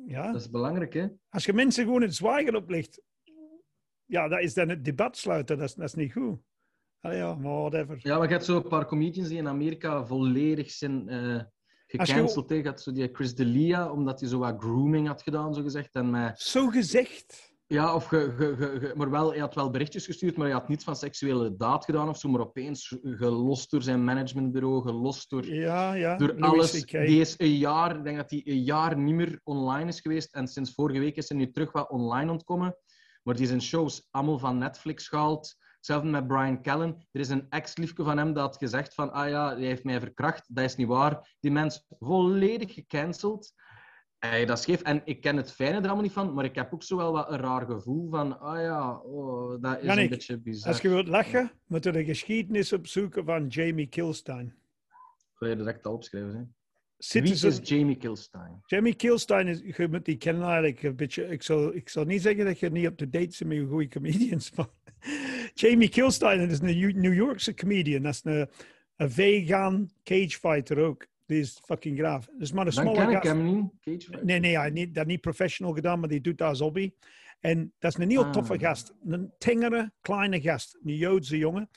Ja? 0.06 0.32
dat 0.32 0.42
is 0.42 0.50
belangrijk, 0.50 0.94
hè? 0.94 1.08
Als 1.30 1.46
je 1.46 1.54
mensen 1.54 1.84
gewoon 1.84 2.02
het 2.02 2.16
zwijgen 2.16 2.56
oplicht, 2.56 3.02
ja, 4.06 4.28
dat 4.28 4.40
is 4.40 4.54
dan 4.54 4.70
het 4.70 4.86
debat 4.86 5.18
sluiten. 5.18 5.58
Dat 5.58 5.70
is, 5.70 5.76
dat 5.76 5.86
is 5.88 5.94
niet 5.94 6.12
goed. 6.12 6.40
Allee, 7.02 7.18
ja, 7.18 7.36
maar 7.36 7.52
whatever. 7.60 8.00
Ja, 8.02 8.18
maar 8.18 8.28
je 8.28 8.34
hebt 8.34 8.46
zo 8.46 8.56
een 8.56 8.68
paar 8.68 8.86
comedians 8.86 9.28
die 9.28 9.38
in 9.38 9.48
Amerika 9.48 10.06
volledig 10.06 10.72
zijn 10.72 11.10
eh 11.10 11.42
gecanceld. 11.88 12.50
Je 12.50 12.64
had 12.64 12.82
zo 12.82 12.92
die 12.92 13.10
Chris 13.14 13.36
D'Elia, 13.36 13.92
omdat 13.92 14.20
hij 14.20 14.30
zo 14.30 14.40
wat 14.40 14.56
grooming 14.60 15.08
had 15.08 15.22
gedaan, 15.22 15.54
zo 15.54 15.62
gezegd. 15.62 15.96
En 15.96 16.32
Zo 16.36 16.68
gezegd. 16.68 17.54
ja, 17.68 17.96
of 17.96 18.06
ge, 18.06 18.34
ge, 18.38 18.56
ge- 18.58 18.94
maar 18.96 19.10
wel, 19.10 19.30
hij 19.32 19.40
had 19.40 19.56
wel 19.56 19.70
berichtjes 19.70 20.06
gestuurd, 20.06 20.38
maar 20.38 20.46
hij 20.48 20.56
had 20.56 20.68
niets 20.68 20.84
van 20.84 20.96
seksuele 20.96 21.56
daad 21.56 21.86
gedaan 21.86 22.10
of 22.10 22.18
zo. 22.18 22.30
Maar 22.30 22.42
opeens 22.42 22.98
gelost 23.04 23.72
door 23.72 23.82
zijn 23.82 24.04
managementbureau, 24.04 24.82
gelost 24.82 25.30
door, 25.30 25.46
Ja, 25.46 25.94
ja. 25.94 26.18
door 26.18 26.34
Louis 26.38 26.60
alles. 26.60 26.72
Die 26.86 27.20
is 27.20 27.34
een 27.38 27.58
jaar, 27.58 27.98
ik 27.98 28.04
denk 28.04 28.18
dat 28.18 28.30
hij 28.30 28.42
een 28.46 28.64
jaar 28.64 28.98
niet 28.98 29.16
meer 29.16 29.40
online 29.44 29.88
is 29.88 30.00
geweest. 30.00 30.34
En 30.36 30.48
sinds 30.48 30.74
vorige 30.74 31.00
week 31.00 31.16
is 31.16 31.30
hij 31.30 31.38
nu 31.38 31.52
terug 31.52 31.72
wat 31.72 31.90
online 31.90 32.32
ontkomen. 32.32 32.76
Maar 33.24 33.36
die 33.36 33.48
zijn 33.48 33.62
shows 33.62 34.08
allemaal 34.12 34.40
van 34.40 34.58
Netflix 34.58 35.08
gehaald. 35.08 35.56
Hetzelfde 35.82 36.10
met 36.10 36.28
Brian 36.28 36.62
Callen. 36.62 37.08
Er 37.12 37.20
is 37.20 37.30
een 37.30 37.46
ex-liefje 37.50 38.04
van 38.04 38.18
hem 38.18 38.34
dat 38.34 38.44
had 38.44 38.58
gezegd 38.58 38.94
van 38.94 39.12
ah 39.12 39.30
ja, 39.30 39.56
hij 39.56 39.66
heeft 39.66 39.84
mij 39.84 40.00
verkracht. 40.00 40.56
Dat 40.56 40.64
is 40.64 40.76
niet 40.76 40.88
waar. 40.88 41.36
Die 41.40 41.52
mens 41.52 41.86
volledig 42.00 42.74
gecanceld. 42.74 43.54
Hey, 44.20 44.46
dat 44.46 44.60
scheef. 44.60 44.82
En 44.82 45.02
ik 45.06 45.22
ken 45.22 45.38
het 45.38 45.52
fijne 45.52 45.78
er 45.78 45.84
allemaal 45.84 46.02
niet 46.02 46.12
van, 46.12 46.34
maar 46.34 46.46
ik 46.46 46.56
heb 46.56 46.74
ook 46.74 46.84
zo 46.84 46.98
wel 46.98 47.12
wat 47.12 47.32
een 47.32 47.40
raar 47.40 47.66
gevoel 47.66 48.10
van 48.10 48.40
ah 48.40 48.62
ja, 48.62 48.98
oh, 48.98 49.62
dat 49.62 49.82
is 49.82 49.96
een 49.96 50.10
beetje 50.10 50.38
bizar. 50.38 50.72
Als 50.72 50.82
je 50.82 50.90
wilt 50.90 51.08
lachen, 51.08 51.52
moet 51.66 51.84
je 51.84 51.92
de 51.92 52.04
geschiedenis 52.04 52.74
opzoeken 52.74 53.26
van 53.26 53.48
Jamie 53.48 53.88
Kilstein. 53.88 54.46
Ik 55.18 55.40
wil 55.40 55.50
je 55.50 55.56
direct 55.56 55.86
al 55.86 55.94
opschrijven. 55.94 56.36
Hè. 56.36 56.40
Wie 56.40 56.50
Citizen, 56.98 57.50
is 57.50 57.70
Jamie 57.70 57.98
Kilstein? 57.98 58.62
Jamie 58.66 58.96
Kilstein, 58.96 59.48
is, 59.48 59.62
je 59.78 59.88
moet 59.88 60.06
die 60.06 60.18
kennen 60.18 60.44
eigenlijk 60.44 60.84
een 60.84 60.96
beetje. 60.96 61.28
Ik 61.28 61.44
zal, 61.44 61.76
ik 61.76 61.90
zal 61.90 62.04
niet 62.04 62.22
zeggen 62.22 62.46
dat 62.46 62.60
je 62.60 62.70
niet 62.70 62.86
up-to-date 62.86 63.26
bent 63.26 63.44
met 63.46 63.58
je 63.58 63.66
goede 63.66 63.88
comedians, 63.88 64.52
maar 64.52 64.70
Jamie 65.54 65.90
Kilstein 65.90 66.50
is 66.50 66.60
een 66.60 67.00
New 67.02 67.14
Yorkse 67.14 67.54
comedian. 67.54 68.02
Dat 68.04 68.14
is 68.14 68.22
een, 68.24 68.50
een 68.96 69.12
vegan 69.12 69.92
cagefighter 70.04 70.78
ook. 70.78 71.08
Die 71.26 71.40
is 71.40 71.60
fucking 71.66 71.98
graaf. 71.98 72.28
Dus 72.38 72.52
maar 72.52 72.68
een 72.68 72.74
Dan 72.74 72.84
smalle 72.84 72.98
ken 73.00 73.10
ik 73.10 73.16
gast. 73.16 73.28
hem 73.28 73.44
niet. 73.56 73.72
Cage 73.80 74.00
Fighter. 74.00 74.26
Nee, 74.26 74.40
nee, 74.40 74.58
hij 74.58 74.70
niet, 74.70 74.96
dat 74.96 75.06
niet 75.06 75.22
professional 75.22 75.74
gedaan, 75.74 76.00
maar 76.00 76.10
die 76.10 76.22
doet 76.22 76.38
dat 76.38 76.48
als 76.48 76.60
hobby. 76.60 76.92
En 77.40 77.74
dat 77.80 77.92
is 77.94 78.04
een 78.04 78.10
heel 78.10 78.24
Ah. 78.26 78.32
toffe 78.32 78.60
gast. 78.60 78.94
Een 79.06 79.32
tengere, 79.38 79.92
kleine 80.02 80.42
gast. 80.42 80.78
Een 80.84 80.96
Joodse 80.96 81.38
jongen. 81.38 81.70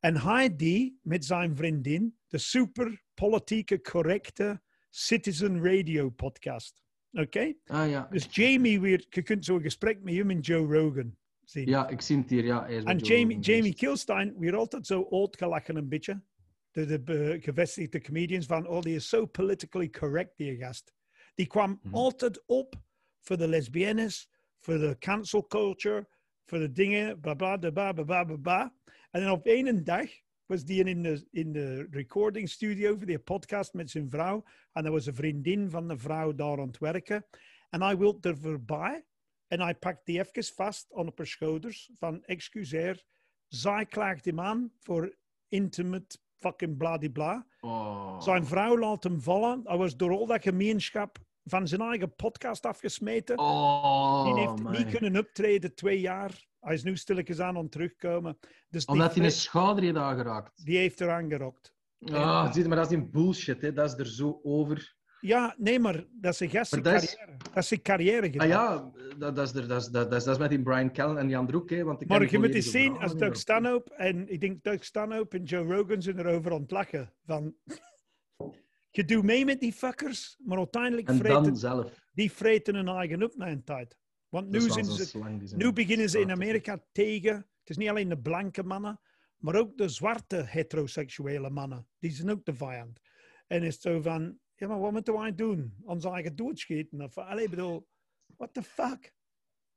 En 0.00 0.16
hij 0.16 0.56
die 0.56 0.98
met 1.02 1.24
zijn 1.24 1.56
vriendin 1.56 2.16
de 2.28 2.38
super 2.38 3.02
politieke 3.14 3.80
correcte 3.80 4.60
Citizen 4.90 5.64
Radio 5.64 6.10
podcast. 6.10 6.82
Oké? 7.12 7.52
Ah 7.66 7.90
ja. 7.90 8.06
Dus 8.10 8.26
Jamie 8.30 8.80
weer, 8.80 9.06
je 9.10 9.22
kunt 9.22 9.44
zo'n 9.44 9.60
gesprek 9.60 10.02
met 10.02 10.14
hem 10.14 10.30
en 10.30 10.40
Joe 10.40 10.78
Rogan 10.78 11.16
Ja, 11.52 11.88
ik 11.88 12.00
zie 12.00 12.16
het 12.18 12.30
hier. 12.30 12.44
Ja, 12.44 12.68
En 12.68 12.98
Jamie, 12.98 13.38
Jamie. 13.38 13.74
Kilstein 13.74 14.34
weer 14.38 14.56
altijd 14.56 14.86
zo 14.86 15.02
oud 15.10 15.36
gelachen 15.36 15.76
een 15.76 15.88
beetje. 15.88 16.22
De, 16.70 17.02
de 17.02 17.38
gevestigde 17.40 18.00
comedians 18.00 18.46
van, 18.46 18.66
oh, 18.66 18.80
die 18.80 18.94
is 18.94 19.08
zo 19.08 19.26
politically 19.26 19.90
correct, 19.90 20.36
die 20.36 20.56
gast. 20.56 20.94
Die 21.34 21.46
kwam 21.46 21.78
Mhm. 21.82 21.94
altijd 21.94 22.42
op 22.46 22.74
voor 23.20 23.36
de 23.36 23.48
lesbiennes, 23.48 24.30
voor 24.58 24.78
de 24.78 24.96
cancel 24.98 25.46
culture, 25.46 26.08
voor 26.44 26.58
de 26.58 26.72
dingen, 26.72 27.20
bla 27.20 27.34
bla 27.34 27.56
bla 27.56 27.70
bla 27.70 27.92
bla 27.92 28.24
bla 28.24 28.36
bla. 28.36 28.74
En 29.10 29.22
dan 29.22 29.30
op 29.30 29.46
één 29.46 29.84
dag 29.84 30.06
was 30.46 30.64
die 30.64 30.84
in 30.84 31.02
de, 31.02 31.26
in 31.30 31.52
de 31.52 31.86
recording 31.90 32.48
studio 32.48 32.96
voor 32.96 33.06
die 33.06 33.18
podcast 33.18 33.72
met 33.72 33.90
zijn 33.90 34.08
vrouw. 34.10 34.44
En 34.72 34.84
er 34.84 34.90
was 34.90 35.06
een 35.06 35.14
vriendin 35.14 35.70
van 35.70 35.88
de 35.88 35.98
vrouw 35.98 36.34
daar 36.34 36.60
aan 36.60 36.66
het 36.66 36.78
werken. 36.78 37.26
En 37.70 37.82
hij 37.82 37.96
wilde 37.96 38.28
er 38.28 38.38
voorbij. 38.38 39.04
En 39.48 39.60
hij 39.60 39.74
pakt 39.74 40.06
die 40.06 40.18
even 40.18 40.54
vast 40.54 40.92
op 40.92 41.18
haar 41.18 41.26
schouders. 41.26 41.90
Van, 41.98 42.24
excuseer, 42.24 43.02
zij 43.46 43.86
klaagt 43.86 44.24
hem 44.24 44.40
aan 44.40 44.72
voor 44.78 45.16
intimate 45.48 46.18
fucking 46.36 46.76
bladibla. 46.76 47.46
Oh. 47.60 48.20
Zijn 48.20 48.46
vrouw 48.46 48.78
laat 48.78 49.02
hem 49.02 49.20
vallen. 49.20 49.60
Hij 49.64 49.76
was 49.76 49.96
door 49.96 50.10
al 50.10 50.26
dat 50.26 50.42
gemeenschap 50.42 51.18
van 51.44 51.68
zijn 51.68 51.80
eigen 51.80 52.14
podcast 52.14 52.66
afgesmeten. 52.66 53.38
Oh, 53.38 54.24
die 54.24 54.34
heeft 54.34 54.62
my. 54.62 54.76
niet 54.76 54.96
kunnen 54.96 55.16
optreden 55.20 55.74
twee 55.74 56.00
jaar. 56.00 56.46
Hij 56.60 56.74
is 56.74 56.82
nu 56.82 56.96
stilletjes 56.96 57.40
aan 57.40 57.56
om 57.56 57.68
terugkomen. 57.68 58.38
Dus 58.68 58.84
die, 58.86 58.94
Omdat 58.94 59.14
hij 59.14 59.24
een 59.24 59.30
schouder 59.30 59.84
heeft 59.84 59.96
aangeraakt. 59.96 60.64
die 60.64 60.76
heeft 60.76 61.00
eraan 61.00 61.28
gerokt. 61.30 61.76
Ah, 62.12 62.52
zie 62.52 62.62
je, 62.62 62.68
maar 62.68 62.76
dat 62.76 62.90
is 62.90 62.96
een 62.96 63.10
bullshit, 63.10 63.62
hè. 63.62 63.72
Dat 63.72 63.92
is 63.92 63.98
er 63.98 64.06
zo 64.06 64.40
over. 64.42 64.96
Ja, 65.20 65.54
nee, 65.58 65.78
maar 65.78 66.04
dat 66.10 66.32
is 66.32 66.40
een 66.40 66.48
gast 66.50 66.84
dat 66.84 67.02
is- 67.02 67.14
carrière. 67.14 67.36
Dat 67.38 67.56
is 67.56 67.68
zijn 67.68 67.82
carrière 67.82 68.26
Ah 68.26 68.32
gedaan. 68.32 68.48
ja, 68.48 68.90
dat, 69.18 69.36
dat, 69.36 69.46
is, 69.48 69.54
er, 69.62 69.68
dat, 69.68 69.80
is, 69.80 69.86
dat, 69.88 70.10
dat, 70.10 70.18
is, 70.18 70.24
dat 70.24 70.34
is 70.34 70.40
met 70.40 70.50
die 70.50 70.62
Brian 70.62 70.92
Callen 70.92 71.18
en 71.18 71.28
Jan 71.28 71.46
Droek, 71.46 71.70
hè. 71.70 71.84
Want 71.84 72.00
ik 72.02 72.08
Maar 72.08 72.30
je 72.30 72.38
moet 72.38 72.54
eens 72.54 72.70
zien, 72.70 72.96
als 72.96 73.16
Doug 73.16 73.36
Stanhope, 73.36 73.94
en 73.94 74.28
ik 74.32 74.40
denk 74.40 74.62
Doug 74.62 74.84
Stanhope 74.84 75.36
en 75.36 75.42
Joe 75.44 75.74
Rogan 75.74 76.02
zijn 76.02 76.18
erover 76.18 76.52
aan 76.52 76.60
het 76.60 76.70
lachen. 76.70 77.12
Van, 77.24 77.54
je 78.90 79.04
doet 79.04 79.22
mee 79.24 79.44
met 79.44 79.60
die 79.60 79.72
fuckers, 79.72 80.38
maar 80.44 80.58
uiteindelijk 80.58 81.08
En 81.08 81.16
vreten, 81.16 81.42
dan 81.42 81.56
zelf. 81.56 81.92
die 82.12 82.32
vreten 82.32 82.74
hun 82.74 82.88
eigen 82.88 83.22
op 83.22 83.36
na 83.36 83.48
een 83.48 83.64
tijd. 83.64 83.98
Want 84.28 84.48
nu, 84.50 84.60
zijn 84.60 84.84
ze, 84.84 85.06
slang 85.06 85.52
nu 85.56 85.72
beginnen 85.72 86.08
ze 86.10 86.20
in 86.20 86.30
Amerika 86.30 86.84
tegen, 86.92 87.34
het 87.34 87.70
is 87.70 87.76
niet 87.76 87.88
alleen 87.88 88.08
de 88.08 88.18
blanke 88.20 88.62
mannen, 88.62 89.00
maar 89.36 89.54
ook 89.54 89.76
de 89.76 89.88
zwarte 89.88 90.44
heteroseksuele 90.46 91.50
mannen. 91.50 91.86
Die 91.98 92.10
zijn 92.10 92.30
ook 92.30 92.44
de 92.44 92.54
vijand. 92.54 93.00
En 93.46 93.62
is 93.62 93.80
zo 93.80 94.00
van, 94.00 94.38
ja, 94.58 94.68
maar 94.68 94.80
wat 94.80 94.92
moeten 94.92 95.14
wij 95.14 95.34
doen? 95.34 95.74
Ons 95.82 96.04
eigen 96.04 96.36
doodschieten? 96.36 97.02
Of, 97.02 97.18
allee, 97.18 97.44
ik 97.44 97.50
bedoel, 97.50 97.88
what 98.36 98.54
the 98.54 98.62
fuck? 98.62 99.14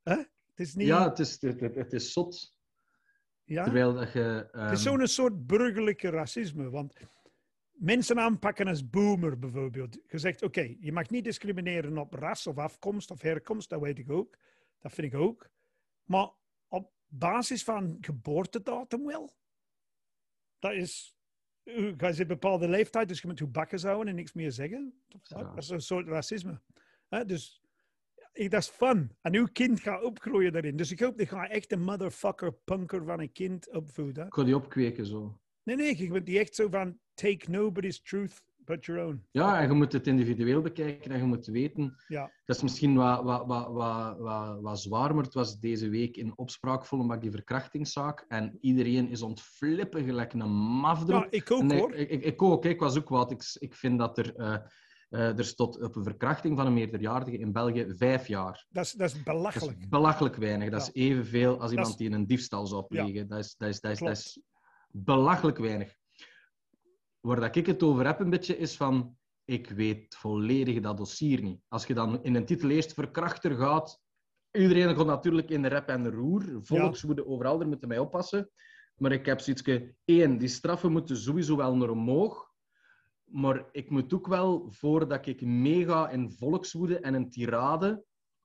Het 0.03 0.29
is 0.55 0.75
niet... 0.75 0.87
Ja, 0.87 1.09
het 1.09 1.19
is, 1.19 1.41
het, 1.41 1.59
het, 1.59 1.75
het 1.75 1.93
is 1.93 2.11
zot. 2.11 2.55
ja? 3.43 3.63
Terwijl 3.63 3.93
dat 3.93 4.11
je... 4.11 4.19
Het 4.51 4.71
is 4.71 4.85
ehm, 4.85 4.97
zo'n 4.97 5.07
soort 5.07 5.47
burgerlijke 5.47 6.09
racisme. 6.09 6.69
Want 6.69 6.93
mensen 7.71 8.19
aanpakken 8.19 8.67
als 8.67 8.89
boomer 8.89 9.39
bijvoorbeeld. 9.39 9.97
Je 10.07 10.17
zegt, 10.17 10.43
oké, 10.43 10.75
je 10.79 10.91
mag 10.91 11.09
niet 11.09 11.23
discrimineren 11.23 11.97
op 11.97 12.13
ras 12.13 12.47
of 12.47 12.57
afkomst 12.57 13.11
of 13.11 13.21
herkomst, 13.21 13.69
dat 13.69 13.81
weet 13.81 13.99
ik 13.99 14.09
ook. 14.09 14.37
Dat 14.79 14.91
vind 14.91 15.13
ik 15.13 15.19
ook. 15.19 15.49
Maar 16.03 16.29
op 16.67 16.91
basis 17.07 17.63
van 17.63 17.97
geboortedatum 18.01 19.05
wel. 19.05 19.35
Dat 20.59 20.73
is... 20.73 21.19
Je 21.63 21.95
zit 22.13 22.27
bepaalde 22.27 22.67
leeftijd, 22.67 23.07
dus 23.07 23.21
je 23.21 23.27
moet 23.27 23.39
je 23.39 23.47
bakken 23.47 23.79
zouden 23.79 24.07
en 24.07 24.15
niks 24.15 24.33
meer 24.33 24.51
zeggen. 24.51 24.93
Dat 25.27 25.57
is 25.57 25.69
een 25.69 25.81
soort 25.81 26.07
racisme. 26.07 26.61
Hè, 27.09 27.25
Dus 27.25 27.61
ik, 28.33 28.51
dat 28.51 28.61
is 28.61 28.69
fun. 28.69 29.17
En 29.21 29.35
uw 29.35 29.47
kind 29.51 29.79
gaat 29.79 30.03
opgroeien 30.03 30.53
daarin. 30.53 30.75
Dus 30.75 30.91
ik 30.91 30.99
hoop 30.99 31.17
dat 31.17 31.29
je 31.29 31.35
echt 31.35 31.71
een 31.71 31.83
motherfucker 31.83 32.53
punker 32.53 33.05
van 33.05 33.19
een 33.19 33.31
kind 33.31 33.71
opvoeden. 33.71 34.25
Ik 34.25 34.33
ga 34.33 34.43
die 34.43 34.55
opkweken 34.55 35.05
zo. 35.05 35.39
Nee, 35.63 35.75
nee, 35.75 35.97
je 35.97 36.09
bent 36.11 36.25
die 36.25 36.39
echt 36.39 36.55
zo 36.55 36.69
van 36.69 36.99
take 37.13 37.49
nobody's 37.49 38.01
truth 38.01 38.43
but 38.65 38.85
your 38.85 39.01
own. 39.05 39.25
Ja, 39.31 39.59
en 39.61 39.67
je 39.67 39.73
moet 39.73 39.93
het 39.93 40.07
individueel 40.07 40.61
bekijken 40.61 41.11
en 41.11 41.17
je 41.17 41.23
moet 41.25 41.45
weten. 41.45 41.95
Ja. 42.07 42.31
Dat 42.45 42.55
is 42.55 42.61
misschien 42.61 42.95
wat, 42.95 43.23
wat, 43.23 43.45
wat, 43.45 43.67
wat, 43.71 44.17
wat, 44.17 44.61
wat 44.61 44.79
zwaar, 44.79 45.15
maar 45.15 45.23
het 45.23 45.33
was 45.33 45.59
deze 45.59 45.89
week 45.89 46.17
in 46.17 46.37
opspraak 46.37 46.85
volgens 46.85 47.19
die 47.19 47.31
verkrachtingszaak. 47.31 48.25
En 48.27 48.57
iedereen 48.61 49.09
is 49.09 49.21
ontflippen 49.21 50.03
gelijk 50.03 50.33
een 50.33 50.51
maf 50.51 51.07
erop. 51.07 51.23
Ja, 51.23 51.27
ik 51.31 51.51
ook 51.51 51.71
hoor. 51.71 51.93
Ik, 51.95 52.09
ik, 52.09 52.23
ik 52.23 52.41
ook, 52.41 52.65
ik 52.65 52.79
was 52.79 52.97
ook 52.97 53.09
wat. 53.09 53.31
Ik, 53.31 53.43
ik 53.59 53.75
vind 53.75 53.99
dat 53.99 54.17
er, 54.17 54.35
eh, 54.35 55.37
er 55.37 55.45
stond 55.45 55.81
op 55.81 55.95
een 55.95 56.03
verkrachting 56.03 56.57
van 56.57 56.65
een 56.65 56.73
meerderjarige 56.73 57.37
in 57.37 57.51
België 57.51 57.85
vijf 57.97 58.27
jaar. 58.27 58.65
Dat 58.69 58.85
is, 58.85 58.91
dat 58.91 59.07
is 59.07 59.13
Dat 59.13 59.23
belachelijk. 59.23 59.79
is 59.79 59.87
belachelijk 59.87 60.35
weinig. 60.35 60.69
Dat 60.69 60.81
is 60.81 60.89
evenveel 61.03 61.59
als 61.61 61.71
iemand 61.71 61.89
is- 61.89 61.95
die 61.95 62.11
een 62.11 62.27
diefstal 62.27 62.67
zou 62.67 62.85
Ja. 62.87 63.03
plegen. 63.03 63.27
Dat, 63.27 63.39
is, 63.39 63.55
dat, 63.57 63.69
is, 63.69 63.79
dat, 63.79 63.91
is, 63.91 63.99
dat 63.99 64.09
is 64.17 64.41
belachelijk 64.91 65.57
weinig. 65.57 65.99
Waar 67.21 67.39
dat 67.39 67.55
ik 67.55 67.65
het 67.65 67.83
over 67.83 68.05
heb 68.05 68.19
een 68.19 68.29
beetje, 68.29 68.57
is 68.57 68.77
van... 68.77 69.15
Ik 69.45 69.69
weet 69.69 70.15
volledig 70.15 70.79
dat 70.79 70.97
dossier 70.97 71.41
niet. 71.41 71.61
Als 71.67 71.85
je 71.85 71.93
dan 71.93 72.23
in 72.23 72.35
een 72.35 72.45
titel 72.45 72.69
eerst 72.69 72.93
verkrachter 72.93 73.55
gaat... 73.55 74.01
Iedereen 74.51 74.95
gaat 74.95 75.05
natuurlijk 75.05 75.49
in 75.49 75.61
de 75.61 75.67
rep 75.67 75.87
en 75.87 76.03
de 76.03 76.09
roer. 76.09 76.59
Volkswoede 76.61 77.25
overal, 77.25 77.57
daar 77.57 77.67
moeten 77.67 77.89
wij 77.89 77.99
oppassen. 77.99 78.51
Maar 78.95 79.11
ik 79.11 79.25
heb 79.25 79.39
zoiets... 79.39 79.63
Één, 80.05 80.37
die 80.37 80.47
straffen 80.47 80.91
moeten 80.91 81.17
sowieso 81.17 81.55
wel 81.55 81.75
naar 81.75 81.89
omhoog. 81.89 82.51
Maar 83.23 83.65
ik 83.71 83.89
moet 83.89 84.13
ook 84.13 84.27
wel, 84.27 84.67
voordat 84.69 85.25
ik 85.25 85.41
meega 85.41 86.09
in 86.09 86.31
volkswoede 86.31 86.99
en 86.99 87.13
een 87.13 87.29
tirade... 87.29 88.03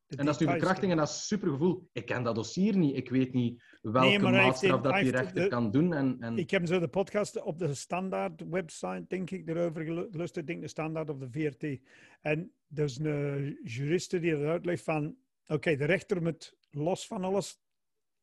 En 0.09 0.25
dat 0.25 0.35
is 0.35 0.41
nu 0.41 0.47
verkrachting 0.53 0.91
en 0.93 0.97
dat 0.99 1.09
is 1.09 1.27
supergevoel. 1.27 1.89
Ik 1.93 2.07
ken 2.07 2.23
dat 2.23 2.35
dossier 2.35 2.77
niet. 2.77 2.97
Ik 2.97 3.09
weet 3.09 3.33
niet 3.33 3.63
welke 3.83 4.09
Nee, 4.09 4.19
maatstraf 4.19 4.81
dat 4.81 4.95
die 4.95 5.11
rechter 5.11 5.43
de- 5.43 5.49
kan 5.49 5.71
doen. 5.71 5.93
En, 5.93 6.17
en... 6.21 6.39
Ik 6.39 6.51
heb 6.51 6.67
zo 6.67 6.79
de 6.79 6.89
podcast 6.89 7.43
op 7.43 7.59
de 7.59 7.75
standaard 7.75 8.49
website, 8.49 9.05
denk 9.09 9.31
ik, 9.31 9.49
erover 9.49 9.85
gelu- 9.85 10.09
geluisterd. 10.11 10.37
Ik 10.45 10.47
denk 10.47 10.61
de 10.63 10.69
standaard 10.69 11.11
of 11.11 11.19
de 11.19 11.31
VRT. 11.31 11.81
En 12.21 12.53
er 12.75 12.85
is 12.85 12.99
een 12.99 13.59
juriste 13.65 14.21
die 14.21 14.35
het 14.37 14.43
uitlegt 14.49 14.83
van, 14.83 15.17
oké, 15.47 15.77
de 15.77 15.85
rechter 15.85 16.23
moet 16.23 16.57
los 16.71 17.07
van 17.07 17.25
alles. 17.25 17.61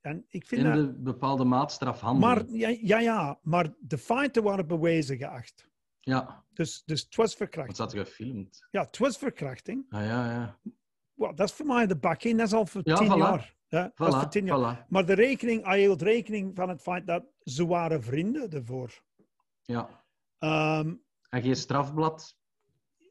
En 0.01 0.25
ik 0.27 0.45
vind 0.47 0.61
in 0.63 0.73
dat... 0.75 0.85
de 0.95 1.01
bepaalde 1.01 1.43
maatstraf 1.43 1.99
handelen. 1.99 2.29
Maar, 2.35 2.45
ja, 2.49 2.77
ja, 2.81 2.99
ja, 2.99 3.39
maar 3.41 3.73
de 3.79 3.97
feiten 3.97 4.43
waren 4.43 4.67
bewezen 4.67 5.17
geacht. 5.17 5.71
Ja, 5.99 6.43
Dus, 6.53 6.83
dus 6.85 7.01
het 7.01 7.15
was 7.15 7.25
wat 7.27 7.35
verkrachting. 7.37 7.77
zat 7.77 7.93
er 7.93 8.05
gefilmd? 8.05 8.67
Ja, 8.71 8.81
het 8.83 8.97
was 8.97 9.17
verkrachting. 9.17 9.85
Ah, 9.89 10.05
ja, 10.05 10.31
ja. 10.31 10.59
Well, 11.13 11.33
dat 11.33 11.47
is 11.49 11.53
voor 11.55 11.65
mij 11.65 11.87
de 11.87 11.97
bak 11.97 12.23
in. 12.23 12.37
Dat 12.37 12.47
is 12.47 12.53
al 12.53 12.65
voor 12.65 12.81
Ja, 12.83 12.95
tien 12.95 13.07
voilà. 13.13 13.17
jaar. 13.17 13.55
Ja, 13.67 13.91
dat 13.95 14.07
is 14.07 14.13
voor 14.15 14.29
tien 14.29 14.45
jaar. 14.45 14.77
voilà. 14.83 14.87
Maar 14.87 15.05
de 15.05 15.13
rekening, 15.13 15.65
hij 15.65 15.79
hield 15.79 16.01
rekening 16.01 16.55
van 16.55 16.69
het 16.69 16.81
feit 16.81 17.07
dat 17.07 17.23
ze 17.43 17.65
waren 17.67 18.03
vrienden 18.03 18.49
ervoor. 18.51 19.01
Ja. 19.61 20.03
Ehm 20.39 20.93
En 21.29 21.41
geen 21.41 21.55
strafblad. 21.55 22.37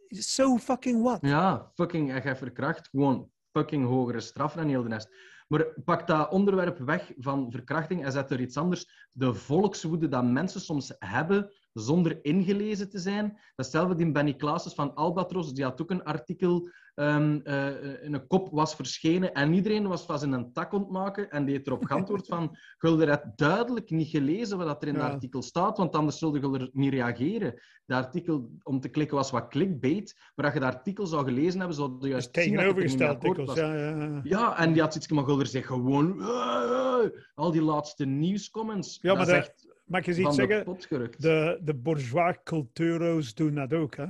so 0.09 0.59
fucking 0.59 1.03
what? 1.03 1.19
Ja, 1.21 1.71
fucking, 1.75 2.23
hij 2.23 2.37
verkracht. 2.37 2.89
Gewoon 2.89 3.31
fucking 3.51 3.87
hogere 3.87 4.21
straf 4.21 4.53
dan 4.55 4.69
heel 4.69 4.83
de 4.83 4.89
rest. 4.89 5.09
Maar 5.49 5.67
pak 5.85 6.07
dat 6.07 6.31
onderwerp 6.31 6.79
weg 6.79 7.13
van 7.17 7.51
verkrachting 7.51 8.05
en 8.05 8.13
zet 8.13 8.31
er 8.31 8.41
iets 8.41 8.57
anders. 8.57 9.09
De 9.13 9.35
volkswoede 9.35 10.09
dat 10.09 10.25
mensen 10.25 10.61
soms 10.61 10.95
hebben 10.99 11.53
zonder 11.73 12.19
ingelezen 12.25 12.91
te 12.91 12.99
zijn. 12.99 13.25
Dat 13.29 13.37
is 13.37 13.43
hetzelfde 13.57 13.95
die 13.95 14.13
Benny 14.13 14.35
Klaassen 14.35 14.73
van 14.73 14.95
Albatros, 14.95 15.53
die 15.55 15.65
had 15.65 15.83
ook 15.83 15.91
een 15.91 16.05
artikel 16.05 16.69
ehm, 16.95 17.41
eh, 17.45 18.03
in 18.05 18.15
een 18.15 18.27
kop 18.27 18.49
was 18.51 18.75
verschenen 18.75 19.33
en 19.35 19.53
iedereen 19.55 19.89
was 19.89 20.05
van 20.05 20.19
zijn 20.19 20.53
tak 20.53 20.73
ontmaken 20.73 21.31
en 21.31 21.45
die 21.45 21.55
heeft 21.55 21.67
erop 21.67 21.85
geantwoord 21.85 22.27
van 22.27 22.57
Gulder 22.79 23.09
had 23.09 23.23
duidelijk 23.37 23.91
niet 23.91 24.09
gelezen 24.09 24.59
wat 24.59 24.83
er 24.83 24.89
in 24.89 24.95
Ja. 24.95 25.05
het 25.05 25.13
artikel 25.13 25.43
staat, 25.43 25.77
want 25.79 25.95
anders 25.95 26.19
zulde 26.19 26.41
Gulder 26.41 26.69
niet 26.73 26.93
reageren. 26.93 27.61
Dat 27.87 28.05
artikel 28.05 28.51
om 28.63 28.81
te 28.81 28.89
klikken 28.89 29.17
was 29.17 29.31
wat 29.31 29.49
clickbait, 29.49 30.15
maar 30.35 30.45
als 30.45 30.55
je 30.55 30.61
dat 30.61 30.75
artikel 30.75 31.07
zou 31.07 31.25
gelezen 31.25 31.59
hebben, 31.59 31.77
zou 31.77 31.93
je 31.93 31.99
Dus 31.99 32.09
juist 32.11 32.29
zien 32.33 32.57
dat 32.57 32.65
het 32.65 32.77
niet 32.77 33.03
akkoord 33.03 33.47
was. 33.47 33.57
Ja, 33.57 33.75
ja, 33.75 34.21
ja. 34.23 34.59
En 34.59 34.73
die 34.73 34.83
had 34.83 34.95
iets 34.95 35.09
maar 35.09 35.25
Gulder 35.25 35.47
zegt 35.47 35.67
gewoon 35.67 36.21
al 37.35 37.51
die 37.51 37.63
laatste 37.63 38.05
nieuwscomments. 38.05 38.99
Ja, 39.01 39.15
maar 39.15 39.27
dat 39.27 39.35
dat- 39.45 39.71
Van 39.87 39.99
iets 39.99 40.17
de 40.17 40.33
zeggen? 40.33 40.65
pot. 40.65 40.89
De, 41.19 41.61
de 41.63 41.75
bourgeois 41.75 42.37
culturo's 42.45 43.35
doen 43.35 43.55
dat 43.55 43.73
ook. 43.73 43.97
Hè? 43.97 44.07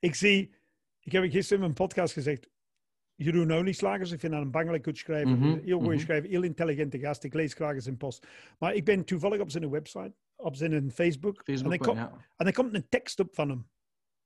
Ik 0.00 0.14
zie, 0.14 0.54
ik 1.00 1.12
heb 1.12 1.22
gisteren 1.22 1.54
in 1.54 1.60
mijn 1.60 1.88
podcast 1.88 2.12
gezegd, 2.12 2.50
Jeroen 3.14 3.52
Olieslagers, 3.52 4.10
ik 4.10 4.20
vind 4.20 4.32
dat 4.32 4.42
een 4.42 4.50
bangelijk 4.50 4.84
goed 4.84 4.98
schrijver, 4.98 5.36
Mhm, 5.38 5.58
heel 5.64 5.78
goede 5.78 5.94
mhm. 5.94 6.02
schrijver, 6.04 6.30
heel 6.30 6.42
intelligente 6.42 6.98
gast, 6.98 7.24
ik 7.24 7.34
lees 7.34 7.54
graag 7.54 7.74
eens 7.74 7.84
zijn 7.84 7.96
post. 7.96 8.26
Maar 8.58 8.74
ik 8.74 8.84
ben 8.84 9.04
toevallig 9.04 9.40
op 9.40 9.50
zijn 9.50 9.70
website, 9.70 10.12
op 10.36 10.56
zijn 10.56 10.90
Facebook, 10.92 11.42
Facebook, 11.44 11.72
en, 11.72 11.78
dan 11.78 11.88
kom- 11.88 11.96
ja. 11.96 12.12
en 12.36 12.46
er 12.46 12.52
komt 12.52 12.74
een 12.74 12.88
tekst 12.88 13.20
op 13.20 13.34
van 13.34 13.48
hem. 13.48 13.68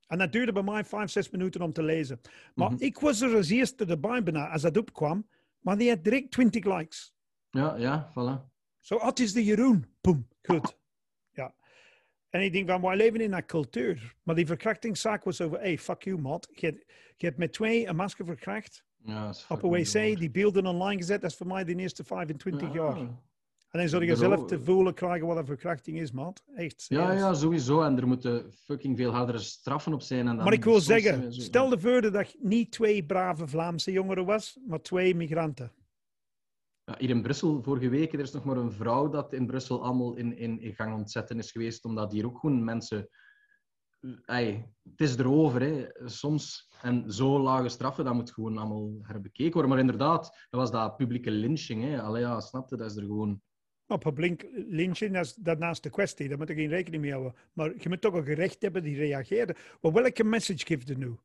En 0.06 0.18
dat 0.18 0.32
duurde 0.32 0.52
bij 0.52 0.62
mij 0.62 0.84
vijf, 0.84 1.10
zes 1.10 1.30
minuten 1.30 1.62
om 1.62 1.72
te 1.72 1.82
lezen. 1.82 2.20
Maar 2.54 2.70
Mhm. 2.72 2.82
ik 2.82 2.98
was 2.98 3.20
er 3.20 3.34
als 3.36 3.48
eerste 3.50 3.84
erbij 3.86 4.22
bijna 4.22 4.48
als 4.48 4.62
dat 4.62 4.76
opkwam, 4.76 5.28
maar 5.60 5.78
die 5.78 5.88
had 5.88 6.04
direct 6.04 6.30
20 6.30 6.64
likes. 6.64 7.14
Ja, 7.50 7.76
ja, 7.76 8.10
voilà. 8.10 8.54
Zo, 8.78 8.98
wat 8.98 9.18
is 9.18 9.32
de 9.32 9.44
Jeroen? 9.44 9.84
Boom, 10.00 10.28
goed. 10.46 10.76
Ja. 11.32 11.54
En 12.30 12.42
ik 12.42 12.52
denk 12.52 12.68
van, 12.68 12.80
wij 12.80 12.96
leven 12.96 13.20
in 13.20 13.32
een 13.32 13.46
cultuur. 13.46 14.14
Maar 14.22 14.34
die 14.34 14.46
verkrachtingszaak 14.46 15.24
was 15.24 15.40
over, 15.40 15.58
hey, 15.58 15.78
fuck 15.78 16.02
you, 16.02 16.18
man. 16.18 16.42
Je, 16.52 16.66
hebt- 16.66 16.84
je 17.16 17.26
hebt 17.26 17.38
met 17.38 17.52
twee 17.52 17.86
een 17.86 17.96
masker 17.96 18.24
verkracht. 18.24 18.84
Ja, 19.02 19.26
dat 19.26 19.46
Op 19.48 19.62
een 19.62 19.70
wc, 19.70 20.18
die 20.18 20.30
beelden 20.30 20.66
online 20.66 20.96
gezet. 20.96 21.20
Dat 21.20 21.30
is 21.30 21.36
voor 21.36 21.46
mij 21.46 21.64
de 21.64 21.74
eerste 21.76 22.04
25 22.04 22.72
jaar. 22.72 22.98
Ja. 22.98 23.24
En 23.70 23.78
dan 23.82 23.88
zou 23.88 24.04
je 24.04 24.16
zelf 24.16 24.44
te 24.44 24.60
voelen 24.60 24.94
krijgen 24.94 25.26
wat 25.26 25.36
een 25.36 25.46
verkrachting 25.46 26.00
is, 26.00 26.12
man. 26.12 26.36
Echt. 26.54 26.84
Ja, 26.88 27.12
ja, 27.12 27.34
sowieso. 27.34 27.82
En 27.82 27.96
er 27.98 28.06
moeten 28.06 28.52
fucking 28.52 28.96
veel 28.96 29.10
hardere 29.10 29.38
straffen 29.38 29.92
op 29.92 30.02
zijn. 30.02 30.20
En 30.28 30.34
dan 30.36 30.44
Maar 30.44 30.52
ik 30.52 30.64
wil 30.64 30.80
zeggen, 30.80 31.32
stel 31.32 31.68
de 31.68 31.78
voor 31.78 32.10
dat 32.12 32.32
je 32.32 32.38
niet 32.40 32.70
twee 32.70 33.04
brave 33.04 33.48
Vlaamse 33.48 33.92
jongeren 33.92 34.24
was, 34.24 34.58
maar 34.66 34.80
twee 34.80 35.14
migranten. 35.14 35.72
Ja, 36.86 36.94
hier 36.98 37.10
in 37.10 37.22
Brussel, 37.22 37.62
vorige 37.62 37.88
week, 37.88 38.12
er 38.12 38.20
is 38.20 38.32
nog 38.32 38.44
maar 38.44 38.56
een 38.56 38.72
vrouw 38.72 39.08
dat 39.08 39.32
in 39.32 39.46
Brussel 39.46 39.82
allemaal 39.82 40.16
in, 40.16 40.38
in, 40.38 40.74
gang 40.74 40.94
ontzetten 40.94 41.38
is 41.38 41.50
geweest, 41.50 41.84
omdat 41.84 42.12
hier 42.12 42.26
ook 42.26 42.38
gewoon 42.38 42.64
mensen... 42.64 43.08
Ey, 44.24 44.72
het 44.82 45.00
is 45.00 45.16
erover, 45.16 45.60
hè. 45.60 45.86
Soms. 46.04 46.68
En 46.82 47.12
zo 47.12 47.40
lage 47.40 47.68
straffen, 47.68 48.04
dat 48.04 48.14
moet 48.14 48.32
gewoon 48.32 48.58
allemaal 48.58 48.98
herbekeken 49.02 49.52
worden. 49.52 49.70
Maar 49.70 49.80
inderdaad, 49.80 50.22
dat 50.22 50.60
was 50.60 50.70
dat 50.70 50.96
publieke 50.96 51.30
lynching, 51.30 51.82
hè. 51.82 52.02
Allee, 52.02 52.22
ja, 52.22 52.40
snapte, 52.40 52.76
dat 52.76 52.90
is 52.90 52.96
er 52.96 53.02
gewoon... 53.02 53.40
Op 53.86 54.00
publiek 54.00 54.46
lynchen, 54.52 55.12
dat 55.12 55.24
is 55.24 55.34
dat 55.34 55.58
naast 55.58 55.82
de 55.82 55.90
kwestie. 55.90 56.28
Daar 56.28 56.38
moet 56.38 56.48
ik 56.48 56.56
geen 56.56 56.68
rekening 56.68 57.02
mee 57.02 57.12
houden. 57.12 57.34
Maar 57.52 57.72
je 57.78 57.88
moet 57.88 58.00
toch 58.00 58.14
een 58.14 58.24
gerecht 58.24 58.62
hebben 58.62 58.82
die 58.82 58.96
reageert. 58.96 59.58
Maar 59.80 59.92
welke 59.92 60.24
message 60.24 60.66
geeft 60.66 60.88
er 60.88 60.98
nu? 60.98 61.16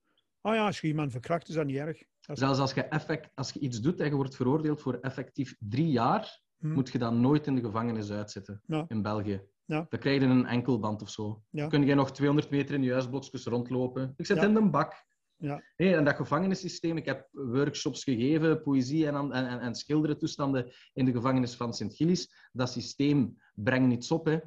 Oh 0.42 0.54
ja, 0.54 0.66
als 0.66 0.82
je 0.82 0.88
iemand 0.88 1.12
verkracht, 1.12 1.48
is 1.50 1.56
dat 1.56 1.66
niet 1.66 1.76
erg. 1.78 1.98
Dat 1.98 2.36
is- 2.36 2.40
Zelfs 2.44 2.60
als 2.60 2.74
je, 2.74 2.82
effect, 2.84 3.30
als 3.36 3.52
je 3.52 3.60
iets 3.60 3.82
doet 3.82 4.00
en 4.00 4.06
je 4.10 4.16
wordt 4.16 4.36
veroordeeld 4.36 4.82
voor 4.82 4.94
effectief 4.94 5.56
drie 5.60 5.88
jaar, 5.92 6.40
Hm. 6.58 6.72
moet 6.74 6.90
je 6.92 6.98
dan 6.98 7.22
nooit 7.22 7.48
in 7.48 7.56
de 7.56 7.62
gevangenis 7.62 8.12
uitzitten 8.12 8.62
Ja. 8.66 8.86
in 8.88 9.02
België. 9.02 9.42
Ja. 9.66 9.86
Dan 9.90 10.00
krijg 10.00 10.22
je 10.22 10.28
een 10.28 10.46
enkelband 10.46 11.02
of 11.02 11.10
zo. 11.10 11.44
Ja. 11.50 11.68
Kun 11.68 11.86
je 11.86 11.96
nog 11.96 12.12
200 12.12 12.50
meter 12.50 12.76
in 12.76 12.84
je 12.84 12.92
huisblokjes 12.92 13.44
rondlopen. 13.46 14.14
Ik 14.18 14.26
zit 14.26 14.38
Ja. 14.38 14.44
in 14.44 14.54
de 14.54 14.70
bak. 14.70 15.06
Ja. 15.38 15.62
Nee, 15.78 15.96
en 15.96 16.04
dat 16.04 16.16
gevangenissysteem, 16.16 16.98
ik 16.98 17.06
heb 17.06 17.28
workshops 17.32 18.04
gegeven, 18.04 18.62
poëzie 18.62 19.08
en, 19.08 19.16
en, 19.16 19.32
en, 19.32 19.60
en 19.60 19.76
schilderen 19.76 20.18
toestanden 20.18 20.72
in 20.94 21.06
de 21.06 21.12
gevangenis 21.12 21.56
van 21.56 21.74
Sint-Gillis. 21.74 22.50
Dat 22.52 22.70
systeem 22.72 23.38
brengt 23.54 23.88
niets 23.88 24.12
op. 24.12 24.26
Hè. 24.26 24.38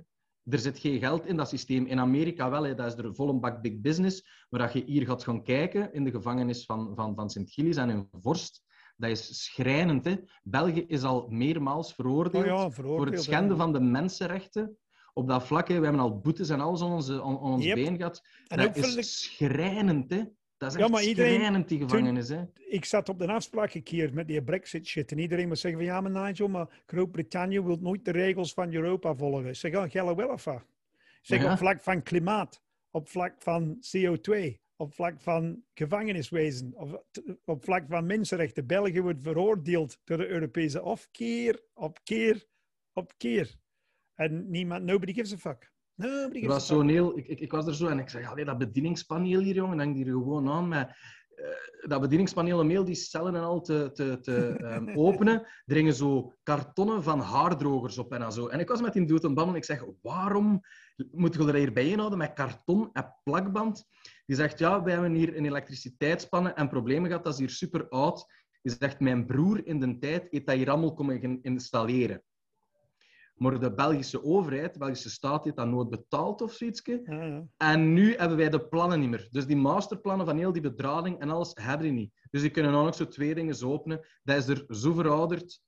Er 0.45 0.59
zit 0.59 0.79
geen 0.79 0.99
geld 0.99 1.27
in 1.27 1.37
dat 1.37 1.49
systeem. 1.49 1.87
In 1.87 1.99
Amerika 2.01 2.51
wel, 2.51 2.63
hè. 2.65 2.75
dat 2.75 2.87
is 2.87 3.05
er 3.05 3.15
vol 3.15 3.29
een 3.29 3.41
bak 3.41 3.63
big 3.63 3.81
business. 3.81 4.27
Maar 4.51 4.61
als 4.63 4.73
je 4.73 4.83
hier 4.87 5.07
gaat 5.07 5.25
gaan 5.25 5.43
kijken 5.43 5.93
in 5.93 6.05
de 6.05 6.11
gevangenis 6.11 6.65
van, 6.65 6.93
van, 6.95 7.15
van 7.15 7.31
Sint-Gillis 7.31 7.77
en 7.77 7.91
in 7.91 8.09
Vorst, 8.21 8.63
dat 8.97 9.11
is 9.11 9.45
schrijnend. 9.45 10.05
Hè. 10.05 10.15
België 10.43 10.85
is 10.87 11.03
al 11.03 11.27
meermaals 11.29 11.95
veroordeeld 11.95 12.45
Oh 12.45 12.51
ja, 12.51 12.71
voor 12.71 13.07
het 13.07 13.23
schenden 13.23 13.57
van 13.57 13.73
de 13.73 13.81
mensenrechten. 13.81 14.79
Op 15.13 15.29
dat 15.29 15.47
vlak, 15.47 15.69
hè. 15.69 15.79
we 15.79 15.83
hebben 15.85 16.03
al 16.03 16.19
boetes 16.21 16.49
en 16.49 16.61
alles 16.61 16.83
aan, 16.83 16.93
onze, 16.93 17.13
aan, 17.13 17.21
aan 17.23 17.37
ons 17.39 17.65
Yep. 17.65 17.75
been 17.75 17.97
gehad. 17.97 18.21
En 18.47 18.59
dat 18.59 18.77
is 18.77 18.95
de- 18.95 19.03
schrijnend, 19.03 20.11
hè. 20.11 20.23
Dat 20.65 20.73
is 20.73 20.79
Ja, 20.79 20.85
echt 20.85 20.93
maar 20.95 21.03
iedereen- 21.05 21.65
die 21.67 21.79
gevangenis. 21.79 22.29
Hè. 22.29 22.45
ik 22.69 22.85
zat 22.85 23.09
op 23.09 23.19
de 23.19 23.27
afspraak 23.27 23.71
gekeerd 23.71 24.15
met 24.15 24.27
die 24.29 24.43
Brexit 24.43 24.87
shit. 24.87 25.13
En 25.13 25.19
iedereen 25.19 25.49
moet 25.49 25.59
zeggen 25.59 25.81
van 25.81 25.89
ja, 25.89 26.01
maar 26.01 26.25
Nigel, 26.27 26.49
maar 26.49 26.83
Groot-Brittannië 26.87 27.61
wil 27.61 27.79
nooit 27.81 28.05
de 28.05 28.11
regels 28.11 28.53
van 28.55 28.73
Europa 28.75 29.15
volgen. 29.15 29.47
Ik 29.49 29.55
zeg, 29.55 29.75
oh, 29.77 29.91
gelle 29.91 30.15
wel 30.17 30.31
af. 30.31 30.47
Zeg, 31.23 31.43
Ja. 31.43 31.53
op 31.53 31.59
vlak 31.59 31.81
van 31.81 32.03
klimaat, 32.03 32.63
op 32.91 33.09
vlak 33.09 33.35
van 33.43 33.79
CO2, 33.81 34.61
op 34.77 34.95
vlak 34.95 35.21
van 35.21 35.63
gevangeniswezen, 35.75 36.73
op, 36.77 37.05
op 37.45 37.65
vlak 37.65 37.85
van 37.89 38.07
mensenrechten. 38.07 38.67
België 38.67 39.01
wordt 39.01 39.23
veroordeeld 39.23 39.99
door 40.05 40.17
de 40.19 40.27
Europese 40.29 40.79
Hof 40.79 41.09
keer 41.11 41.63
op 41.75 41.99
keer 42.05 42.45
op 42.93 43.13
keer. 43.17 43.55
En 44.15 44.51
niemand, 44.51 44.85
nobody 44.85 45.13
gives 45.13 45.33
a 45.33 45.37
fuck. 45.37 45.73
Gives 45.97 46.47
was 46.47 46.67
zo'n 46.67 46.89
heel, 46.89 47.19
ik, 47.19 47.29
ik, 47.29 47.41
ik 47.41 47.51
was 47.51 47.67
er 47.67 47.75
zo 47.75 47.87
en 47.87 47.99
ik 47.99 48.09
zei, 48.09 48.27
allee, 48.27 48.45
dat 48.45 48.59
bedieningspaneel 48.59 49.41
hier, 49.41 49.55
jongen, 49.55 49.79
hangt 49.79 49.97
hier 49.97 50.07
gewoon 50.07 50.51
aan. 50.51 50.69
Maar, 50.69 50.99
eh, 51.35 51.89
dat 51.89 52.01
bedieningspaneel 52.01 52.59
om 52.59 52.69
heel 52.69 52.85
die 52.85 52.95
cellen 52.95 53.35
en 53.35 53.43
al 53.43 53.61
te, 53.61 53.91
te, 53.93 54.19
te 54.21 54.47
ehm, 54.57 54.97
openen, 54.97 55.47
hingen 55.65 55.95
zo 55.95 56.33
kartonnen 56.43 57.03
van 57.03 57.21
haardrogers 57.21 57.99
op 57.99 58.13
en 58.13 58.33
zo. 58.33 58.47
En 58.47 58.61
ik 58.61 58.69
was 58.69 58.81
met 58.81 58.93
die 58.93 59.07
dude 59.07 59.27
aan 59.27 59.35
babbelen. 59.35 59.61
Ik 59.61 59.67
zeg, 59.67 59.85
waarom 60.03 60.61
moet 61.11 61.35
je 61.35 61.47
er 61.47 61.55
hier 61.55 61.73
bijeenhouden 61.73 62.19
met 62.19 62.33
karton 62.33 62.91
en 62.93 63.15
plakband? 63.25 63.87
Die 64.27 64.37
zegt, 64.37 64.59
ja, 64.59 64.83
wij 64.83 64.93
hebben 64.93 65.15
hier 65.15 65.37
een 65.37 65.45
elektriciteitsspannen 65.45 66.57
en 66.57 66.69
problemen 66.69 67.07
gehad. 67.07 67.25
Dat 67.25 67.33
is 67.33 67.39
hier 67.39 67.51
super 67.51 67.89
oud. 67.89 68.27
Die 68.63 68.77
zegt, 68.79 69.01
mijn 69.01 69.27
broer 69.27 69.67
in 69.67 69.81
de 69.81 69.99
tijd 69.99 70.27
heeft 70.31 70.47
dat 70.47 70.57
hier 70.57 70.71
allemaal 70.71 70.95
komen 70.95 71.43
installeren. 71.43 72.23
Maar 73.35 73.61
de 73.61 73.75
Belgische 73.75 74.23
overheid, 74.25 74.73
de 74.73 74.79
Belgische 74.79 75.11
staat, 75.11 75.45
heeft 75.45 75.57
dat 75.57 75.67
nooit 75.69 75.91
betaald 75.91 76.41
of 76.43 76.53
zoiets. 76.53 76.81
Ja, 76.85 77.25
ja. 77.25 77.47
En 77.57 77.93
nu 77.93 78.15
hebben 78.17 78.37
wij 78.37 78.51
de 78.51 78.69
plannen 78.69 79.01
niet 79.01 79.09
meer. 79.09 79.29
Dus 79.31 79.47
die 79.47 79.57
masterplannen 79.57 80.27
van 80.27 80.37
heel 80.39 80.53
die 80.53 80.63
bedrading 80.63 81.19
en 81.19 81.31
alles 81.31 81.51
hebben 81.55 81.87
die 81.87 81.93
niet. 81.97 82.13
Dus 82.31 82.41
die 82.41 82.51
kunnen 82.51 82.75
ook 82.75 82.95
zo 82.95 83.09
twee 83.09 83.35
dingen 83.35 83.55
zo 83.55 83.73
openen. 83.73 84.07
Dat 84.23 84.37
is 84.37 84.49
er 84.49 84.65
zo 84.69 84.93
verouderd. 84.93 85.61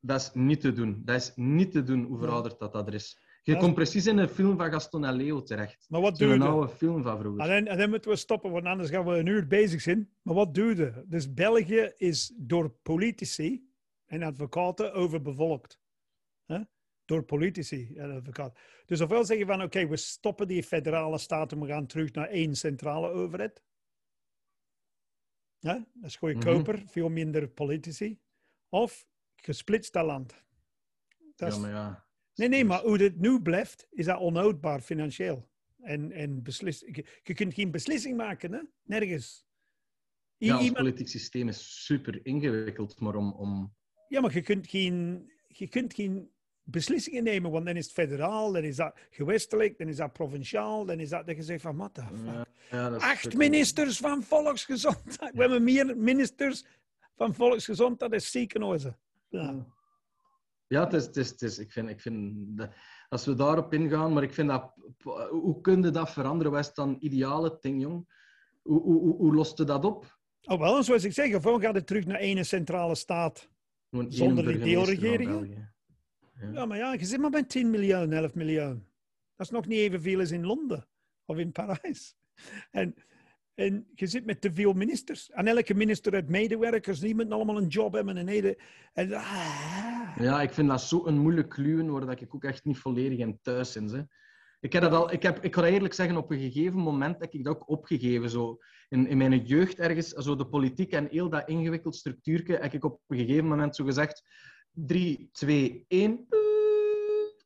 Dat 0.00 0.20
is 0.20 0.30
niet 0.32 0.60
te 0.60 0.72
doen. 0.72 1.02
Dat 1.04 1.16
is 1.16 1.32
niet 1.34 1.72
te 1.72 1.82
doen 1.82 2.04
hoe 2.04 2.18
verouderd 2.18 2.58
dat, 2.58 2.72
dat 2.72 2.86
er 2.86 2.94
is. 2.94 3.26
Je 3.42 3.52
Ja. 3.52 3.58
komt 3.60 3.74
precies 3.74 4.06
in 4.06 4.18
een 4.18 4.28
film 4.28 4.56
van 4.56 4.70
Gaston 4.72 5.04
en 5.04 5.14
Leo 5.14 5.42
terecht. 5.42 5.86
Maar 5.88 6.00
wat 6.00 6.18
doe 6.18 6.28
Zo'n 6.28 6.38
je? 6.38 6.44
oude 6.44 6.68
film 6.68 7.02
van 7.02 7.18
vroeger. 7.18 7.40
En 7.40 7.48
dan, 7.64 7.72
en 7.72 7.78
dan 7.78 7.90
moeten 7.90 8.10
we 8.10 8.16
stoppen, 8.16 8.50
want 8.50 8.64
anders 8.66 8.90
gaan 8.90 9.04
we 9.04 9.16
een 9.18 9.26
uur 9.26 9.46
bezig 9.46 9.80
zijn. 9.80 10.10
Maar 10.22 10.34
wat 10.34 10.54
doe 10.54 10.76
je? 10.76 11.04
Dus 11.06 11.34
België 11.34 11.92
is 11.96 12.34
door 12.36 12.70
politici 12.82 13.66
en 14.06 14.22
advocaten 14.22 14.92
overbevolkt. 14.92 15.80
Door 17.08 17.22
politici 17.22 17.92
en 17.96 18.10
advocaten. 18.10 18.62
Dus 18.86 19.00
ofwel 19.00 19.24
zeg 19.24 19.38
je 19.38 19.46
van, 19.46 19.62
oké, 19.62 19.86
we 19.86 19.96
stoppen 19.96 20.48
die 20.48 20.62
federale 20.62 21.18
staten, 21.18 21.60
we 21.60 21.66
gaan 21.66 21.86
terug 21.86 22.12
naar 22.12 22.28
één 22.28 22.54
centrale 22.56 23.08
overheid. 23.08 23.62
Ja? 25.58 25.86
Dat 25.94 26.04
is 26.10 26.16
goedkoper, 26.16 26.82
veel 26.86 27.08
minder 27.08 27.48
politici. 27.48 28.18
Of 28.68 29.06
gesplitst 29.36 29.92
dat 29.92 30.04
land. 30.04 30.44
Dat 31.36 31.48
is- 31.48 31.54
Ja, 31.54 31.60
maar 31.60 31.70
ja. 31.70 32.06
Nee, 32.34 32.48
nee, 32.48 32.64
maar 32.64 32.80
hoe 32.82 32.98
dit 32.98 33.16
nu 33.20 33.42
blijft, 33.42 33.86
is 33.90 34.04
dat 34.04 34.18
onhoudbaar 34.20 34.80
financieel. 34.80 35.50
En, 35.78 36.12
en 36.12 36.42
beslis, 36.42 36.80
je, 36.80 37.06
je 37.22 37.34
kunt 37.34 37.54
geen 37.54 37.70
beslissing 37.70 38.16
maken, 38.16 38.52
hè? 38.52 38.60
nergens. 38.82 39.46
I- 40.38 40.46
Ja, 40.46 40.54
ons 40.54 40.64
iemand- 40.64 40.78
politiek 40.84 41.08
systeem 41.08 41.48
is 41.48 41.84
super 41.84 42.26
ingewikkeld, 42.26 43.00
maar 43.00 43.14
om... 43.14 43.32
om... 43.32 43.74
ja, 44.08 44.20
maar 44.20 44.32
je 44.34 44.40
kunt, 44.42 44.66
geen, 44.68 45.26
je 45.48 45.68
kunt 45.68 45.94
geen 45.94 46.30
beslissingen 46.70 47.24
nemen, 47.24 47.50
want 47.50 47.66
dan 47.66 47.76
is 47.76 47.84
het 47.84 47.94
federaal, 47.94 48.52
dan 48.52 48.62
is 48.62 48.76
dat 48.76 48.98
gewestelijk, 49.10 49.78
dan 49.78 49.88
is 49.88 49.96
dat 49.96 50.12
provinciaal, 50.12 50.84
dan 50.84 51.00
is 51.00 51.08
dat 51.08 51.26
dat 51.26 51.36
je 51.36 51.42
zegt 51.42 51.62
van, 51.62 51.90
fuck? 51.92 52.46
Ja, 52.70 52.90
dat 52.90 53.00
is 53.00 53.06
Acht 53.06 53.34
ministers 53.34 53.98
van 53.98 54.22
volksgezondheid. 54.22 55.34
We 55.34 55.40
hebben 55.40 55.64
meer 55.64 55.96
ministers 55.96 56.64
van 57.16 57.34
volksgezondheid 57.34 58.10
dan 58.10 58.20
ziekenhuizen. 58.20 58.98
Ja. 59.28 59.66
Ja, 60.66 60.84
het 60.84 60.92
is, 60.92 61.04
het 61.04 61.16
is, 61.16 61.28
het 61.28 61.42
is, 61.42 61.58
ik 61.58 61.72
vind, 61.72 61.88
ik 61.88 62.00
vind 62.00 62.34
als 63.08 63.24
we 63.24 63.34
daarop 63.34 63.72
ingaan, 63.72 64.12
maar 64.12 64.22
ik 64.22 64.34
vind 64.34 64.48
dat, 64.48 64.72
hoe 65.30 65.60
kun 65.60 65.82
je 65.82 65.90
dat 65.90 66.10
veranderen? 66.10 66.52
Wat 66.52 66.60
is 66.60 66.74
dan 66.74 66.96
ideale 67.00 67.56
ding, 67.60 67.80
jong? 67.82 68.06
Hoe, 68.62 68.82
hoe, 68.82 69.00
hoe, 69.00 69.16
hoe 69.16 69.34
lost 69.34 69.58
je 69.58 69.64
dat 69.64 69.84
op? 69.84 70.18
Oh, 70.42 70.58
wel, 70.58 70.82
zoals 70.82 71.04
ik 71.04 71.12
zeg, 71.12 71.34
of 71.34 71.62
gaat 71.62 71.74
het 71.74 71.86
terug 71.86 72.06
naar 72.06 72.18
één 72.18 72.46
centrale 72.46 72.94
staat. 72.94 73.48
Gewoon 73.90 74.12
Zonder 74.12 74.44
die 74.44 74.58
van 74.58 74.64
deelregeringen? 74.64 75.72
Ja, 76.52 76.66
maar 76.66 76.76
ja, 76.76 76.92
je 76.92 77.04
zit 77.04 77.20
maar 77.20 77.30
met 77.30 77.48
10 77.48 77.70
miljoen, 77.70 78.12
11 78.12 78.34
miljoen. 78.34 78.86
Dat 79.36 79.46
is 79.46 79.52
nog 79.52 79.66
niet 79.66 79.78
evenveel 79.78 80.18
als 80.18 80.30
in 80.30 80.46
Londen 80.46 80.88
of 81.24 81.36
in 81.36 81.52
Parijs. 81.52 82.16
En, 82.70 82.94
en 83.54 83.86
je 83.94 84.06
zit 84.06 84.24
met 84.24 84.40
te 84.40 84.52
veel 84.52 84.72
ministers. 84.72 85.30
En 85.30 85.46
elke 85.46 85.74
minister 85.74 86.12
heeft 86.12 86.28
medewerkers, 86.28 87.00
die 87.00 87.14
moeten 87.14 87.34
allemaal 87.34 87.58
een 87.58 87.66
job 87.66 87.92
hebben. 87.92 88.16
En, 88.16 88.26
hele, 88.26 88.58
en, 88.92 89.12
ah. 89.12 90.16
Ja, 90.18 90.42
ik 90.42 90.52
vind 90.52 90.68
dat 90.68 90.82
zo 90.82 91.06
een 91.06 91.18
moeilijk 91.18 91.48
kluwen, 91.48 91.90
waar 91.90 92.06
dat 92.06 92.20
ik 92.20 92.34
ook 92.34 92.44
echt 92.44 92.64
niet 92.64 92.78
volledig 92.78 93.18
in 93.18 93.38
thuis 93.42 93.72
ben. 93.72 93.88
Hè. 93.88 94.02
Ik, 94.60 94.72
heb 94.72 94.82
dat 94.82 94.92
al, 94.92 95.12
ik, 95.12 95.22
heb, 95.22 95.44
ik 95.44 95.54
ga 95.54 95.64
eerlijk 95.64 95.94
zeggen, 95.94 96.16
op 96.16 96.30
een 96.30 96.38
gegeven 96.38 96.78
moment 96.80 97.20
heb 97.20 97.32
ik 97.32 97.44
dat 97.44 97.54
ook 97.54 97.68
opgegeven. 97.68 98.30
Zo. 98.30 98.58
In, 98.88 99.06
in 99.06 99.16
mijn 99.16 99.44
jeugd 99.44 99.78
ergens, 99.78 100.08
zo 100.08 100.36
de 100.36 100.48
politiek 100.48 100.92
en 100.92 101.08
heel 101.10 101.28
dat 101.28 101.48
ingewikkeld 101.48 101.96
structuurtje, 101.96 102.56
heb 102.56 102.72
ik 102.72 102.84
op 102.84 103.00
een 103.06 103.18
gegeven 103.18 103.46
moment 103.46 103.76
zo 103.76 103.84
gezegd, 103.84 104.22
3, 104.86 105.28
2, 105.32 105.84
1, 105.88 106.26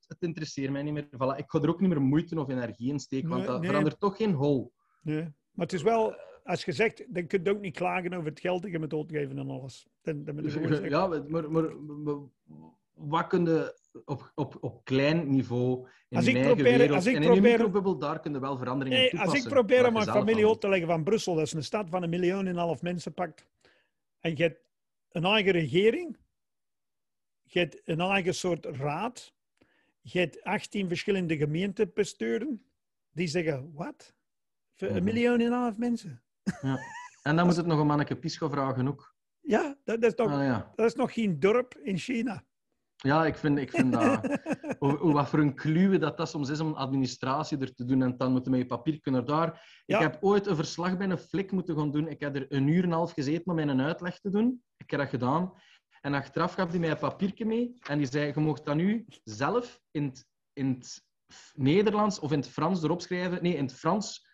het 0.09 0.16
interesseert 0.22 0.70
mij 0.72 0.83
niet 0.83 0.93
meer. 0.93 1.07
Voilà, 1.07 1.37
ik 1.37 1.45
ga 1.47 1.61
er 1.61 1.68
ook 1.68 1.80
niet 1.80 1.89
meer 1.89 2.01
moeite 2.03 2.41
of 2.41 2.49
energie 2.49 2.91
in 2.91 2.99
steken, 3.01 3.28
want 3.28 3.47
dat 3.47 3.59
nee. 3.61 3.68
verandert 3.68 4.01
toch 4.01 4.16
geen 4.16 4.33
hol. 4.33 4.72
Nee. 5.03 5.22
Maar 5.22 5.66
het 5.66 5.72
is 5.72 5.83
wel, 5.83 6.14
als 6.45 6.64
je 6.64 6.72
zegt, 6.72 7.05
dan 7.14 7.26
kun 7.26 7.41
je 7.45 7.51
ook 7.51 7.61
niet 7.61 7.76
klagen 7.76 8.12
over 8.14 8.28
het 8.28 8.41
geld 8.41 8.62
dat 8.62 8.70
je 8.70 8.78
moet 8.78 8.93
uitgeven 8.95 9.39
en 9.39 9.51
alles. 9.51 9.87
Dan, 10.03 10.24
dan 10.24 10.35
moet 10.35 10.53
je 10.53 10.89
Ja, 10.89 11.07
maar, 11.07 11.51
maar, 11.51 11.51
maar 11.51 12.18
wat 12.95 13.26
kun 13.26 13.45
je 13.45 13.76
op, 14.05 14.33
op, 14.35 14.57
op 14.61 14.85
klein 14.85 15.30
niveau 15.30 15.87
in 16.09 16.16
Als 16.16 16.26
ik 16.26 16.43
probeer- 16.43 16.64
wereld... 16.64 16.91
als 16.91 17.07
ik 17.07 17.14
en 17.16 17.22
in 17.22 17.28
probeer- 17.30 17.51
microbubbel, 17.53 17.99
daar 17.99 18.20
kun 18.20 18.33
je 18.33 18.41
wel 18.41 18.57
veranderingen 18.59 18.99
in 18.99 19.05
Nee, 19.05 19.12
als 19.12 19.20
toepassen. 19.22 19.49
ik 19.51 19.55
probeer 19.55 19.85
je 19.85 19.91
mijn 19.91 20.07
familie 20.07 20.49
uit 20.49 20.61
te 20.61 20.68
leggen 20.68 20.89
van 20.89 21.05
Brussel, 21.05 21.35
dat 21.35 21.47
is 21.47 21.53
een 21.53 21.64
stad 21.64 21.89
van 21.89 22.03
een 22.03 22.11
miljoen 22.11 22.39
en 22.41 22.47
een 22.47 22.57
half 22.57 22.83
mensen 22.83 23.14
pakt. 23.14 23.47
En 24.20 24.37
je 24.37 24.43
hebt 24.43 24.61
een 25.11 25.24
eigen 25.24 25.53
regering, 25.53 26.16
je 27.53 27.59
hebt 27.59 27.80
een 27.84 28.00
eigen 28.00 28.34
soort 28.34 28.64
raad, 28.66 29.34
je 30.00 30.18
hebt 30.18 30.42
18 30.44 30.88
verschillende 30.88 31.36
gemeentebesturen, 31.36 32.62
die 33.11 33.26
zeggen, 33.26 33.72
wat? 33.74 34.14
Voor 34.74 34.88
een 34.88 34.94
Mhm. 34.94 35.05
miljoen 35.05 35.40
en 35.40 35.46
een 35.46 35.53
half 35.53 35.76
mensen? 35.76 36.22
Ja. 36.61 36.78
En 37.22 37.36
dan 37.36 37.46
moet 37.46 37.57
het 37.57 37.66
nog 37.66 37.78
een 37.80 37.86
manneke 37.86 38.16
Pisco 38.16 38.48
vragen 38.48 38.88
ook. 38.88 39.14
Ja, 39.40 39.76
dat, 39.84 40.03
is 40.03 40.14
nog, 40.14 40.30
Ah, 40.32 40.44
ja. 40.44 40.72
dat 40.76 40.86
is 40.86 40.94
nog 40.94 41.12
geen 41.12 41.40
dorp 41.40 41.74
in 41.82 41.98
China. 41.98 42.44
ja, 42.96 43.26
ik 43.26 43.36
vind, 43.36 43.59
ik 43.59 43.70
vind 43.70 43.92
dat... 43.92 44.20
hoe, 44.78 45.12
wat 45.12 45.28
voor 45.28 45.38
een 45.38 45.55
kluwe 45.55 45.98
dat 45.98 46.16
dat 46.16 46.28
soms 46.28 46.48
is 46.48 46.61
om 46.61 46.72
administratie 46.74 47.59
er 47.59 47.74
te 47.74 47.84
doen 47.84 48.03
en 48.03 48.16
dan 48.16 48.32
moeten 48.32 48.50
met 48.50 48.61
je 48.61 48.66
papier 48.66 49.00
kunnen 49.00 49.26
daar. 49.26 49.82
Ik 49.86 49.96
heb 49.98 50.18
ooit 50.20 50.46
een 50.46 50.57
verslag 50.57 50.96
bij 50.96 51.09
een 51.11 51.18
flik 51.18 51.50
moeten 51.53 51.76
gaan 51.76 51.90
doen. 51.90 52.09
Ik 52.09 52.20
heb 52.20 52.36
er 52.36 52.46
een 52.48 52.66
uur 52.66 52.78
en 52.82 52.84
een 52.88 52.92
half 52.92 53.12
gezeten 53.12 53.44
om 53.46 53.55
mijn 53.55 53.80
uitleg 53.80 54.20
te 54.20 54.30
doen. 54.30 54.62
Ik 54.76 54.90
heb 54.90 55.00
dat 55.00 55.09
gedaan. 55.09 55.53
En 56.03 56.14
achteraf 56.14 56.55
gaf 56.55 56.70
hij 56.70 56.78
mij 56.78 56.90
een 56.90 56.98
papiertje 56.98 57.44
mee 57.44 57.76
en 57.80 57.98
die 57.98 58.07
zei, 58.07 58.32
je 58.34 58.40
mocht 58.40 58.64
dat 58.64 58.76
nu 58.76 59.07
zelf 59.24 59.80
in 59.90 60.05
het, 60.05 60.26
in 60.53 60.68
het 60.68 61.05
Nederlands 61.55 62.18
of 62.18 62.32
in 62.32 62.38
het 62.38 62.48
Frans 62.48 62.82
erop 62.82 63.00
schrijven. 63.00 63.42
Nee, 63.42 63.57
in 63.57 63.64
het 63.64 63.74
Frans 63.74 64.26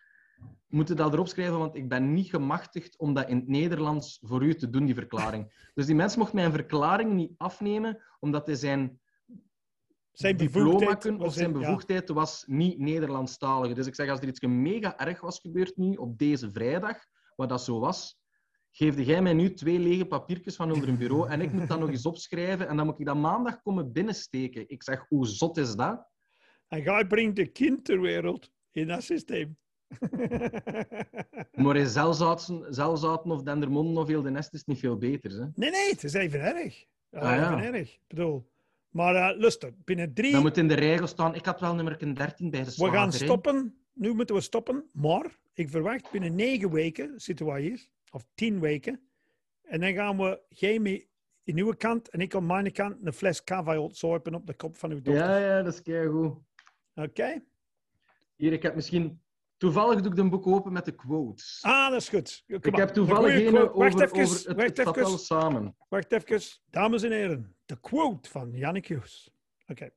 moet 0.67 0.87
je 0.87 0.93
dat 0.93 1.13
erop 1.13 1.27
schrijven, 1.27 1.57
want 1.57 1.75
ik 1.75 1.89
ben 1.89 2.13
niet 2.13 2.29
gemachtigd 2.29 2.97
om 2.97 3.13
dat 3.13 3.29
in 3.29 3.35
het 3.35 3.47
Nederlands 3.47 4.19
voor 4.21 4.43
u 4.43 4.55
te 4.55 4.69
doen, 4.69 4.85
die 4.85 4.95
verklaring. 4.95 5.69
Dus 5.73 5.85
die 5.85 5.95
mens 5.95 6.15
mocht 6.15 6.33
mijn 6.33 6.51
verklaring 6.51 7.13
niet 7.13 7.33
afnemen, 7.37 8.03
omdat 8.19 8.45
hij 8.45 8.55
zijn 8.55 8.99
Zijn 10.11 10.37
bevoegdheid 10.37 11.17
of 11.17 11.33
zijn 11.33 11.51
ja. 11.51 11.59
bevoegdheid 11.59 12.09
was 12.09 12.43
niet 12.47 12.79
Nederlandstalig. 12.79 13.73
Dus 13.73 13.87
ik 13.87 13.95
zeg, 13.95 14.09
als 14.09 14.19
er 14.19 14.27
iets 14.27 14.39
mega 14.39 14.97
erg 14.97 15.21
was 15.21 15.39
gebeurd 15.39 15.77
nu, 15.77 15.95
op 15.95 16.17
deze 16.17 16.51
vrijdag, 16.51 16.97
wat 17.35 17.49
dat 17.49 17.63
zo 17.63 17.79
was, 17.79 18.18
geefde 18.71 19.05
jij 19.05 19.21
mij 19.21 19.33
nu 19.33 19.53
twee 19.53 19.79
lege 19.79 20.05
papiertjes 20.05 20.55
van 20.55 20.71
over 20.71 20.87
een 20.87 20.97
bureau 20.97 21.29
en 21.29 21.41
ik 21.41 21.51
moet 21.51 21.67
dat 21.67 21.79
nog 21.79 21.89
eens 21.89 22.05
opschrijven 22.05 22.67
en 22.67 22.77
dan 22.77 22.85
moet 22.85 22.99
ik 22.99 23.05
dat 23.05 23.15
maandag 23.15 23.61
komen 23.61 23.91
binnensteken. 23.91 24.69
Ik 24.69 24.83
zeg, 24.83 25.05
hoe 25.07 25.27
zot 25.27 25.57
is 25.57 25.75
dat? 25.75 26.07
En 26.67 26.81
jij 26.81 27.07
brengt 27.07 27.35
de 27.35 27.47
kind 27.47 27.85
ter 27.85 28.01
wereld 28.01 28.51
in 28.71 28.87
dat 28.87 29.03
systeem. 29.03 29.57
Maar 31.51 31.75
in 31.75 31.87
zelzaten 31.87 33.31
of 33.31 33.43
dendermonden 33.43 34.01
of 34.01 34.07
heel 34.07 34.21
de 34.21 34.29
nest 34.29 34.53
is 34.53 34.65
niet 34.65 34.79
veel 34.79 34.97
beter. 34.97 35.31
Hè? 35.31 35.45
nee, 35.55 35.69
nee, 35.69 35.89
het 35.89 36.03
is 36.03 36.13
even 36.13 36.41
erg. 36.41 36.85
Ja, 37.09 37.19
Ah, 37.19 37.35
ja. 37.35 37.57
Even 37.57 37.73
erg. 37.73 37.93
Ik 37.93 37.99
bedoel. 38.07 38.49
Maar 38.89 39.15
uh, 39.15 39.39
luister, 39.39 39.73
binnen 39.83 40.13
drie... 40.13 40.31
Dan 40.31 40.41
moet 40.41 40.57
in 40.57 40.67
de 40.67 40.73
regel 40.73 41.07
staan, 41.07 41.35
ik 41.35 41.45
had 41.45 41.59
wel 41.59 41.75
nummer 41.75 42.15
13 42.15 42.49
bij 42.49 42.63
de 42.63 42.73
We 42.75 42.91
gaan 42.91 43.11
stoppen. 43.11 43.75
Nu 43.93 44.13
moeten 44.13 44.35
we 44.35 44.41
stoppen. 44.41 44.89
Maar 44.93 45.37
ik 45.53 45.69
verwacht 45.69 46.11
binnen 46.11 46.35
negen 46.35 46.71
weken 46.71 47.13
zitten 47.15 47.45
we 47.45 47.59
hier. 47.59 47.87
Of 48.11 48.25
tien 48.33 48.59
weken. 48.59 49.09
En 49.61 49.79
dan 49.79 49.93
gaan 49.93 50.17
we, 50.17 50.41
jij 50.49 50.79
mee 50.79 51.09
in 51.43 51.57
uw 51.57 51.73
kant 51.73 52.09
en 52.09 52.19
ik 52.19 52.35
aan 52.35 52.45
mijn 52.45 52.71
kant 52.71 53.05
een 53.05 53.13
fles 53.13 53.43
cava 53.43 53.79
ontzuipen 53.79 54.33
op 54.35 54.47
de 54.47 54.53
kop 54.53 54.77
van 54.77 54.91
uw 54.91 55.01
dochter. 55.01 55.23
Ja, 55.23 55.37
ja, 55.37 55.61
dat 55.63 55.73
is 55.73 55.81
keigoed. 55.81 56.37
Oké? 56.95 57.43
Hier, 58.35 58.53
ik 58.53 58.61
heb 58.63 58.75
misschien... 58.75 59.21
Toevallig 59.57 60.01
doe 60.01 60.11
ik 60.11 60.17
een 60.17 60.29
boek 60.29 60.47
open 60.47 60.71
met 60.73 60.85
de 60.85 60.95
quotes. 60.95 61.59
Ah, 61.61 61.89
dat 61.91 62.01
is 62.01 62.09
goed. 62.09 62.43
Kom 62.47 62.55
ik 62.55 62.71
maar. 62.71 62.79
heb 62.79 62.89
toevallig 62.89 63.33
Een 63.47 63.57
over, 63.57 63.77
Wacht 63.77 63.99
even. 64.01 64.17
over 64.21 64.35
het, 64.35 64.55
wacht, 64.55 64.77
het 64.77 64.97
even 64.97 65.19
samen. 65.19 65.75
wacht 65.89 66.11
even. 66.11 66.41
Dames 66.69 67.03
en 67.03 67.11
heren. 67.11 67.55
De 67.65 67.79
quote 67.79 68.29
van 68.29 68.51
Jannik 68.51 68.87
Hughes. 68.87 69.31
Oké. 69.67 69.89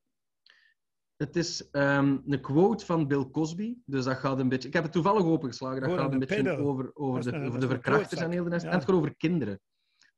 Het 1.23 1.37
is 1.37 1.71
ehm, 1.71 2.17
een 2.27 2.41
quote 2.41 2.85
van 2.87 3.07
Bill 3.07 3.31
Cosby. 3.31 3.77
Dus 3.85 4.05
dat 4.05 4.17
gaat 4.17 4.39
een 4.39 4.49
beetje... 4.49 4.69
Ik 4.69 4.75
heb 4.75 4.83
het 4.83 4.93
toevallig 4.93 5.25
opengeslagen. 5.25 5.81
Dat 5.81 5.91
Oh, 5.91 5.97
gaat 5.99 6.13
een 6.13 6.19
beetje 6.19 6.43
pedo. 6.43 6.57
over, 6.57 6.91
over 6.95 7.23
de, 7.23 7.33
een- 7.33 7.47
over 7.47 7.61
de 7.61 7.67
verkrachters 7.69 8.21
en 8.21 8.31
heel 8.31 8.45
de 8.45 8.51
rest. 8.51 8.63
Ja. 8.65 8.69
En 8.71 8.75
het 8.77 8.85
gaat 8.85 8.95
over 8.97 9.17
kinderen. 9.17 9.61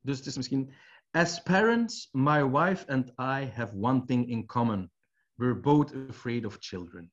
Dus 0.00 0.16
het 0.18 0.26
is 0.26 0.36
misschien... 0.36 0.72
As 1.10 1.42
parents, 1.42 2.08
my 2.12 2.50
wife 2.50 2.86
and 2.86 3.08
I 3.08 3.50
have 3.54 3.76
one 3.80 4.04
thing 4.04 4.28
in 4.28 4.46
common. 4.46 4.90
We're 5.34 5.60
both 5.60 5.94
afraid 6.08 6.46
of 6.46 6.56
children. 6.60 7.12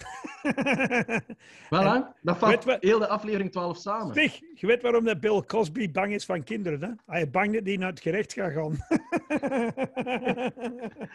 Voilà, 1.74 2.14
dat 2.22 2.38
vat 2.38 2.64
we- 2.64 2.76
heel 2.80 2.98
de 2.98 3.08
aflevering 3.08 3.50
12 3.52 3.76
samen. 3.76 4.14
Zeg, 4.14 4.40
je 4.54 4.66
weet 4.66 4.82
waarom 4.82 5.04
dat 5.04 5.20
Bill 5.20 5.42
Cosby 5.42 5.90
bang 5.90 6.12
is 6.12 6.24
van 6.24 6.42
kinderen, 6.42 6.82
hè? 6.82 6.90
Hij 7.06 7.22
is 7.22 7.30
bang 7.30 7.54
dat 7.54 7.64
die 7.64 7.78
naar 7.78 7.90
het 7.90 8.00
gerecht 8.00 8.32
gaat 8.32 8.52
gaan. 8.52 8.76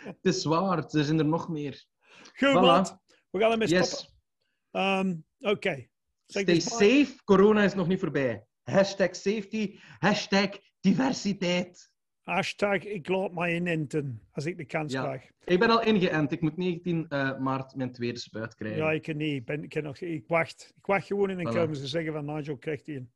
Het 0.05 0.17
is 0.21 0.43
waar, 0.45 0.77
er 0.77 1.03
zijn 1.05 1.19
er 1.19 1.25
nog 1.25 1.49
meer. 1.49 1.85
Goed, 2.33 2.55
Voilà. 2.55 3.03
We 3.29 3.39
gaan 3.39 3.51
ermee 3.51 3.67
stoppen. 3.67 3.87
Yes. 3.89 4.15
Ehm, 4.71 5.15
Oké. 5.39 5.87
Zeg 6.25 6.41
Stay 6.43 6.59
safe, 6.59 7.23
corona 7.23 7.63
is 7.63 7.73
nog 7.73 7.87
niet 7.87 7.99
voorbij. 7.99 8.45
Hashtag 8.63 9.15
safety, 9.15 9.79
hashtag 9.99 10.49
diversiteit. 10.79 11.93
Hashtag 12.21 12.83
ik 12.83 13.07
laat 13.07 13.31
mij 13.33 13.55
inenten 13.55 14.21
als 14.31 14.45
ik 14.45 14.57
de 14.57 14.65
kans 14.65 14.91
Ja. 14.93 15.03
krijg. 15.03 15.29
Ik 15.43 15.59
ben 15.59 15.69
al 15.69 15.83
ingeënt. 15.83 16.31
Ik 16.31 16.41
moet 16.41 16.57
19 16.57 17.05
eh, 17.09 17.37
maart 17.37 17.75
mijn 17.75 17.91
tweede 17.91 18.19
spuit 18.19 18.55
krijgen. 18.55 18.77
Ja, 18.83 18.91
ik 18.91 19.01
kan 19.01 19.17
niet. 19.17 19.33
Ik, 19.33 19.45
ben, 19.45 19.63
ik, 19.63 19.69
kan 19.69 19.83
nog, 19.83 19.97
ik 19.99 20.27
wacht. 20.27 20.73
Ik 20.77 20.85
wacht 20.85 21.05
gewoon 21.07 21.29
en 21.29 21.37
dan 21.43 21.53
Voilà. 21.53 21.55
komen 21.57 21.75
ze 21.75 21.87
zeggen 21.87 22.13
van 22.13 22.25
Nigel 22.25 22.57
krijgt 22.57 22.85
die 22.85 22.95
een. 22.97 23.11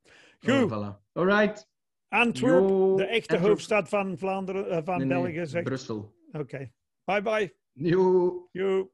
Oh, 0.46 0.60
Goed. 0.60 0.70
voilà. 0.72 1.02
Alright. 1.12 1.68
Antwerp, 2.08 2.68
Yo, 2.68 2.96
de 2.96 3.04
echte 3.04 3.32
Antwerp. 3.32 3.42
hoofdstad 3.52 3.88
van 3.88 4.18
Vlaanderen, 4.18 4.70
eh, 4.70 4.80
van 4.84 4.98
Nee, 4.98 5.08
België. 5.08 5.46
Zegt. 5.46 5.64
Brussel. 5.64 6.14
Oké. 6.32 6.72
Bye 7.04 7.22
bye. 7.22 7.56
Yo. 7.72 8.48
Yo. 8.52 8.92